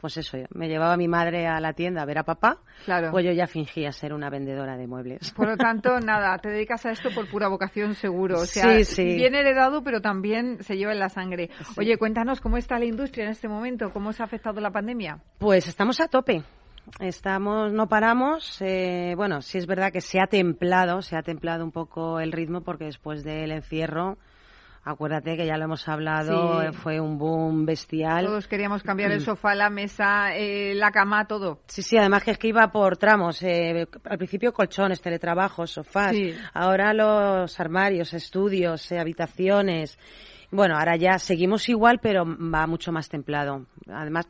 pues 0.01 0.17
eso, 0.17 0.39
me 0.55 0.69
llevaba 0.69 0.97
mi 0.97 1.09
madre 1.09 1.47
a 1.47 1.61
la 1.61 1.73
tienda 1.73 2.03
a 2.03 2.05
ver 2.05 2.19
a 2.19 2.23
papá, 2.23 2.59
claro. 2.85 3.11
pues 3.11 3.25
yo 3.25 3.33
ya 3.33 3.47
fingía 3.47 3.91
ser 3.93 4.13
una 4.13 4.31
vendedora 4.31 4.77
de 4.77 4.87
muebles. 4.87 5.33
Por 5.33 5.49
lo 5.49 5.57
tanto, 5.57 5.99
nada, 6.01 6.39
te 6.39 6.51
dedicas 6.51 6.87
a 6.87 6.91
esto 6.91 7.11
por 7.15 7.29
pura 7.29 7.49
vocación 7.49 7.95
seguro. 7.95 8.41
O 8.41 8.47
sea, 8.47 8.85
sí, 8.85 9.17
bien 9.17 9.35
heredado, 9.35 9.83
pero 9.83 10.01
también 10.01 10.63
se 10.63 10.77
lleva 10.77 10.93
en 10.93 11.01
la 11.01 11.09
sangre. 11.09 11.51
Oye, 11.77 11.97
cuéntanos 11.99 12.41
cómo 12.41 12.57
está 12.57 12.79
la 12.79 12.85
industria 12.85 13.25
en 13.25 13.31
este 13.31 13.49
momento, 13.49 13.91
cómo 13.93 14.13
se 14.13 14.23
ha 14.23 14.27
afectado 14.27 14.61
la 14.61 14.71
pandemia. 14.71 15.19
Pues 15.39 15.67
estamos 15.67 16.01
a 16.01 16.09
tope. 16.09 16.45
Estamos, 17.01 17.73
no 17.73 17.89
paramos. 17.89 18.57
Eh, 18.61 19.15
bueno, 19.17 19.43
sí 19.43 19.59
es 19.59 19.67
verdad 19.67 19.93
que 19.93 20.01
se 20.01 20.21
ha 20.21 20.27
templado, 20.27 21.03
se 21.03 21.17
ha 21.17 21.23
templado 21.23 21.65
un 21.65 21.73
poco 21.73 22.21
el 22.21 22.33
ritmo 22.33 22.63
porque 22.63 22.87
después 22.87 23.25
del 23.25 23.51
encierro 23.51 24.17
Acuérdate 24.91 25.37
que 25.37 25.45
ya 25.45 25.59
lo 25.59 25.65
hemos 25.65 25.87
hablado, 25.87 26.63
eh, 26.63 26.73
fue 26.73 26.99
un 26.99 27.19
boom 27.19 27.67
bestial. 27.67 28.25
Todos 28.25 28.49
queríamos 28.49 28.83
cambiar 28.83 29.13
el 29.13 29.21
sofá, 29.21 29.55
la 29.55 29.69
mesa, 29.69 30.35
eh, 30.35 30.75
la 30.75 30.91
cama, 30.93 31.27
todo. 31.27 31.61
Sí, 31.67 31.83
sí, 31.83 31.99
además 31.99 32.25
que 32.25 32.31
es 32.31 32.39
que 32.39 32.49
iba 32.49 32.67
por 32.73 32.97
tramos. 32.97 33.43
Eh, 33.43 33.87
al 34.05 34.17
principio 34.17 34.51
colchones, 34.51 35.03
teletrabajos, 35.03 35.73
sofás. 35.73 36.17
Ahora 36.55 36.95
los 36.95 37.61
armarios, 37.61 38.15
estudios, 38.15 38.91
habitaciones. 38.91 39.99
Bueno, 40.51 40.79
ahora 40.79 40.97
ya 40.97 41.19
seguimos 41.19 41.69
igual, 41.69 41.99
pero 42.01 42.25
va 42.25 42.67
mucho 42.67 42.91
más 42.91 43.11
templado. 43.11 43.67
Además, 43.93 44.27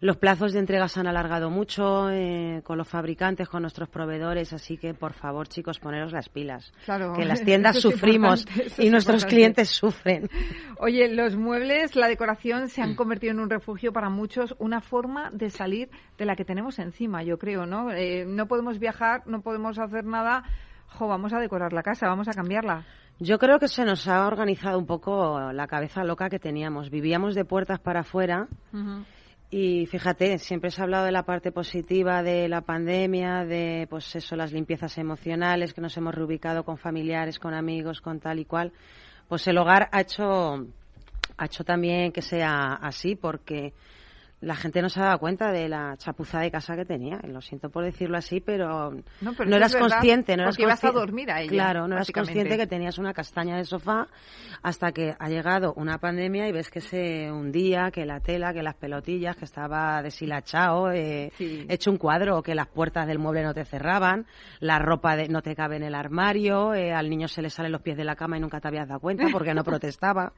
los 0.00 0.16
plazos 0.16 0.54
de 0.54 0.60
entrega 0.60 0.88
se 0.88 0.98
han 0.98 1.06
alargado 1.06 1.50
mucho 1.50 2.10
eh, 2.10 2.62
con 2.64 2.78
los 2.78 2.88
fabricantes, 2.88 3.48
con 3.48 3.62
nuestros 3.62 3.88
proveedores, 3.90 4.52
así 4.54 4.78
que 4.78 4.94
por 4.94 5.12
favor, 5.12 5.46
chicos, 5.46 5.78
poneros 5.78 6.12
las 6.12 6.30
pilas. 6.30 6.72
Claro. 6.86 7.12
Que 7.12 7.26
las 7.26 7.42
tiendas 7.44 7.80
sufrimos 7.80 8.46
y 8.78 8.88
nuestros 8.88 9.26
clientes 9.26 9.68
sufren. 9.68 10.30
Oye, 10.78 11.14
los 11.14 11.36
muebles, 11.36 11.96
la 11.96 12.08
decoración 12.08 12.68
se 12.68 12.80
han 12.80 12.94
convertido 12.94 13.32
en 13.32 13.40
un 13.40 13.50
refugio 13.50 13.92
para 13.92 14.08
muchos, 14.08 14.54
una 14.58 14.80
forma 14.80 15.30
de 15.32 15.50
salir 15.50 15.90
de 16.16 16.24
la 16.24 16.34
que 16.34 16.46
tenemos 16.46 16.78
encima, 16.78 17.22
yo 17.22 17.38
creo, 17.38 17.66
¿no? 17.66 17.92
Eh, 17.92 18.24
no 18.26 18.46
podemos 18.46 18.78
viajar, 18.78 19.22
no 19.26 19.42
podemos 19.42 19.78
hacer 19.78 20.04
nada. 20.04 20.44
Jo, 20.86 21.08
vamos 21.08 21.32
a 21.34 21.38
decorar 21.38 21.72
la 21.74 21.82
casa, 21.82 22.08
vamos 22.08 22.26
a 22.26 22.32
cambiarla. 22.32 22.84
Yo 23.18 23.38
creo 23.38 23.58
que 23.58 23.68
se 23.68 23.84
nos 23.84 24.08
ha 24.08 24.26
organizado 24.26 24.78
un 24.78 24.86
poco 24.86 25.52
la 25.52 25.66
cabeza 25.66 26.04
loca 26.04 26.30
que 26.30 26.38
teníamos. 26.38 26.88
Vivíamos 26.88 27.34
de 27.34 27.44
puertas 27.44 27.78
para 27.78 28.00
afuera. 28.00 28.48
Y 29.52 29.86
fíjate, 29.86 30.38
siempre 30.38 30.70
se 30.70 30.80
ha 30.80 30.84
hablado 30.84 31.06
de 31.06 31.10
la 31.10 31.24
parte 31.24 31.50
positiva 31.50 32.22
de 32.22 32.48
la 32.48 32.60
pandemia, 32.60 33.44
de 33.44 33.88
pues 33.90 34.14
eso, 34.14 34.36
las 34.36 34.52
limpiezas 34.52 34.96
emocionales, 34.96 35.74
que 35.74 35.80
nos 35.80 35.96
hemos 35.96 36.14
reubicado 36.14 36.62
con 36.62 36.78
familiares, 36.78 37.40
con 37.40 37.52
amigos, 37.52 38.00
con 38.00 38.20
tal 38.20 38.38
y 38.38 38.44
cual. 38.44 38.72
Pues 39.28 39.48
el 39.48 39.58
hogar 39.58 39.88
ha 39.90 40.02
hecho, 40.02 40.66
ha 41.36 41.44
hecho 41.44 41.64
también 41.64 42.12
que 42.12 42.22
sea 42.22 42.74
así, 42.74 43.16
porque 43.16 43.72
la 44.40 44.56
gente 44.56 44.80
no 44.80 44.88
se 44.88 45.00
ha 45.00 45.04
dado 45.04 45.18
cuenta 45.18 45.52
de 45.52 45.68
la 45.68 45.96
chapuza 45.98 46.40
de 46.40 46.50
casa 46.50 46.74
que 46.74 46.86
tenía. 46.86 47.20
Lo 47.24 47.42
siento 47.42 47.68
por 47.68 47.84
decirlo 47.84 48.16
así, 48.16 48.40
pero 48.40 48.90
no, 49.20 49.56
eras 49.56 49.76
consciente. 49.76 50.36
No 50.36 50.44
eras 50.44 50.58
ibas 50.58 50.82
a 50.82 50.92
dormir 50.92 51.30
a 51.30 51.42
ella. 51.42 51.50
Claro, 51.50 51.86
no 51.86 51.96
eras 51.96 52.10
consciente 52.10 52.56
que 52.56 52.66
tenías 52.66 52.98
una 52.98 53.12
castaña 53.12 53.56
de 53.56 53.64
sofá 53.64 54.08
hasta 54.62 54.92
que 54.92 55.14
ha 55.18 55.28
llegado 55.28 55.74
una 55.74 55.98
pandemia 55.98 56.48
y 56.48 56.52
ves 56.52 56.70
que 56.70 56.80
se 56.80 57.30
hundía, 57.30 57.90
que 57.90 58.06
la 58.06 58.20
tela, 58.20 58.54
que 58.54 58.62
las 58.62 58.76
pelotillas, 58.76 59.36
que 59.36 59.44
estaba 59.44 60.02
deshilachado, 60.02 60.90
eh, 60.90 61.32
hecho 61.38 61.90
un 61.90 61.98
cuadro, 61.98 62.42
que 62.42 62.54
las 62.54 62.68
puertas 62.68 63.06
del 63.06 63.18
mueble 63.18 63.42
no 63.42 63.52
te 63.52 63.64
cerraban, 63.64 64.26
la 64.60 64.78
ropa 64.78 65.16
no 65.28 65.42
te 65.42 65.54
cabe 65.54 65.76
en 65.76 65.82
el 65.82 65.94
armario, 65.94 66.74
eh, 66.74 66.92
al 66.92 67.10
niño 67.10 67.28
se 67.28 67.42
le 67.42 67.50
salen 67.50 67.72
los 67.72 67.82
pies 67.82 67.96
de 67.96 68.04
la 68.04 68.16
cama 68.16 68.38
y 68.38 68.40
nunca 68.40 68.60
te 68.60 68.68
habías 68.68 68.88
dado 68.88 69.00
cuenta 69.00 69.26
porque 69.30 69.54
no 69.54 69.64
protestaba. 69.64 70.32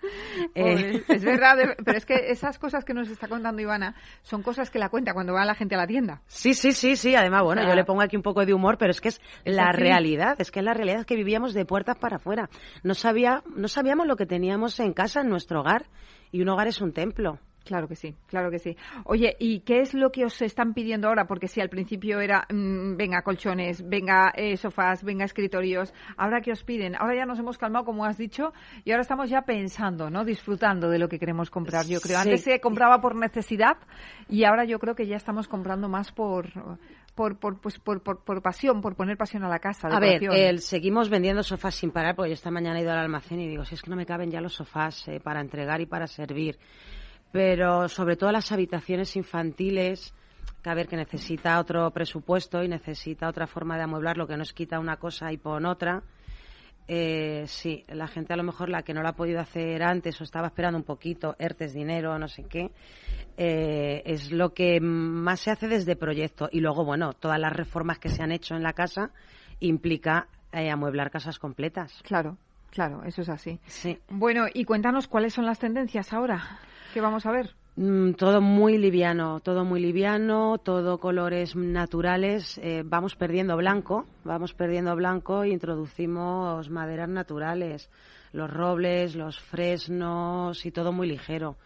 Eh, 0.55 1.03
es 1.09 1.25
verdad, 1.25 1.57
pero 1.85 1.97
es 1.97 2.07
que 2.07 2.31
esas 2.31 2.59
cosas 2.59 2.85
que 2.85 2.95
nos 2.95 3.09
está 3.09 3.29
contando 3.29 3.63
Ivana 3.63 3.92
son 4.23 4.43
cosas 4.43 4.71
que 4.71 4.79
la 4.79 4.89
cuenta 4.89 5.15
cuando 5.15 5.33
va 5.33 5.45
la 5.45 5.55
gente 5.55 5.75
a 5.75 5.79
la 5.79 5.87
tienda. 5.87 6.23
Sí, 6.27 6.55
sí, 6.55 6.73
sí, 6.73 6.97
sí. 6.97 7.15
Además, 7.15 7.43
bueno, 7.43 7.63
yo 7.67 7.75
le 7.75 7.85
pongo 7.85 8.03
aquí 8.03 8.17
un 8.17 8.23
poco 8.23 8.45
de 8.45 8.55
humor, 8.55 8.79
pero 8.79 8.91
es 8.91 9.01
que 9.01 9.09
es, 9.09 9.21
la 9.45 9.73
realidad. 9.73 10.37
Es 10.39 10.51
que 10.51 10.63
la 10.63 10.75
realidad 10.75 11.01
es 11.01 11.07
que 11.07 11.17
vivíamos 11.17 11.55
de 11.55 11.65
puertas 11.65 11.97
para 11.99 12.17
afuera. 12.17 12.49
No, 12.83 12.95
sabía, 12.95 13.43
no 13.55 13.69
sabíamos 13.69 14.07
lo 14.07 14.17
que 14.17 14.27
teníamos 14.27 14.79
en 14.81 14.93
casa, 14.93 15.21
en 15.21 15.29
nuestro 15.29 15.61
hogar. 15.61 15.87
Y 16.31 16.41
un 16.41 16.49
hogar 16.49 16.69
es 16.69 16.81
un 16.81 16.93
templo. 16.93 17.39
Claro 17.65 17.87
que 17.87 17.95
sí, 17.95 18.15
claro 18.27 18.51
que 18.51 18.59
sí. 18.59 18.77
Oye, 19.05 19.37
¿y 19.39 19.61
qué 19.61 19.81
es 19.81 19.95
lo 19.95 20.11
que 20.11 20.25
os 20.25 20.43
están 20.43 20.75
pidiendo 20.75 21.09
ahora? 21.09 21.27
Porque 21.27 21.49
si 21.49 21.61
al 21.61 21.69
principio 21.69 22.21
era, 22.21 22.47
mm, 22.51 22.97
venga, 22.97 23.23
colchones, 23.23 23.89
venga, 23.89 24.33
eh, 24.35 24.57
sofás, 24.57 25.05
venga, 25.05 25.25
escritorios, 25.25 25.95
¿ahora 26.17 26.41
qué 26.41 26.53
os 26.53 26.65
piden? 26.65 26.97
Ahora 26.97 27.17
ya 27.17 27.27
nos 27.27 27.39
hemos 27.39 27.59
calmado, 27.59 27.85
como 27.85 28.05
has 28.05 28.19
dicho, 28.19 28.53
y 28.85 28.91
ahora 28.91 29.03
estamos 29.03 29.31
ya 29.31 29.43
pensando, 29.43 30.11
¿no? 30.11 30.25
Disfrutando 30.25 30.89
de 30.89 30.99
lo 30.99 31.09
que 31.09 31.19
queremos 31.19 31.51
comprar, 31.51 31.87
yo 31.87 32.01
creo. 32.01 32.19
Antes 32.19 32.43
se 32.43 32.61
compraba 32.61 33.01
por 33.01 33.15
necesidad 33.15 33.77
y 34.29 34.45
ahora 34.45 34.65
yo 34.65 34.79
creo 34.79 34.95
que 34.95 35.07
ya 35.07 35.17
estamos 35.17 35.47
comprando 35.47 35.89
más 35.89 36.11
por, 36.11 36.49
por, 37.15 37.39
por, 37.39 37.61
pues, 37.61 37.79
por, 37.79 38.03
por, 38.03 38.43
pasión, 38.43 38.81
por 38.81 38.97
poner 38.97 39.17
pasión 39.17 39.45
a 39.45 39.49
la 39.49 39.59
casa. 39.59 39.89
A 39.89 40.01
ver, 40.01 40.59
seguimos 40.61 41.09
vendiendo 41.09 41.43
sofás 41.43 41.75
sin 41.75 41.91
parar, 41.91 42.17
porque 42.17 42.31
yo 42.31 42.35
esta 42.35 42.51
mañana 42.51 42.79
he 42.79 42.83
ido 42.83 42.93
al 42.93 42.99
almacén 42.99 43.41
y 43.41 43.49
digo, 43.49 43.65
si 43.65 43.75
es 43.75 43.83
que 43.83 43.91
no 43.91 43.97
me 43.97 44.07
caben 44.07 44.31
ya 44.31 44.41
los 44.41 44.55
sofás 44.55 45.07
eh, 45.09 45.21
para 45.21 45.41
entregar 45.41 45.81
y 45.81 45.87
para 45.87 46.07
servir 46.07 46.59
pero 47.33 47.89
sobre 47.89 48.17
todo 48.17 48.31
las 48.31 48.53
habitaciones 48.53 49.17
infantiles, 49.17 50.15
que 50.63 50.71
a 50.71 50.75
ver, 50.75 50.87
que 50.87 50.97
necesita 50.97 51.59
otro 51.59 51.91
presupuesto 51.91 52.63
y 52.63 52.69
necesita 52.69 53.29
otra 53.29 53.47
forma 53.47 53.77
de 53.77 53.85
amueblar, 53.85 54.17
lo 54.17 54.29
que 54.29 54.37
nos 54.37 54.53
quita 54.53 54.79
una 54.79 54.99
cosa 54.99 55.33
y 55.33 55.39
pon 55.39 55.67
otra. 55.67 56.03
Eh, 56.89 57.45
sí, 57.47 57.85
la 57.89 58.07
gente 58.07 58.35
a 58.35 58.37
lo 58.37 58.43
mejor 58.43 58.69
la 58.69 58.83
que 58.83 58.93
no 58.93 59.03
lo 59.03 59.09
ha 59.09 59.15
podido 59.15 59.41
hacer 59.41 59.83
antes 59.83 60.21
o 60.21 60.25
estaba 60.25 60.49
esperando 60.49 60.79
un 60.79 60.85
poquito, 60.85 61.35
ERTES, 61.39 61.73
dinero, 61.73 62.19
no 62.19 62.29
sé 62.29 62.45
qué, 62.45 62.71
eh, 63.37 64.03
es 64.05 64.31
lo 64.31 64.53
que 64.53 64.81
más 64.81 65.41
se 65.41 65.51
hace 65.51 65.69
desde 65.69 65.97
proyecto. 65.97 66.49
Y 66.53 66.61
luego, 66.61 66.85
bueno, 66.85 67.13
todas 67.15 67.39
las 67.39 67.53
reformas 67.53 67.99
que 67.99 68.09
se 68.09 68.23
han 68.23 68.33
hecho 68.33 68.55
en 68.55 68.63
la 68.63 68.73
casa 68.73 69.11
implica 69.61 70.29
eh, 70.53 70.71
amueblar 70.71 71.11
casas 71.11 71.39
completas. 71.39 72.03
Claro, 72.03 72.37
claro, 72.73 73.05
eso 73.05 73.23
es 73.23 73.29
así. 73.29 73.61
Sí. 73.67 73.99
Bueno, 74.09 74.47
y 74.53 74.65
cuéntanos 74.65 75.07
cuáles 75.07 75.35
son 75.35 75.47
las 75.47 75.61
tendencias 75.61 76.13
ahora. 76.13 76.59
¿Qué 76.93 77.01
vamos 77.01 77.25
a 77.27 77.31
ver? 77.31 77.55
Mm, 77.77 78.13
todo 78.13 78.43
muy 78.43 78.77
liviano, 78.77 79.41
todo 79.41 79.65
muy 79.65 79.81
liviano, 79.81 80.59
todo 80.59 80.99
colores 80.99 81.55
naturales. 81.55 82.59
Eh, 82.59 82.83
vamos 82.85 83.15
perdiendo 83.15 83.57
blanco, 83.57 84.07
vamos 84.25 84.53
perdiendo 84.53 84.95
blanco 84.95 85.43
e 85.45 85.51
introducimos 85.51 86.69
maderas 86.69 87.09
naturales, 87.09 87.89
los 88.33 88.51
robles, 88.51 89.15
los 89.15 89.39
fresnos 89.39 90.67
y 90.67 90.71
todo 90.71 90.93
muy 90.93 91.09
ligero. 91.09 91.57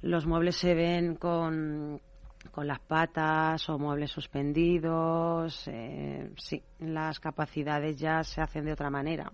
Los 0.00 0.26
muebles 0.26 0.56
se 0.56 0.74
ven 0.74 1.16
con, 1.16 2.00
con 2.50 2.66
las 2.66 2.80
patas 2.80 3.68
o 3.68 3.78
muebles 3.78 4.10
suspendidos. 4.10 5.68
Eh, 5.68 6.30
sí, 6.36 6.62
las 6.78 7.20
capacidades 7.20 7.98
ya 7.98 8.22
se 8.22 8.40
hacen 8.40 8.64
de 8.64 8.72
otra 8.72 8.90
manera. 8.90 9.32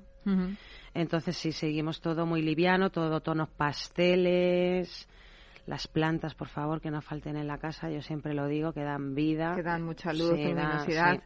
Entonces, 0.94 1.36
sí, 1.36 1.52
seguimos 1.52 2.00
todo 2.00 2.26
muy 2.26 2.42
liviano, 2.42 2.90
todo 2.90 3.20
tonos 3.20 3.48
pasteles. 3.48 5.08
Las 5.66 5.86
plantas, 5.86 6.34
por 6.34 6.48
favor, 6.48 6.80
que 6.80 6.90
no 6.90 7.00
falten 7.00 7.36
en 7.36 7.46
la 7.46 7.58
casa, 7.58 7.88
yo 7.90 8.02
siempre 8.02 8.34
lo 8.34 8.46
digo, 8.46 8.72
que 8.72 8.82
dan 8.82 9.14
vida. 9.14 9.54
Que 9.54 9.62
dan 9.62 9.82
mucha 9.82 10.12
luz, 10.12 10.30
luminosidad. 10.30 11.22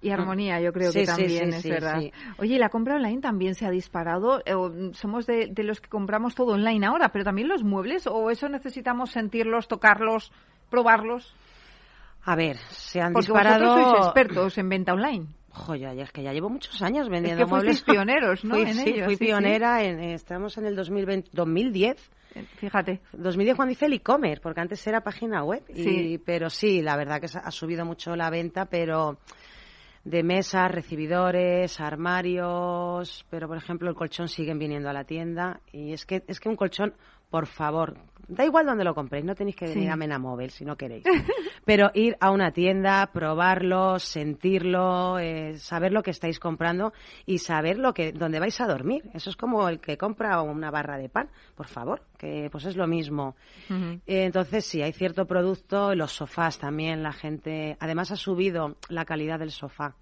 Y 0.00 0.10
armonía, 0.10 0.60
yo 0.60 0.72
creo 0.72 0.92
que 0.92 1.04
también 1.04 1.52
es 1.52 1.64
verdad. 1.64 2.00
Oye, 2.38 2.58
la 2.58 2.68
compra 2.68 2.96
online 2.96 3.20
también 3.20 3.54
se 3.54 3.66
ha 3.66 3.70
disparado. 3.70 4.40
Eh, 4.46 4.92
somos 4.92 5.26
de, 5.26 5.52
los 5.56 5.80
que 5.80 5.88
compramos 5.88 6.34
todo 6.36 6.52
online 6.52 6.86
ahora, 6.86 7.10
pero 7.10 7.24
también 7.24 7.48
los 7.48 7.64
muebles, 7.64 8.06
o 8.06 8.30
eso 8.30 8.48
necesitamos 8.48 9.10
sentirlos, 9.10 9.66
tocarlos, 9.66 10.32
probarlos. 10.70 11.34
A 12.24 12.36
ver, 12.36 12.56
se 12.70 13.00
han 13.00 13.12
Porque 13.12 13.26
disparado. 13.26 13.64
Vosotros 13.64 13.90
sois 13.90 14.06
expertos 14.06 14.58
en 14.58 14.68
venta 14.68 14.92
online. 14.92 15.26
Joya, 15.50 15.94
ya 15.94 16.04
es 16.04 16.12
que 16.12 16.22
ya 16.22 16.32
llevo 16.32 16.50
muchos 16.50 16.80
años 16.82 17.08
vendiendo 17.08 17.42
es 17.42 17.48
que 17.48 17.54
muebles. 17.54 17.82
pioneros, 17.86 18.44
¿no? 18.44 18.54
Fui, 18.54 18.62
en 18.62 18.74
sí, 18.74 18.90
ellos, 18.90 19.04
fui 19.06 19.16
sí, 19.16 19.24
pionera, 19.24 19.82
En, 19.82 20.00
estamos 20.00 20.56
en 20.58 20.66
el 20.66 20.76
2020, 20.76 21.30
2010. 21.32 22.10
Fíjate. 22.56 23.00
2010 23.14 23.56
cuando 23.56 23.72
hice 23.72 23.86
el 23.86 23.94
e-commerce, 23.94 24.40
porque 24.42 24.60
antes 24.60 24.86
era 24.86 25.00
página 25.00 25.42
web. 25.42 25.64
Y, 25.68 25.82
Sí. 25.82 26.22
Pero 26.24 26.50
sí, 26.50 26.82
la 26.82 26.96
verdad 26.96 27.20
que 27.20 27.26
ha 27.36 27.50
subido 27.50 27.84
mucho 27.84 28.14
la 28.14 28.30
venta, 28.30 28.66
pero 28.66 29.18
de 30.04 30.22
mesas, 30.22 30.70
recibidores, 30.70 31.80
armarios, 31.80 33.26
pero 33.30 33.48
por 33.48 33.56
ejemplo 33.56 33.88
el 33.90 33.94
colchón 33.94 34.28
siguen 34.28 34.58
viniendo 34.58 34.88
a 34.88 34.92
la 34.92 35.04
tienda 35.04 35.60
y 35.72 35.92
es 35.92 36.06
que 36.06 36.22
es 36.26 36.40
que 36.40 36.48
un 36.48 36.56
colchón, 36.56 36.94
por 37.30 37.46
favor, 37.46 37.96
da 38.26 38.44
igual 38.44 38.66
donde 38.66 38.84
lo 38.84 38.94
compréis, 38.94 39.24
no 39.24 39.34
tenéis 39.34 39.56
que 39.56 39.66
venir 39.66 39.84
Sí. 39.84 39.88
a 39.88 39.96
Menamóvil 39.96 40.50
si 40.50 40.64
no 40.64 40.76
queréis, 40.76 41.04
pero 41.64 41.90
ir 41.94 42.16
a 42.20 42.30
una 42.30 42.52
tienda, 42.52 43.06
probarlo, 43.12 43.98
sentirlo, 43.98 45.18
eh, 45.18 45.58
saber 45.58 45.92
lo 45.92 46.02
que 46.02 46.10
estáis 46.10 46.38
comprando 46.38 46.92
y 47.26 47.38
saber 47.38 47.78
lo 47.78 47.92
que 47.94 48.12
dónde 48.12 48.40
vais 48.40 48.60
a 48.60 48.66
dormir. 48.66 49.04
Eso 49.14 49.30
es 49.30 49.36
como 49.36 49.68
el 49.68 49.80
que 49.80 49.96
compra 49.96 50.40
una 50.42 50.70
barra 50.70 50.98
de 50.98 51.08
pan, 51.08 51.30
por 51.56 51.68
favor, 51.68 52.02
que 52.18 52.48
pues 52.50 52.64
es 52.66 52.76
lo 52.76 52.86
mismo. 52.86 53.34
Eh, 53.70 54.24
Entonces, 54.24 54.64
sí, 54.66 54.82
hay 54.82 54.92
cierto 54.92 55.26
producto, 55.26 55.94
los 55.94 56.12
sofás 56.12 56.58
también, 56.58 57.02
la 57.02 57.12
gente, 57.12 57.76
además 57.80 58.10
ha 58.10 58.16
subido 58.16 58.76
la 58.88 59.04
calidad 59.04 59.38
del 59.38 59.50
sofá. 59.50 59.94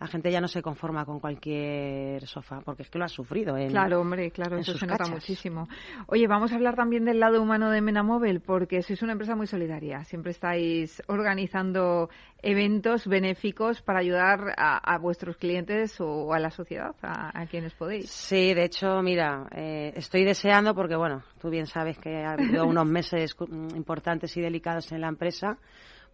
La 0.00 0.06
gente 0.06 0.32
ya 0.32 0.40
no 0.40 0.48
se 0.48 0.62
conforma 0.62 1.04
con 1.04 1.20
cualquier 1.20 2.26
sofá, 2.26 2.62
porque 2.62 2.84
es 2.84 2.88
que 2.88 2.98
lo 2.98 3.04
ha 3.04 3.08
sufrido. 3.08 3.58
En, 3.58 3.68
Claro, 3.68 4.00
hombre, 4.00 4.30
claro, 4.30 4.54
en 4.54 4.62
eso 4.62 4.72
sus 4.72 4.80
se 4.80 4.86
nota 4.86 5.06
muchísimo. 5.06 5.68
Oye, 6.06 6.26
vamos 6.26 6.52
a 6.52 6.54
hablar 6.54 6.74
también 6.74 7.04
del 7.04 7.20
lado 7.20 7.42
humano 7.42 7.70
de 7.70 7.82
Menamóvil, 7.82 8.40
porque 8.40 8.80
sois 8.80 9.02
una 9.02 9.12
empresa 9.12 9.36
muy 9.36 9.46
solidaria. 9.46 10.02
Siempre 10.04 10.32
estáis 10.32 11.02
organizando 11.06 12.08
eventos 12.40 13.06
benéficos 13.06 13.82
para 13.82 13.98
ayudar 13.98 14.54
a, 14.56 14.78
a 14.78 14.96
vuestros 14.96 15.36
clientes 15.36 16.00
o 16.00 16.32
a 16.32 16.38
la 16.38 16.50
sociedad, 16.50 16.94
a, 17.02 17.38
a 17.38 17.46
quienes 17.46 17.74
podéis. 17.74 18.08
Sí, 18.10 18.54
de 18.54 18.64
hecho, 18.64 19.02
mira, 19.02 19.48
eh, 19.54 19.92
estoy 19.96 20.24
deseando, 20.24 20.74
porque 20.74 20.96
bueno, 20.96 21.22
tú 21.38 21.50
bien 21.50 21.66
sabes 21.66 21.98
que 21.98 22.24
ha 22.24 22.32
habido 22.32 22.64
unos 22.66 22.86
meses 22.86 23.36
importantes 23.76 24.34
y 24.38 24.40
delicados 24.40 24.90
en 24.92 25.02
la 25.02 25.08
empresa 25.08 25.58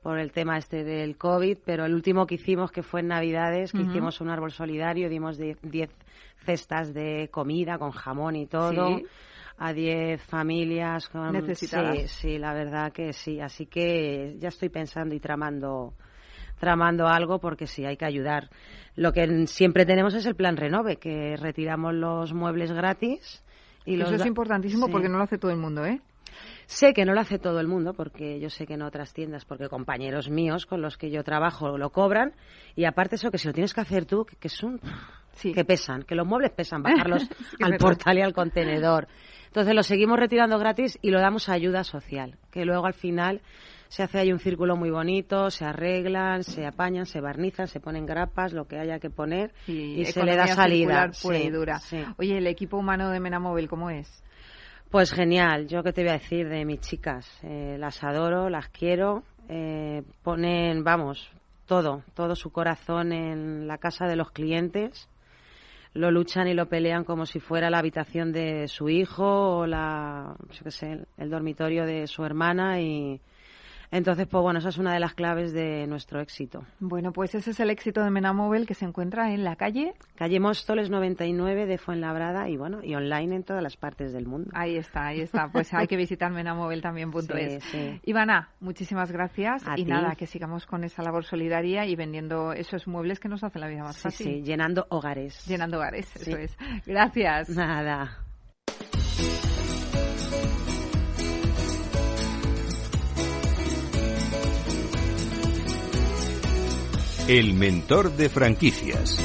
por 0.06 0.20
el 0.20 0.30
tema 0.30 0.56
este 0.56 0.84
del 0.84 1.16
COVID, 1.16 1.58
pero 1.64 1.84
el 1.84 1.92
último 1.92 2.28
que 2.28 2.36
hicimos, 2.36 2.70
que 2.70 2.84
fue 2.84 3.00
en 3.00 3.08
Navidades, 3.08 3.72
que 3.72 3.80
hicimos 3.82 4.20
un 4.20 4.30
árbol 4.30 4.52
solidario, 4.52 5.08
dimos 5.08 5.36
die- 5.36 5.56
10 5.62 5.90
cestas 6.44 6.94
de 6.94 7.28
comida 7.32 7.76
con 7.76 7.90
jamón 7.90 8.36
y 8.36 8.46
todo. 8.46 8.98
Sí. 8.98 9.04
A 9.58 9.72
10 9.72 10.22
familias 10.22 11.08
con... 11.08 11.32
Necesitadas. 11.32 11.98
Sí, 11.98 12.06
sí, 12.34 12.38
la 12.38 12.54
verdad 12.54 12.92
que 12.92 13.12
sí. 13.12 13.40
Así 13.40 13.66
que 13.66 14.36
ya 14.38 14.46
estoy 14.50 14.68
pensando 14.68 15.12
y 15.12 15.18
tramando 15.18 15.94
tramando 16.60 17.08
algo 17.08 17.40
porque 17.40 17.66
sí, 17.66 17.84
hay 17.84 17.96
que 17.96 18.04
ayudar. 18.04 18.48
Lo 18.94 19.12
que 19.12 19.48
siempre 19.48 19.86
tenemos 19.86 20.14
es 20.14 20.24
el 20.24 20.36
plan 20.36 20.56
Renove, 20.56 20.98
que 20.98 21.36
retiramos 21.36 21.94
los 21.94 22.32
muebles 22.32 22.70
gratis. 22.70 23.42
Y 23.84 23.96
los 23.96 24.06
Eso 24.06 24.14
es 24.14 24.20
da- 24.20 24.28
importantísimo 24.28 24.86
Sí. 24.86 24.92
porque 24.92 25.08
no 25.08 25.18
lo 25.18 25.24
hace 25.24 25.36
todo 25.38 25.50
el 25.50 25.58
mundo, 25.58 25.84
¿eh? 25.84 26.00
Sé 26.66 26.92
que 26.92 27.04
no 27.04 27.14
lo 27.14 27.20
hace 27.20 27.38
todo 27.38 27.60
el 27.60 27.68
mundo, 27.68 27.94
porque 27.94 28.40
yo 28.40 28.50
sé 28.50 28.66
que 28.66 28.74
en 28.74 28.82
otras 28.82 29.12
tiendas, 29.12 29.44
porque 29.44 29.68
compañeros 29.68 30.28
míos 30.28 30.66
con 30.66 30.82
los 30.82 30.96
que 30.98 31.10
yo 31.10 31.22
trabajo 31.22 31.78
lo 31.78 31.90
cobran, 31.90 32.34
y 32.74 32.84
aparte 32.84 33.14
eso 33.14 33.30
que 33.30 33.38
si 33.38 33.46
lo 33.46 33.54
tienes 33.54 33.72
que 33.72 33.80
hacer 33.80 34.04
tú, 34.04 34.24
que, 34.24 34.36
que 34.36 34.48
es 34.48 34.62
un... 34.62 34.80
que 35.40 35.64
pesan, 35.64 36.02
que 36.02 36.16
los 36.16 36.26
muebles 36.26 36.50
pesan, 36.50 36.82
bajarlos 36.82 37.28
al 37.62 37.76
portal 37.76 38.18
y 38.18 38.22
al 38.22 38.32
contenedor. 38.32 39.06
Entonces 39.46 39.74
lo 39.74 39.82
seguimos 39.84 40.18
retirando 40.18 40.58
gratis 40.58 40.98
y 41.02 41.10
lo 41.10 41.20
damos 41.20 41.48
a 41.48 41.52
ayuda 41.52 41.84
social, 41.84 42.36
que 42.50 42.64
luego 42.64 42.86
al 42.86 42.94
final 42.94 43.40
se 43.88 44.02
hace 44.02 44.18
ahí 44.18 44.32
un 44.32 44.40
círculo 44.40 44.76
muy 44.76 44.90
bonito, 44.90 45.50
se 45.50 45.64
arreglan, 45.64 46.42
se 46.42 46.66
apañan, 46.66 47.06
se 47.06 47.20
barnizan, 47.20 47.68
se 47.68 47.80
ponen 47.80 48.04
grapas, 48.06 48.52
lo 48.52 48.66
que 48.66 48.78
haya 48.78 48.98
que 48.98 49.10
poner, 49.10 49.54
y 49.66 50.04
se 50.06 50.24
le 50.24 50.36
da 50.36 50.48
salida. 50.48 51.12
Sí, 51.12 51.48
dura. 51.50 51.78
sí. 51.78 52.04
Oye, 52.18 52.38
el 52.38 52.46
equipo 52.48 52.76
humano 52.76 53.10
de 53.10 53.20
Menamóvil, 53.20 53.68
¿cómo 53.68 53.90
es? 53.90 54.22
Pues 54.90 55.12
genial, 55.12 55.66
yo 55.66 55.82
qué 55.82 55.92
te 55.92 56.02
voy 56.02 56.10
a 56.10 56.14
decir 56.14 56.48
de 56.48 56.64
mis 56.64 56.80
chicas, 56.80 57.26
Eh, 57.42 57.76
las 57.76 58.04
adoro, 58.04 58.48
las 58.48 58.68
quiero, 58.68 59.24
eh, 59.48 60.04
ponen, 60.22 60.84
vamos, 60.84 61.28
todo, 61.66 62.04
todo 62.14 62.36
su 62.36 62.50
corazón 62.52 63.12
en 63.12 63.66
la 63.66 63.78
casa 63.78 64.06
de 64.06 64.14
los 64.14 64.30
clientes, 64.30 65.08
lo 65.92 66.12
luchan 66.12 66.46
y 66.46 66.54
lo 66.54 66.66
pelean 66.68 67.02
como 67.02 67.26
si 67.26 67.40
fuera 67.40 67.68
la 67.68 67.78
habitación 67.78 68.30
de 68.30 68.68
su 68.68 68.88
hijo 68.88 69.58
o 69.58 69.66
la, 69.66 70.36
yo 70.52 70.62
qué 70.62 70.70
sé, 70.70 71.06
el 71.16 71.30
dormitorio 71.30 71.84
de 71.84 72.06
su 72.06 72.24
hermana 72.24 72.80
y 72.80 73.20
entonces, 73.90 74.26
pues 74.26 74.42
bueno, 74.42 74.58
esa 74.58 74.68
es 74.70 74.78
una 74.78 74.92
de 74.92 75.00
las 75.00 75.14
claves 75.14 75.52
de 75.52 75.86
nuestro 75.86 76.20
éxito. 76.20 76.64
Bueno, 76.80 77.12
pues 77.12 77.34
ese 77.34 77.50
es 77.50 77.60
el 77.60 77.70
éxito 77.70 78.02
de 78.02 78.10
Menamóvil 78.10 78.66
que 78.66 78.74
se 78.74 78.84
encuentra 78.84 79.32
en 79.32 79.44
la 79.44 79.56
calle. 79.56 79.94
Calle 80.16 80.40
Móstoles 80.40 80.90
99 80.90 81.66
de 81.66 81.78
Fuenlabrada 81.78 82.48
y 82.48 82.56
bueno, 82.56 82.80
y 82.82 82.94
online 82.94 83.36
en 83.36 83.42
todas 83.44 83.62
las 83.62 83.76
partes 83.76 84.12
del 84.12 84.26
mundo. 84.26 84.50
Ahí 84.54 84.76
está, 84.76 85.06
ahí 85.06 85.20
está. 85.20 85.48
Pues 85.52 85.72
hay 85.74 85.86
que 85.86 85.96
visitar 85.96 86.30
menamóvil 86.32 86.82
también.es. 86.82 87.62
Sí, 87.64 87.70
sí. 87.70 88.00
Ivana, 88.04 88.50
muchísimas 88.60 89.10
gracias. 89.12 89.66
A 89.66 89.74
y 89.78 89.84
ti. 89.84 89.90
nada, 89.90 90.14
que 90.14 90.26
sigamos 90.26 90.66
con 90.66 90.84
esa 90.84 91.02
labor 91.02 91.24
solidaria 91.24 91.86
y 91.86 91.96
vendiendo 91.96 92.52
esos 92.52 92.86
muebles 92.86 93.20
que 93.20 93.28
nos 93.28 93.42
hacen 93.44 93.60
la 93.60 93.68
vida 93.68 93.82
más 93.82 93.96
Sí, 93.96 94.02
fácil. 94.02 94.26
sí, 94.26 94.42
llenando 94.42 94.86
hogares. 94.90 95.44
Llenando 95.46 95.76
hogares, 95.78 96.14
eso 96.16 96.36
es. 96.36 96.56
Gracias. 96.86 97.48
Nada. 97.50 98.18
El 107.28 107.54
mentor 107.54 108.12
de 108.12 108.28
franquicias. 108.28 109.18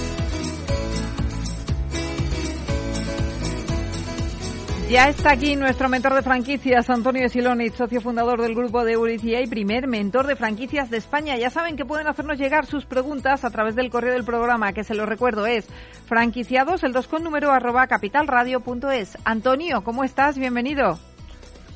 Ya 4.89 5.08
está 5.08 5.34
aquí 5.34 5.56
nuestro 5.56 5.88
mentor 5.88 6.16
de 6.16 6.24
franquicias, 6.24 6.89
Antonio 6.89 7.30
Silonic, 7.30 7.76
socio 7.76 8.02
fundador 8.02 8.41
del 8.41 8.56
grupo 8.56 8.84
de 8.84 8.93
Euricia 8.93 9.39
y 9.41 9.45
primer 9.45 9.86
mentor 9.86 10.26
de 10.26 10.36
franquicias 10.36 10.89
de 10.89 10.97
España. 10.97 11.38
Ya 11.38 11.52
saben 11.52 11.76
que 11.76 11.86
pueden 11.86 12.08
hacernos 12.08 12.39
llegar 12.39 12.66
sus 12.66 12.88
preguntas 12.88 13.45
a 13.45 13.52
través 13.52 13.76
del 13.76 13.91
correo 13.91 14.14
del 14.14 14.26
programa, 14.26 14.74
que 14.74 14.84
se 14.84 14.95
lo 14.95 15.06
recuerdo 15.06 15.45
es 15.45 15.68
franquiciados, 16.08 16.84
el 16.84 16.93
2 16.93 17.08
con 17.08 17.24
número 17.24 17.52
arroba 17.52 17.86
capitalradio.es. 17.86 19.16
Antonio, 19.26 19.84
¿cómo 19.84 20.04
estás? 20.04 20.39
Bienvenido. 20.39 20.97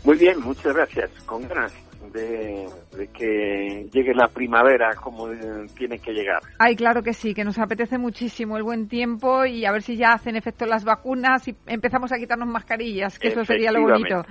Muy 0.03 0.17
bien, 0.17 0.41
muchas 0.41 0.73
gracias. 0.73 1.11
Con 1.27 1.47
ganas 1.47 1.71
de, 2.11 2.67
de 2.95 3.07
que 3.07 3.89
llegue 3.91 4.13
la 4.13 4.27
primavera 4.27 4.95
como 4.95 5.31
eh, 5.31 5.67
tiene 5.77 5.99
que 5.99 6.11
llegar. 6.11 6.41
Ay, 6.59 6.75
claro 6.75 7.03
que 7.03 7.13
sí, 7.13 7.33
que 7.33 7.43
nos 7.43 7.57
apetece 7.59 7.97
muchísimo 7.97 8.57
el 8.57 8.63
buen 8.63 8.87
tiempo 8.87 9.45
y 9.45 9.65
a 9.65 9.71
ver 9.71 9.81
si 9.81 9.95
ya 9.95 10.13
hacen 10.13 10.35
efecto 10.35 10.65
las 10.65 10.83
vacunas 10.83 11.47
y 11.47 11.55
empezamos 11.67 12.11
a 12.11 12.17
quitarnos 12.17 12.47
mascarillas, 12.47 13.19
que 13.19 13.29
eso 13.29 13.43
sería 13.45 13.71
lo 13.71 13.81
bonito. 13.81 14.25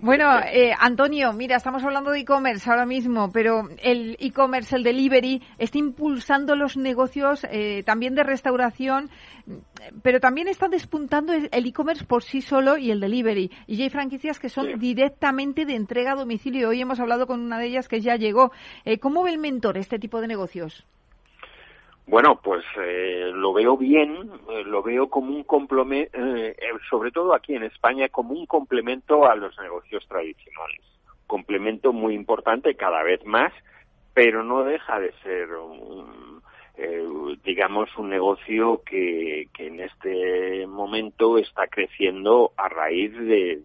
Bueno, 0.00 0.38
eh, 0.40 0.72
Antonio, 0.78 1.32
mira, 1.32 1.56
estamos 1.56 1.82
hablando 1.82 2.10
de 2.10 2.20
e-commerce 2.20 2.70
ahora 2.70 2.86
mismo, 2.86 3.32
pero 3.32 3.68
el 3.82 4.16
e-commerce, 4.20 4.76
el 4.76 4.84
delivery, 4.84 5.42
está 5.58 5.78
impulsando 5.78 6.54
los 6.54 6.76
negocios 6.76 7.44
eh, 7.50 7.82
también 7.84 8.14
de 8.14 8.22
restauración, 8.22 9.10
pero 10.02 10.20
también 10.20 10.48
está 10.48 10.68
despuntando 10.68 11.32
el 11.32 11.66
e-commerce 11.66 12.04
por 12.04 12.22
sí 12.22 12.40
solo 12.42 12.76
y 12.76 12.90
el 12.90 13.00
delivery. 13.00 13.50
Y 13.66 13.76
ya 13.76 13.84
hay 13.84 13.90
franquicias 13.90 14.38
que 14.38 14.48
son 14.48 14.78
directamente 14.78 15.64
de 15.64 15.74
entrega 15.74 16.12
a 16.12 16.16
domicilio. 16.16 16.68
Hoy 16.68 16.80
hemos 16.80 17.00
hablado 17.00 17.26
con 17.26 17.40
una 17.40 17.58
de 17.58 17.66
ellas 17.66 17.88
que 17.88 18.00
ya 18.00 18.16
llegó. 18.16 18.52
Eh, 18.84 18.98
¿Cómo 18.98 19.22
ve 19.22 19.30
el 19.30 19.38
mentor 19.38 19.78
este 19.78 19.98
tipo 19.98 20.20
de 20.20 20.28
negocios? 20.28 20.86
Bueno, 22.06 22.40
pues 22.42 22.64
eh, 22.80 23.30
lo 23.34 23.52
veo 23.52 23.76
bien, 23.76 24.30
eh, 24.50 24.64
lo 24.64 24.82
veo 24.82 25.10
como 25.10 25.34
un 25.34 25.44
complemento, 25.44 26.18
sobre 26.88 27.10
todo 27.10 27.34
aquí 27.34 27.54
en 27.54 27.64
España, 27.64 28.08
como 28.08 28.32
un 28.32 28.46
complemento 28.46 29.30
a 29.30 29.34
los 29.36 29.58
negocios 29.58 30.06
tradicionales. 30.08 30.80
Complemento 31.26 31.92
muy 31.92 32.14
importante 32.14 32.74
cada 32.76 33.02
vez 33.02 33.22
más, 33.26 33.52
pero 34.14 34.42
no 34.42 34.64
deja 34.64 34.98
de 34.98 35.12
ser 35.22 35.50
un, 35.52 36.37
eh, 36.78 37.04
digamos, 37.44 37.94
un 37.98 38.08
negocio 38.08 38.82
que, 38.86 39.48
que 39.52 39.66
en 39.66 39.80
este 39.80 40.66
momento 40.66 41.36
está 41.36 41.66
creciendo 41.66 42.52
a 42.56 42.68
raíz 42.68 43.12
de, 43.12 43.60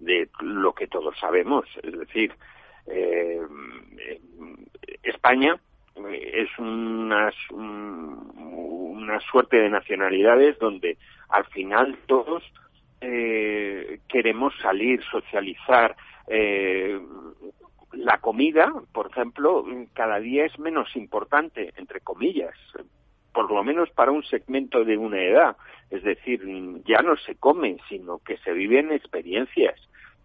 de 0.00 0.28
lo 0.40 0.72
que 0.74 0.88
todos 0.88 1.16
sabemos. 1.18 1.64
Es 1.82 1.96
decir, 1.96 2.32
eh, 2.86 3.40
España 5.02 5.60
es 6.12 6.48
una, 6.58 7.32
una 7.50 9.20
suerte 9.20 9.58
de 9.58 9.70
nacionalidades 9.70 10.58
donde 10.58 10.96
al 11.28 11.44
final 11.46 11.98
todos 12.06 12.42
eh, 13.00 14.00
queremos 14.08 14.54
salir, 14.60 15.02
socializar. 15.04 15.96
Eh, 16.26 17.00
la 17.98 18.18
comida, 18.18 18.72
por 18.92 19.10
ejemplo, 19.10 19.64
cada 19.92 20.20
día 20.20 20.44
es 20.44 20.58
menos 20.58 20.94
importante, 20.96 21.72
entre 21.76 22.00
comillas, 22.00 22.54
por 23.32 23.50
lo 23.50 23.62
menos 23.64 23.90
para 23.90 24.12
un 24.12 24.22
segmento 24.24 24.84
de 24.84 24.96
una 24.96 25.20
edad. 25.20 25.56
Es 25.90 26.02
decir, 26.02 26.42
ya 26.84 27.02
no 27.02 27.16
se 27.16 27.34
come, 27.34 27.76
sino 27.88 28.18
que 28.18 28.36
se 28.38 28.52
viven 28.52 28.92
experiencias. 28.92 29.74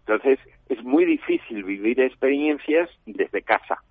Entonces, 0.00 0.38
es 0.68 0.82
muy 0.84 1.04
difícil 1.04 1.64
vivir 1.64 2.00
experiencias 2.00 2.90
desde 3.06 3.42
casa. 3.42 3.82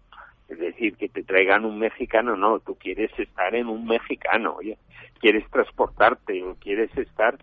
Es 0.48 0.60
decir, 0.60 0.96
que 0.96 1.10
te 1.10 1.24
traigan 1.24 1.66
un 1.66 1.80
mexicano, 1.80 2.36
no, 2.36 2.60
tú 2.60 2.76
quieres 2.76 3.12
estar 3.18 3.56
en 3.56 3.68
un 3.68 3.86
mexicano, 3.86 4.56
oye, 4.58 4.78
quieres 5.20 5.50
transportarte 5.50 6.44
o 6.44 6.56
quieres 6.56 6.96
estar 6.98 7.38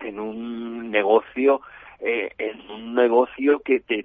en 0.00 0.20
un 0.20 0.90
negocio 0.90 1.60
eh, 2.00 2.30
en 2.38 2.70
un 2.70 2.94
negocio 2.94 3.60
que 3.60 3.80
te, 3.80 4.04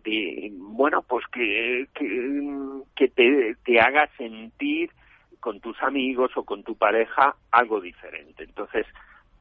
bueno 0.54 1.04
pues 1.04 1.26
que 1.28 1.88
que, 1.94 3.08
te, 3.10 3.56
te 3.64 3.80
haga 3.80 4.10
sentir 4.18 4.92
con 5.40 5.60
tus 5.60 5.82
amigos 5.84 6.32
o 6.36 6.44
con 6.44 6.64
tu 6.64 6.76
pareja 6.76 7.36
algo 7.52 7.82
diferente. 7.82 8.44
Entonces 8.44 8.88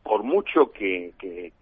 por 0.03 0.23
mucho 0.23 0.73
que, 0.73 1.13
que, 1.19 1.53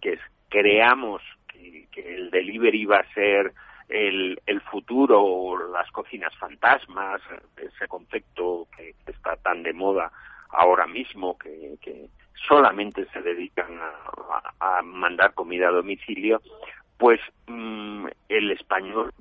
que 0.00 0.18
creamos 0.48 1.22
que, 1.48 1.86
el 1.96 2.30
delivery 2.30 2.84
va 2.84 2.98
a 2.98 3.14
ser 3.14 3.52
el, 3.88 4.40
el 4.46 4.60
futuro 4.60 5.70
las 5.72 5.90
cocinas 5.90 6.34
fantasmas, 6.36 7.20
ese 7.56 7.88
concepto 7.88 8.68
que 8.76 8.94
está 9.10 9.36
tan 9.36 9.62
de 9.62 9.72
moda 9.72 10.12
ahora 10.50 10.86
mismo, 10.86 11.36
que, 11.38 12.08
solamente 12.46 13.04
se 13.12 13.20
dedican 13.20 13.78
a, 14.60 14.82
mandar 14.82 15.34
comida 15.34 15.68
a 15.68 15.72
domicilio, 15.72 16.40
pues 16.96 17.20
mm, 17.46 18.06
el 18.28 18.50
español 18.52 19.12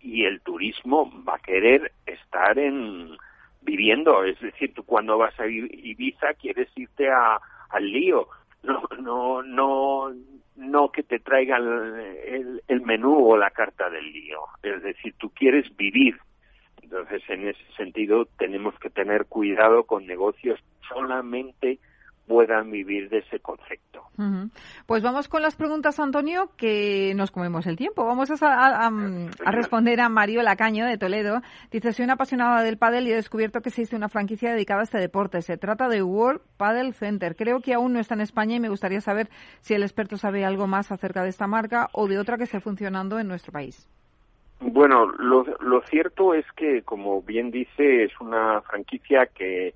y 0.00 0.24
el 0.24 0.40
turismo 0.42 1.10
va 1.26 1.36
a 1.36 1.38
querer 1.38 1.92
estar 2.06 2.58
en 2.58 3.16
viviendo, 3.62 4.24
es 4.24 4.38
decir, 4.40 4.72
tú 4.74 4.84
cuando 4.84 5.18
vas 5.18 5.38
a 5.40 5.46
Ibiza 5.46 6.34
quieres 6.34 6.68
irte 6.76 7.10
a, 7.10 7.38
al 7.70 7.90
lío, 7.90 8.28
no, 8.62 8.82
no, 8.98 9.42
no, 9.42 10.12
no 10.56 10.92
que 10.92 11.02
te 11.02 11.18
traigan 11.18 11.62
el, 12.26 12.62
el 12.68 12.80
menú 12.82 13.30
o 13.30 13.36
la 13.36 13.50
carta 13.50 13.90
del 13.90 14.12
lío, 14.12 14.40
es 14.62 14.82
decir, 14.82 15.14
tú 15.18 15.30
quieres 15.30 15.74
vivir 15.76 16.18
entonces, 16.90 17.22
en 17.28 17.48
ese 17.48 17.60
sentido, 17.76 18.24
tenemos 18.38 18.74
que 18.78 18.88
tener 18.88 19.26
cuidado 19.26 19.84
con 19.84 20.06
negocios 20.06 20.58
solamente 20.88 21.78
puedan 22.26 22.70
vivir 22.70 23.08
de 23.10 23.18
ese 23.18 23.40
concepto. 23.40 24.04
Pues 24.86 25.02
vamos 25.02 25.28
con 25.28 25.42
las 25.42 25.54
preguntas, 25.54 26.00
Antonio, 26.00 26.50
que 26.56 27.12
nos 27.14 27.30
comemos 27.30 27.66
el 27.66 27.76
tiempo. 27.76 28.04
Vamos 28.04 28.30
a, 28.42 28.90
responder 29.46 30.00
a 30.00 30.08
Mario 30.08 30.42
Lacaño 30.42 30.86
de 30.86 30.98
Toledo. 30.98 31.40
Dice, 31.70 31.92
soy 31.92 32.04
una 32.04 32.14
apasionada 32.14 32.62
del 32.62 32.78
pádel 32.78 33.06
y 33.06 33.12
he 33.12 33.16
descubierto 33.16 33.60
que 33.60 33.68
existe 33.68 33.96
una 33.96 34.08
franquicia 34.08 34.52
dedicada 34.52 34.80
a 34.80 34.84
este 34.84 34.98
deporte. 34.98 35.42
Se 35.42 35.56
trata 35.56 35.88
de 35.88 36.02
World 36.02 36.40
Paddle 36.56 36.92
Center. 36.92 37.36
Creo 37.36 37.60
que 37.60 37.74
aún 37.74 37.92
no 37.92 38.00
está 38.00 38.14
en 38.14 38.22
España 38.22 38.56
y 38.56 38.60
me 38.60 38.68
gustaría 38.68 39.00
saber 39.00 39.28
si 39.60 39.74
el 39.74 39.82
experto 39.82 40.16
sabe 40.16 40.44
algo 40.44 40.66
más 40.66 40.90
acerca 40.90 41.22
de 41.22 41.28
esta 41.28 41.46
marca 41.46 41.88
o 41.92 42.08
de 42.08 42.18
otra 42.18 42.36
que 42.36 42.44
esté 42.44 42.60
funcionando 42.60 43.18
en 43.18 43.28
nuestro 43.28 43.52
país. 43.52 43.88
Bueno, 44.60 45.06
lo, 45.06 45.82
cierto 45.88 46.34
es 46.34 46.44
que, 46.52 46.82
como 46.82 47.22
bien 47.22 47.50
dice, 47.50 48.04
es 48.04 48.20
una 48.20 48.60
franquicia 48.62 49.26
que 49.26 49.74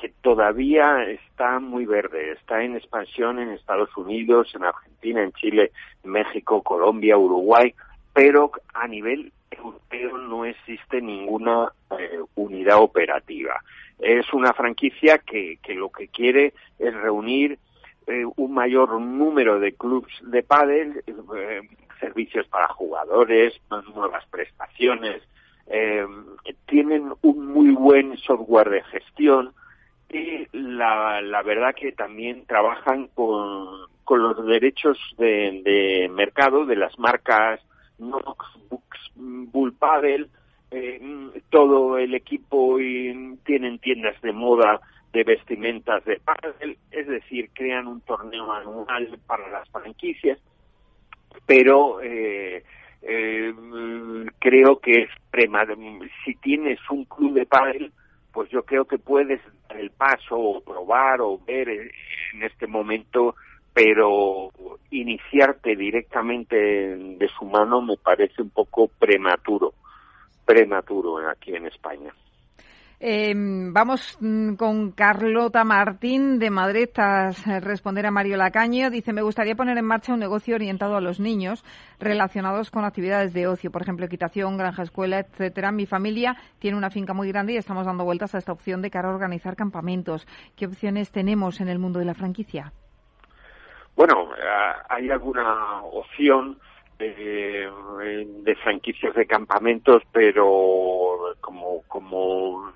que 0.00 0.12
todavía 0.22 1.04
está 1.04 1.60
muy 1.60 1.86
verde, 1.86 2.32
está 2.32 2.62
en 2.62 2.74
expansión 2.74 3.38
en 3.38 3.50
Estados 3.50 3.96
Unidos, 3.96 4.52
en 4.54 4.64
Argentina, 4.64 5.22
en 5.22 5.32
Chile, 5.32 5.70
México, 6.02 6.62
Colombia, 6.62 7.16
Uruguay, 7.16 7.72
pero 8.12 8.50
a 8.74 8.88
nivel 8.88 9.32
europeo 9.50 10.18
no 10.18 10.44
existe 10.44 11.00
ninguna 11.00 11.72
eh, 11.98 12.18
unidad 12.34 12.82
operativa. 12.82 13.62
Es 13.98 14.32
una 14.32 14.52
franquicia 14.52 15.18
que, 15.18 15.58
que 15.62 15.74
lo 15.74 15.90
que 15.90 16.08
quiere 16.08 16.54
es 16.78 16.92
reunir 16.92 17.58
eh, 18.06 18.24
un 18.36 18.52
mayor 18.52 19.00
número 19.00 19.60
de 19.60 19.72
clubs 19.72 20.12
de 20.22 20.42
pádel, 20.42 21.02
eh, 21.36 21.62
servicios 21.98 22.46
para 22.48 22.68
jugadores, 22.68 23.54
nuevas 23.94 24.24
prestaciones, 24.26 25.22
tienen 26.66 27.12
un 27.22 27.46
muy 27.46 27.70
buen 27.70 28.16
software 28.18 28.70
de 28.70 28.82
gestión, 28.84 29.52
y 30.10 30.46
la, 30.52 31.20
la 31.22 31.42
verdad 31.42 31.74
que 31.74 31.92
también 31.92 32.44
trabajan 32.46 33.08
con, 33.14 33.88
con 34.04 34.22
los 34.22 34.46
derechos 34.46 34.98
de, 35.18 36.08
mercado 36.12 36.66
de 36.66 36.76
las 36.76 36.98
marcas 36.98 37.60
Nox, 37.98 38.46
Books, 38.68 39.12
Bull 39.16 39.72
Paddle, 39.74 40.28
eh, 40.70 41.00
todo 41.50 41.98
el 41.98 42.14
equipo 42.14 42.78
y 42.80 43.38
tienen 43.44 43.78
tiendas 43.78 44.20
de 44.20 44.32
moda 44.32 44.80
de 45.12 45.22
vestimentas 45.22 46.04
de 46.04 46.18
paddle, 46.18 46.76
es 46.90 47.06
decir, 47.06 47.50
crean 47.52 47.86
un 47.86 48.00
torneo 48.00 48.52
anual 48.52 49.16
para 49.26 49.48
las 49.48 49.68
franquicias, 49.70 50.38
pero 51.46 52.00
eh, 52.02 52.62
eh, 53.02 53.54
creo 54.38 54.78
que 54.80 55.02
es 55.02 55.10
si 56.24 56.34
tienes 56.36 56.78
un 56.90 57.04
club 57.04 57.34
de 57.34 57.46
paddle, 57.46 57.90
pues 58.32 58.48
yo 58.50 58.62
creo 58.62 58.84
que 58.84 58.98
puedes 58.98 59.40
dar 59.68 59.78
el 59.78 59.90
paso 59.90 60.36
o 60.36 60.60
probar 60.60 61.20
o 61.20 61.38
ver 61.46 61.68
en 61.68 62.42
este 62.42 62.66
momento, 62.66 63.34
pero 63.72 64.50
iniciarte 64.90 65.76
directamente 65.76 66.56
de 66.56 67.28
su 67.36 67.44
mano 67.44 67.82
me 67.82 67.96
parece 67.96 68.42
un 68.42 68.50
poco 68.50 68.88
prematuro, 68.98 69.74
prematuro 70.44 71.28
aquí 71.28 71.54
en 71.54 71.66
España. 71.66 72.14
Eh, 73.06 73.34
vamos 73.36 74.16
mm, 74.18 74.54
con 74.54 74.92
Carlota 74.92 75.62
Martín 75.62 76.38
de 76.38 76.48
Madrid 76.48 76.88
tras 76.90 77.46
eh, 77.46 77.60
responder 77.60 78.06
a 78.06 78.10
Mario 78.10 78.38
Lacaño. 78.38 78.88
Dice, 78.88 79.12
me 79.12 79.20
gustaría 79.20 79.54
poner 79.54 79.76
en 79.76 79.84
marcha 79.84 80.14
un 80.14 80.20
negocio 80.20 80.54
orientado 80.54 80.96
a 80.96 81.02
los 81.02 81.20
niños 81.20 81.66
relacionados 82.00 82.70
con 82.70 82.86
actividades 82.86 83.34
de 83.34 83.46
ocio, 83.46 83.70
por 83.70 83.82
ejemplo, 83.82 84.06
equitación, 84.06 84.56
granja 84.56 84.84
escuela, 84.84 85.18
etcétera. 85.18 85.70
Mi 85.70 85.84
familia 85.84 86.34
tiene 86.58 86.78
una 86.78 86.88
finca 86.88 87.12
muy 87.12 87.28
grande 87.28 87.52
y 87.52 87.56
estamos 87.58 87.84
dando 87.84 88.06
vueltas 88.06 88.34
a 88.34 88.38
esta 88.38 88.52
opción 88.52 88.80
de 88.80 88.88
cara 88.88 89.10
a 89.10 89.14
organizar 89.14 89.54
campamentos. 89.54 90.26
¿Qué 90.56 90.64
opciones 90.64 91.12
tenemos 91.12 91.60
en 91.60 91.68
el 91.68 91.78
mundo 91.78 91.98
de 91.98 92.06
la 92.06 92.14
franquicia? 92.14 92.72
Bueno, 93.96 94.30
eh, 94.34 94.72
hay 94.88 95.10
alguna 95.10 95.82
opción 95.82 96.58
de, 96.98 97.68
de 98.44 98.56
franquicias 98.62 99.14
de 99.14 99.26
campamentos, 99.26 100.02
pero 100.10 101.34
como, 101.42 101.82
como 101.86 102.72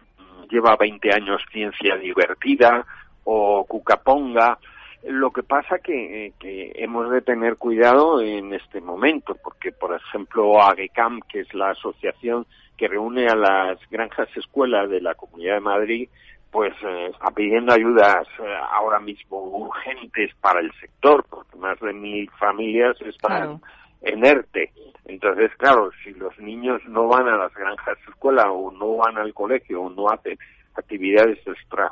lleva 0.50 0.76
20 0.76 1.12
años 1.12 1.42
Ciencia 1.50 1.96
Divertida 1.96 2.84
o 3.24 3.64
Cucaponga. 3.64 4.58
Lo 5.04 5.30
que 5.30 5.42
pasa 5.42 5.78
que, 5.78 6.32
que 6.40 6.72
hemos 6.74 7.10
de 7.10 7.22
tener 7.22 7.56
cuidado 7.56 8.20
en 8.20 8.52
este 8.52 8.80
momento, 8.80 9.36
porque, 9.42 9.70
por 9.70 9.94
ejemplo, 9.94 10.60
AGECAM, 10.60 11.20
que 11.28 11.40
es 11.40 11.54
la 11.54 11.70
asociación 11.70 12.46
que 12.76 12.88
reúne 12.88 13.26
a 13.26 13.36
las 13.36 13.78
granjas 13.90 14.28
escuelas 14.36 14.88
de 14.90 15.00
la 15.00 15.14
Comunidad 15.14 15.54
de 15.54 15.60
Madrid, 15.60 16.08
pues 16.50 16.72
eh, 16.82 17.10
está 17.12 17.30
pidiendo 17.30 17.72
ayudas 17.72 18.26
eh, 18.38 18.54
ahora 18.72 19.00
mismo 19.00 19.42
urgentes 19.42 20.34
para 20.40 20.60
el 20.60 20.72
sector, 20.80 21.24
porque 21.28 21.56
más 21.58 21.78
de 21.80 21.92
mil 21.92 22.30
familias 22.38 22.96
están 23.02 23.60
en 24.02 24.24
ERTE. 24.24 24.72
Entonces, 25.06 25.50
claro, 25.56 25.90
si 26.04 26.12
los 26.12 26.38
niños 26.38 26.82
no 26.86 27.08
van 27.08 27.28
a 27.28 27.36
las 27.36 27.54
granjas 27.54 27.96
de 28.04 28.10
escuela 28.12 28.52
o 28.52 28.70
no 28.70 28.96
van 28.96 29.16
al 29.16 29.32
colegio 29.32 29.82
o 29.82 29.90
no 29.90 30.08
hacen 30.10 30.38
actividades 30.74 31.38
extra, 31.46 31.90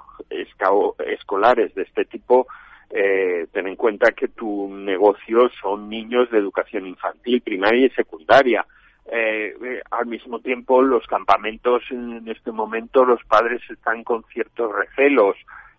escolares 0.99 1.75
de 1.75 1.83
este 1.83 2.05
tipo, 2.05 2.47
eh, 2.91 3.47
ten 3.53 3.67
en 3.67 3.77
cuenta 3.77 4.13
que 4.13 4.29
tu 4.29 4.69
negocio 4.69 5.49
son 5.61 5.89
niños 5.89 6.31
de 6.31 6.39
educación 6.39 6.87
infantil, 6.87 7.41
primaria 7.41 7.87
y 7.87 7.91
secundaria. 7.91 8.65
Eh, 9.11 9.55
eh, 9.65 9.83
al 9.91 10.07
mismo 10.07 10.41
tiempo, 10.41 10.83
los 10.83 11.07
campamentos 11.07 11.83
en 11.91 12.27
este 12.29 12.53
momento, 12.53 13.05
los 13.05 13.23
padres 13.25 13.63
están 13.71 14.05
con 14.05 14.25
ciertos 14.25 14.73
recelos. 14.75 15.37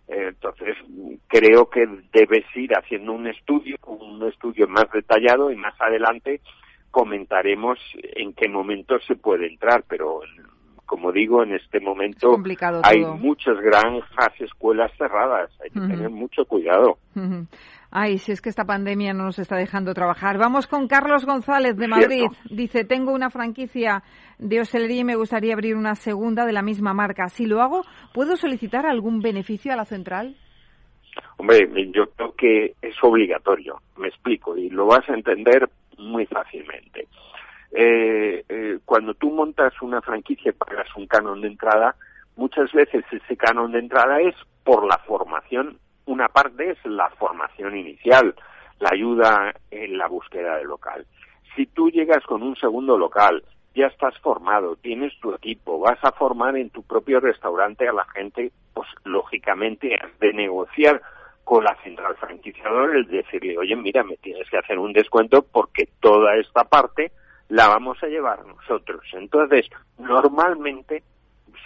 Entonces, 0.08 0.76
creo 1.26 1.68
que 1.68 1.86
debes 2.12 2.44
ir 2.56 2.72
haciendo 2.72 3.12
un 3.12 3.26
estudio, 3.26 3.76
un 3.86 4.26
estudio 4.26 4.66
más 4.66 4.90
detallado 4.92 5.50
y 5.50 5.56
más 5.56 5.74
adelante 5.80 6.40
comentaremos 6.90 7.78
en 7.94 8.32
qué 8.32 8.48
momento 8.48 8.98
se 9.06 9.16
puede 9.16 9.46
entrar, 9.46 9.84
pero 9.86 10.20
como 10.86 11.12
digo, 11.12 11.42
en 11.42 11.54
este 11.54 11.80
momento 11.80 12.34
hay 12.82 13.04
muchas 13.04 13.60
granjas, 13.60 14.40
escuelas 14.40 14.90
cerradas, 14.96 15.50
hay 15.62 15.70
que 15.70 15.80
tener 15.80 16.08
mucho 16.08 16.46
cuidado. 16.46 16.96
Ay, 17.90 18.18
si 18.18 18.32
es 18.32 18.42
que 18.42 18.50
esta 18.50 18.64
pandemia 18.64 19.14
no 19.14 19.24
nos 19.24 19.38
está 19.38 19.56
dejando 19.56 19.94
trabajar. 19.94 20.36
Vamos 20.36 20.66
con 20.66 20.88
Carlos 20.88 21.24
González 21.24 21.76
de 21.76 21.88
Madrid. 21.88 22.26
Dice, 22.50 22.84
tengo 22.84 23.12
una 23.12 23.30
franquicia 23.30 24.02
de 24.38 24.60
hostelería 24.60 25.00
y 25.00 25.04
me 25.04 25.16
gustaría 25.16 25.54
abrir 25.54 25.74
una 25.74 25.94
segunda 25.94 26.44
de 26.44 26.52
la 26.52 26.62
misma 26.62 26.92
marca. 26.92 27.28
Si 27.28 27.46
lo 27.46 27.62
hago, 27.62 27.84
¿puedo 28.12 28.36
solicitar 28.36 28.84
algún 28.84 29.20
beneficio 29.20 29.72
a 29.72 29.76
la 29.76 29.86
central? 29.86 30.36
Hombre, 31.38 31.68
yo 31.92 32.10
creo 32.10 32.34
que 32.34 32.74
es 32.82 32.94
obligatorio, 33.02 33.80
me 33.96 34.08
explico, 34.08 34.56
y 34.56 34.68
lo 34.68 34.86
vas 34.86 35.08
a 35.08 35.14
entender 35.14 35.68
muy 35.96 36.26
fácilmente. 36.26 37.08
Eh, 37.72 38.44
eh, 38.48 38.78
cuando 38.84 39.14
tú 39.14 39.30
montas 39.30 39.72
una 39.82 40.00
franquicia 40.00 40.50
y 40.50 40.52
pagas 40.52 40.88
un 40.96 41.06
canon 41.06 41.40
de 41.40 41.48
entrada, 41.48 41.94
muchas 42.36 42.72
veces 42.72 43.04
ese 43.10 43.36
canon 43.36 43.72
de 43.72 43.80
entrada 43.80 44.20
es 44.20 44.34
por 44.64 44.86
la 44.86 44.98
formación, 44.98 45.77
parte 46.42 46.70
es 46.70 46.78
la 46.84 47.10
formación 47.10 47.76
inicial, 47.76 48.32
la 48.78 48.90
ayuda 48.92 49.52
en 49.72 49.98
la 49.98 50.06
búsqueda 50.06 50.56
del 50.56 50.68
local. 50.68 51.04
Si 51.56 51.66
tú 51.66 51.90
llegas 51.90 52.24
con 52.26 52.44
un 52.44 52.54
segundo 52.54 52.96
local, 52.96 53.42
ya 53.74 53.86
estás 53.86 54.16
formado, 54.20 54.76
tienes 54.76 55.18
tu 55.20 55.34
equipo, 55.34 55.80
vas 55.80 55.98
a 56.02 56.12
formar 56.12 56.56
en 56.56 56.70
tu 56.70 56.84
propio 56.84 57.18
restaurante 57.18 57.88
a 57.88 57.92
la 57.92 58.04
gente, 58.14 58.52
pues 58.72 58.86
lógicamente 59.02 59.96
has 59.96 60.16
de 60.20 60.32
negociar 60.32 61.02
con 61.42 61.64
la 61.64 61.74
central 61.82 62.14
franquiciadora 62.16 62.96
el 62.96 63.08
decirle, 63.08 63.58
oye, 63.58 63.74
mira, 63.74 64.04
me 64.04 64.16
tienes 64.18 64.48
que 64.48 64.58
hacer 64.58 64.78
un 64.78 64.92
descuento 64.92 65.42
porque 65.42 65.88
toda 65.98 66.36
esta 66.36 66.62
parte 66.62 67.10
la 67.48 67.66
vamos 67.66 68.00
a 68.04 68.06
llevar 68.06 68.46
nosotros. 68.46 69.02
Entonces, 69.14 69.66
normalmente 69.98 71.02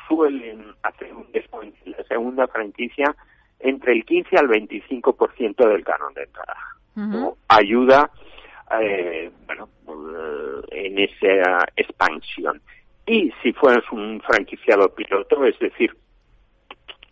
suelen 0.08 0.74
hacer 0.82 1.12
un 1.12 1.30
descuento 1.30 1.76
en 1.84 1.92
la 1.92 2.04
segunda 2.04 2.46
franquicia 2.46 3.14
entre 3.62 3.92
el 3.92 4.04
15 4.04 4.36
al 4.36 4.48
25% 4.48 5.68
del 5.68 5.84
canon 5.84 6.12
de 6.14 6.24
entrada. 6.24 6.56
Ayuda 7.48 8.10
eh, 8.80 9.30
bueno, 9.46 9.68
eh, 9.88 10.86
en 10.86 10.98
esa 10.98 11.66
expansión. 11.76 12.60
Y 13.06 13.32
si 13.42 13.52
fueras 13.52 13.84
un 13.92 14.20
franquiciado 14.20 14.94
piloto, 14.94 15.44
es 15.44 15.58
decir, 15.58 15.96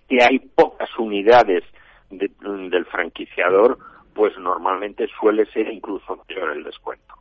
que 0.09 0.23
hay 0.23 0.39
pocas 0.39 0.91
unidades 0.99 1.65
del 2.11 2.87
franquiciador, 2.87 3.79
pues 4.15 4.37
normalmente 4.39 5.09
suele 5.21 5.47
ser 5.47 5.69
incluso 5.73 6.17
mayor 6.29 6.57
el 6.57 6.65
descuento. 6.65 7.15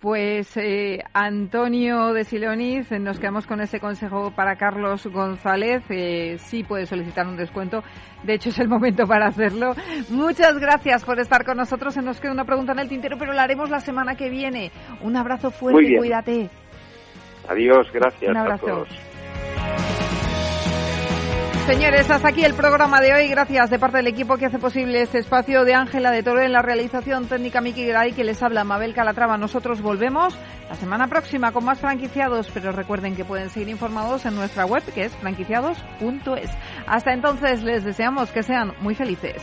Pues 0.00 0.54
eh, 0.58 1.02
Antonio 1.14 2.12
de 2.12 2.24
Siloniz, 2.24 2.90
nos 2.92 3.18
quedamos 3.18 3.46
con 3.46 3.62
ese 3.62 3.80
consejo 3.80 4.30
para 4.30 4.56
Carlos 4.56 5.06
González. 5.06 5.82
Eh, 5.88 6.36
sí 6.38 6.62
puede 6.64 6.84
solicitar 6.84 7.26
un 7.26 7.36
descuento. 7.36 7.82
De 8.22 8.34
hecho, 8.34 8.50
es 8.50 8.58
el 8.58 8.68
momento 8.68 9.06
para 9.06 9.28
hacerlo. 9.28 9.74
Muchas 10.10 10.58
gracias 10.58 11.02
por 11.02 11.18
estar 11.18 11.46
con 11.46 11.56
nosotros. 11.56 11.94
Se 11.94 12.02
nos 12.02 12.20
queda 12.20 12.32
una 12.32 12.44
pregunta 12.44 12.72
en 12.72 12.80
el 12.80 12.88
tintero, 12.88 13.16
pero 13.18 13.32
la 13.32 13.44
haremos 13.44 13.70
la 13.70 13.80
semana 13.80 14.16
que 14.16 14.28
viene. 14.28 14.70
Un 15.00 15.16
abrazo 15.16 15.50
fuerte, 15.50 15.96
cuídate. 15.96 16.50
Adiós, 17.48 17.90
gracias 17.90 18.36
a 18.36 18.58
todos. 18.58 18.88
Señores, 21.66 22.08
hasta 22.08 22.28
aquí 22.28 22.44
el 22.44 22.54
programa 22.54 23.00
de 23.00 23.12
hoy. 23.12 23.26
Gracias 23.26 23.70
de 23.70 23.80
parte 23.80 23.96
del 23.96 24.06
equipo 24.06 24.36
que 24.36 24.46
hace 24.46 24.60
posible 24.60 25.02
este 25.02 25.18
espacio 25.18 25.64
de 25.64 25.74
Ángela 25.74 26.12
de 26.12 26.22
Toro 26.22 26.40
en 26.40 26.52
la 26.52 26.62
realización 26.62 27.26
técnica 27.26 27.60
Miki 27.60 27.84
Gray, 27.84 28.12
que 28.12 28.22
les 28.22 28.40
habla 28.40 28.62
Mabel 28.62 28.94
Calatrava. 28.94 29.36
Nosotros 29.36 29.82
volvemos 29.82 30.38
la 30.68 30.76
semana 30.76 31.08
próxima 31.08 31.50
con 31.50 31.64
más 31.64 31.80
franquiciados, 31.80 32.48
pero 32.54 32.70
recuerden 32.70 33.16
que 33.16 33.24
pueden 33.24 33.50
seguir 33.50 33.68
informados 33.68 34.24
en 34.26 34.36
nuestra 34.36 34.64
web 34.64 34.84
que 34.94 35.06
es 35.06 35.16
franquiciados.es. 35.16 36.50
Hasta 36.86 37.12
entonces 37.12 37.64
les 37.64 37.82
deseamos 37.82 38.30
que 38.30 38.44
sean 38.44 38.72
muy 38.80 38.94
felices. 38.94 39.42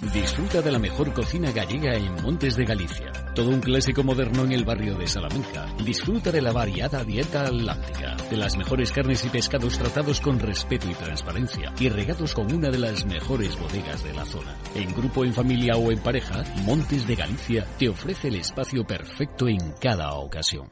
Disfruta 0.00 0.62
de 0.62 0.72
la 0.72 0.78
mejor 0.78 1.12
cocina 1.12 1.52
gallega 1.52 1.94
en 1.94 2.14
Montes 2.22 2.56
de 2.56 2.64
Galicia. 2.64 3.12
Todo 3.34 3.50
un 3.50 3.60
clásico 3.60 4.02
moderno 4.02 4.42
en 4.44 4.52
el 4.52 4.64
barrio 4.64 4.96
de 4.96 5.06
Salamanca. 5.06 5.66
Disfruta 5.84 6.32
de 6.32 6.42
la 6.42 6.50
variada 6.50 7.04
dieta 7.04 7.42
atlántica, 7.42 8.16
de 8.28 8.36
las 8.36 8.56
mejores 8.56 8.90
carnes 8.90 9.24
y 9.24 9.28
pescados 9.28 9.78
tratados 9.78 10.20
con 10.20 10.40
respeto 10.40 10.88
y 10.90 10.94
transparencia 10.94 11.72
y 11.78 11.88
regados 11.88 12.34
con 12.34 12.52
una 12.52 12.70
de 12.70 12.78
las 12.78 13.04
mejores 13.06 13.56
bodegas 13.58 14.02
de 14.02 14.14
la 14.14 14.24
zona. 14.24 14.56
En 14.74 14.92
grupo, 14.92 15.24
en 15.24 15.34
familia 15.34 15.76
o 15.76 15.92
en 15.92 15.98
pareja, 15.98 16.42
Montes 16.64 17.06
de 17.06 17.14
Galicia 17.14 17.66
te 17.78 17.88
ofrece 17.88 18.28
el 18.28 18.36
espacio 18.36 18.84
perfecto 18.84 19.46
en 19.46 19.72
cada 19.80 20.14
ocasión. 20.14 20.68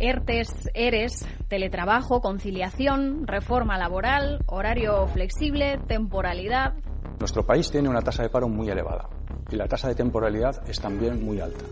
ERTES, 0.00 0.70
ERES, 0.74 1.26
teletrabajo, 1.48 2.20
conciliación, 2.20 3.26
reforma 3.26 3.78
laboral, 3.78 4.40
horario 4.46 5.06
flexible, 5.08 5.78
temporalidad. 5.86 6.74
Nuestro 7.18 7.44
país 7.44 7.70
tiene 7.70 7.88
una 7.88 8.02
tasa 8.02 8.22
de 8.22 8.28
paro 8.28 8.48
muy 8.48 8.68
elevada 8.68 9.08
y 9.50 9.56
la 9.56 9.66
tasa 9.66 9.88
de 9.88 9.94
temporalidad 9.94 10.68
es 10.68 10.80
también 10.80 11.24
muy 11.24 11.40
alta. 11.40 11.64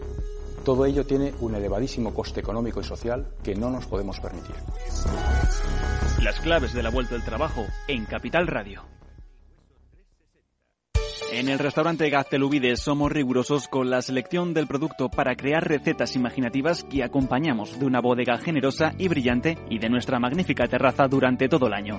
Todo 0.65 0.87
ello 0.87 1.05
tiene 1.05 1.35
un 1.41 1.55
elevadísimo 1.55 2.15
coste 2.15 2.41
económico 2.41 2.81
y 2.81 2.85
social 2.85 3.35
que 3.43 3.55
no 3.55 3.71
nos 3.71 3.87
podemos 3.87 4.21
permitir. 4.21 4.55
Las 6.23 6.39
claves 6.41 6.73
de 6.73 6.83
la 6.83 6.91
vuelta 6.91 7.15
del 7.15 7.25
trabajo 7.25 7.65
en 7.89 8.05
Capital 8.05 8.47
Radio. 8.47 8.85
En 11.33 11.49
el 11.49 11.59
restaurante 11.59 12.11
Gaztelubides 12.11 12.81
somos 12.81 13.11
rigurosos 13.11 13.67
con 13.67 13.89
la 13.89 14.03
selección 14.03 14.53
del 14.53 14.67
producto 14.67 15.09
para 15.09 15.35
crear 15.35 15.67
recetas 15.67 16.15
imaginativas 16.15 16.85
que 16.85 17.03
acompañamos 17.03 17.81
de 17.81 17.87
una 17.87 18.01
bodega 18.01 18.37
generosa 18.37 18.93
y 18.99 19.09
brillante 19.09 19.57
y 19.71 19.79
de 19.79 19.89
nuestra 19.89 20.21
magnífica 20.21 20.69
terraza 20.69 21.09
durante 21.09 21.49
todo 21.49 21.69
el 21.69 21.73
año. 21.73 21.99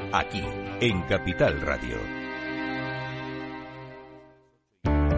Aquí, 0.13 0.43
en 0.81 1.03
Capital 1.03 1.61
Radio. 1.61 1.95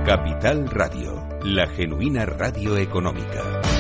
Capital 0.05 0.69
Radio, 0.69 1.27
la 1.43 1.65
genuina 1.65 2.27
radio 2.27 2.77
económica. 2.77 3.72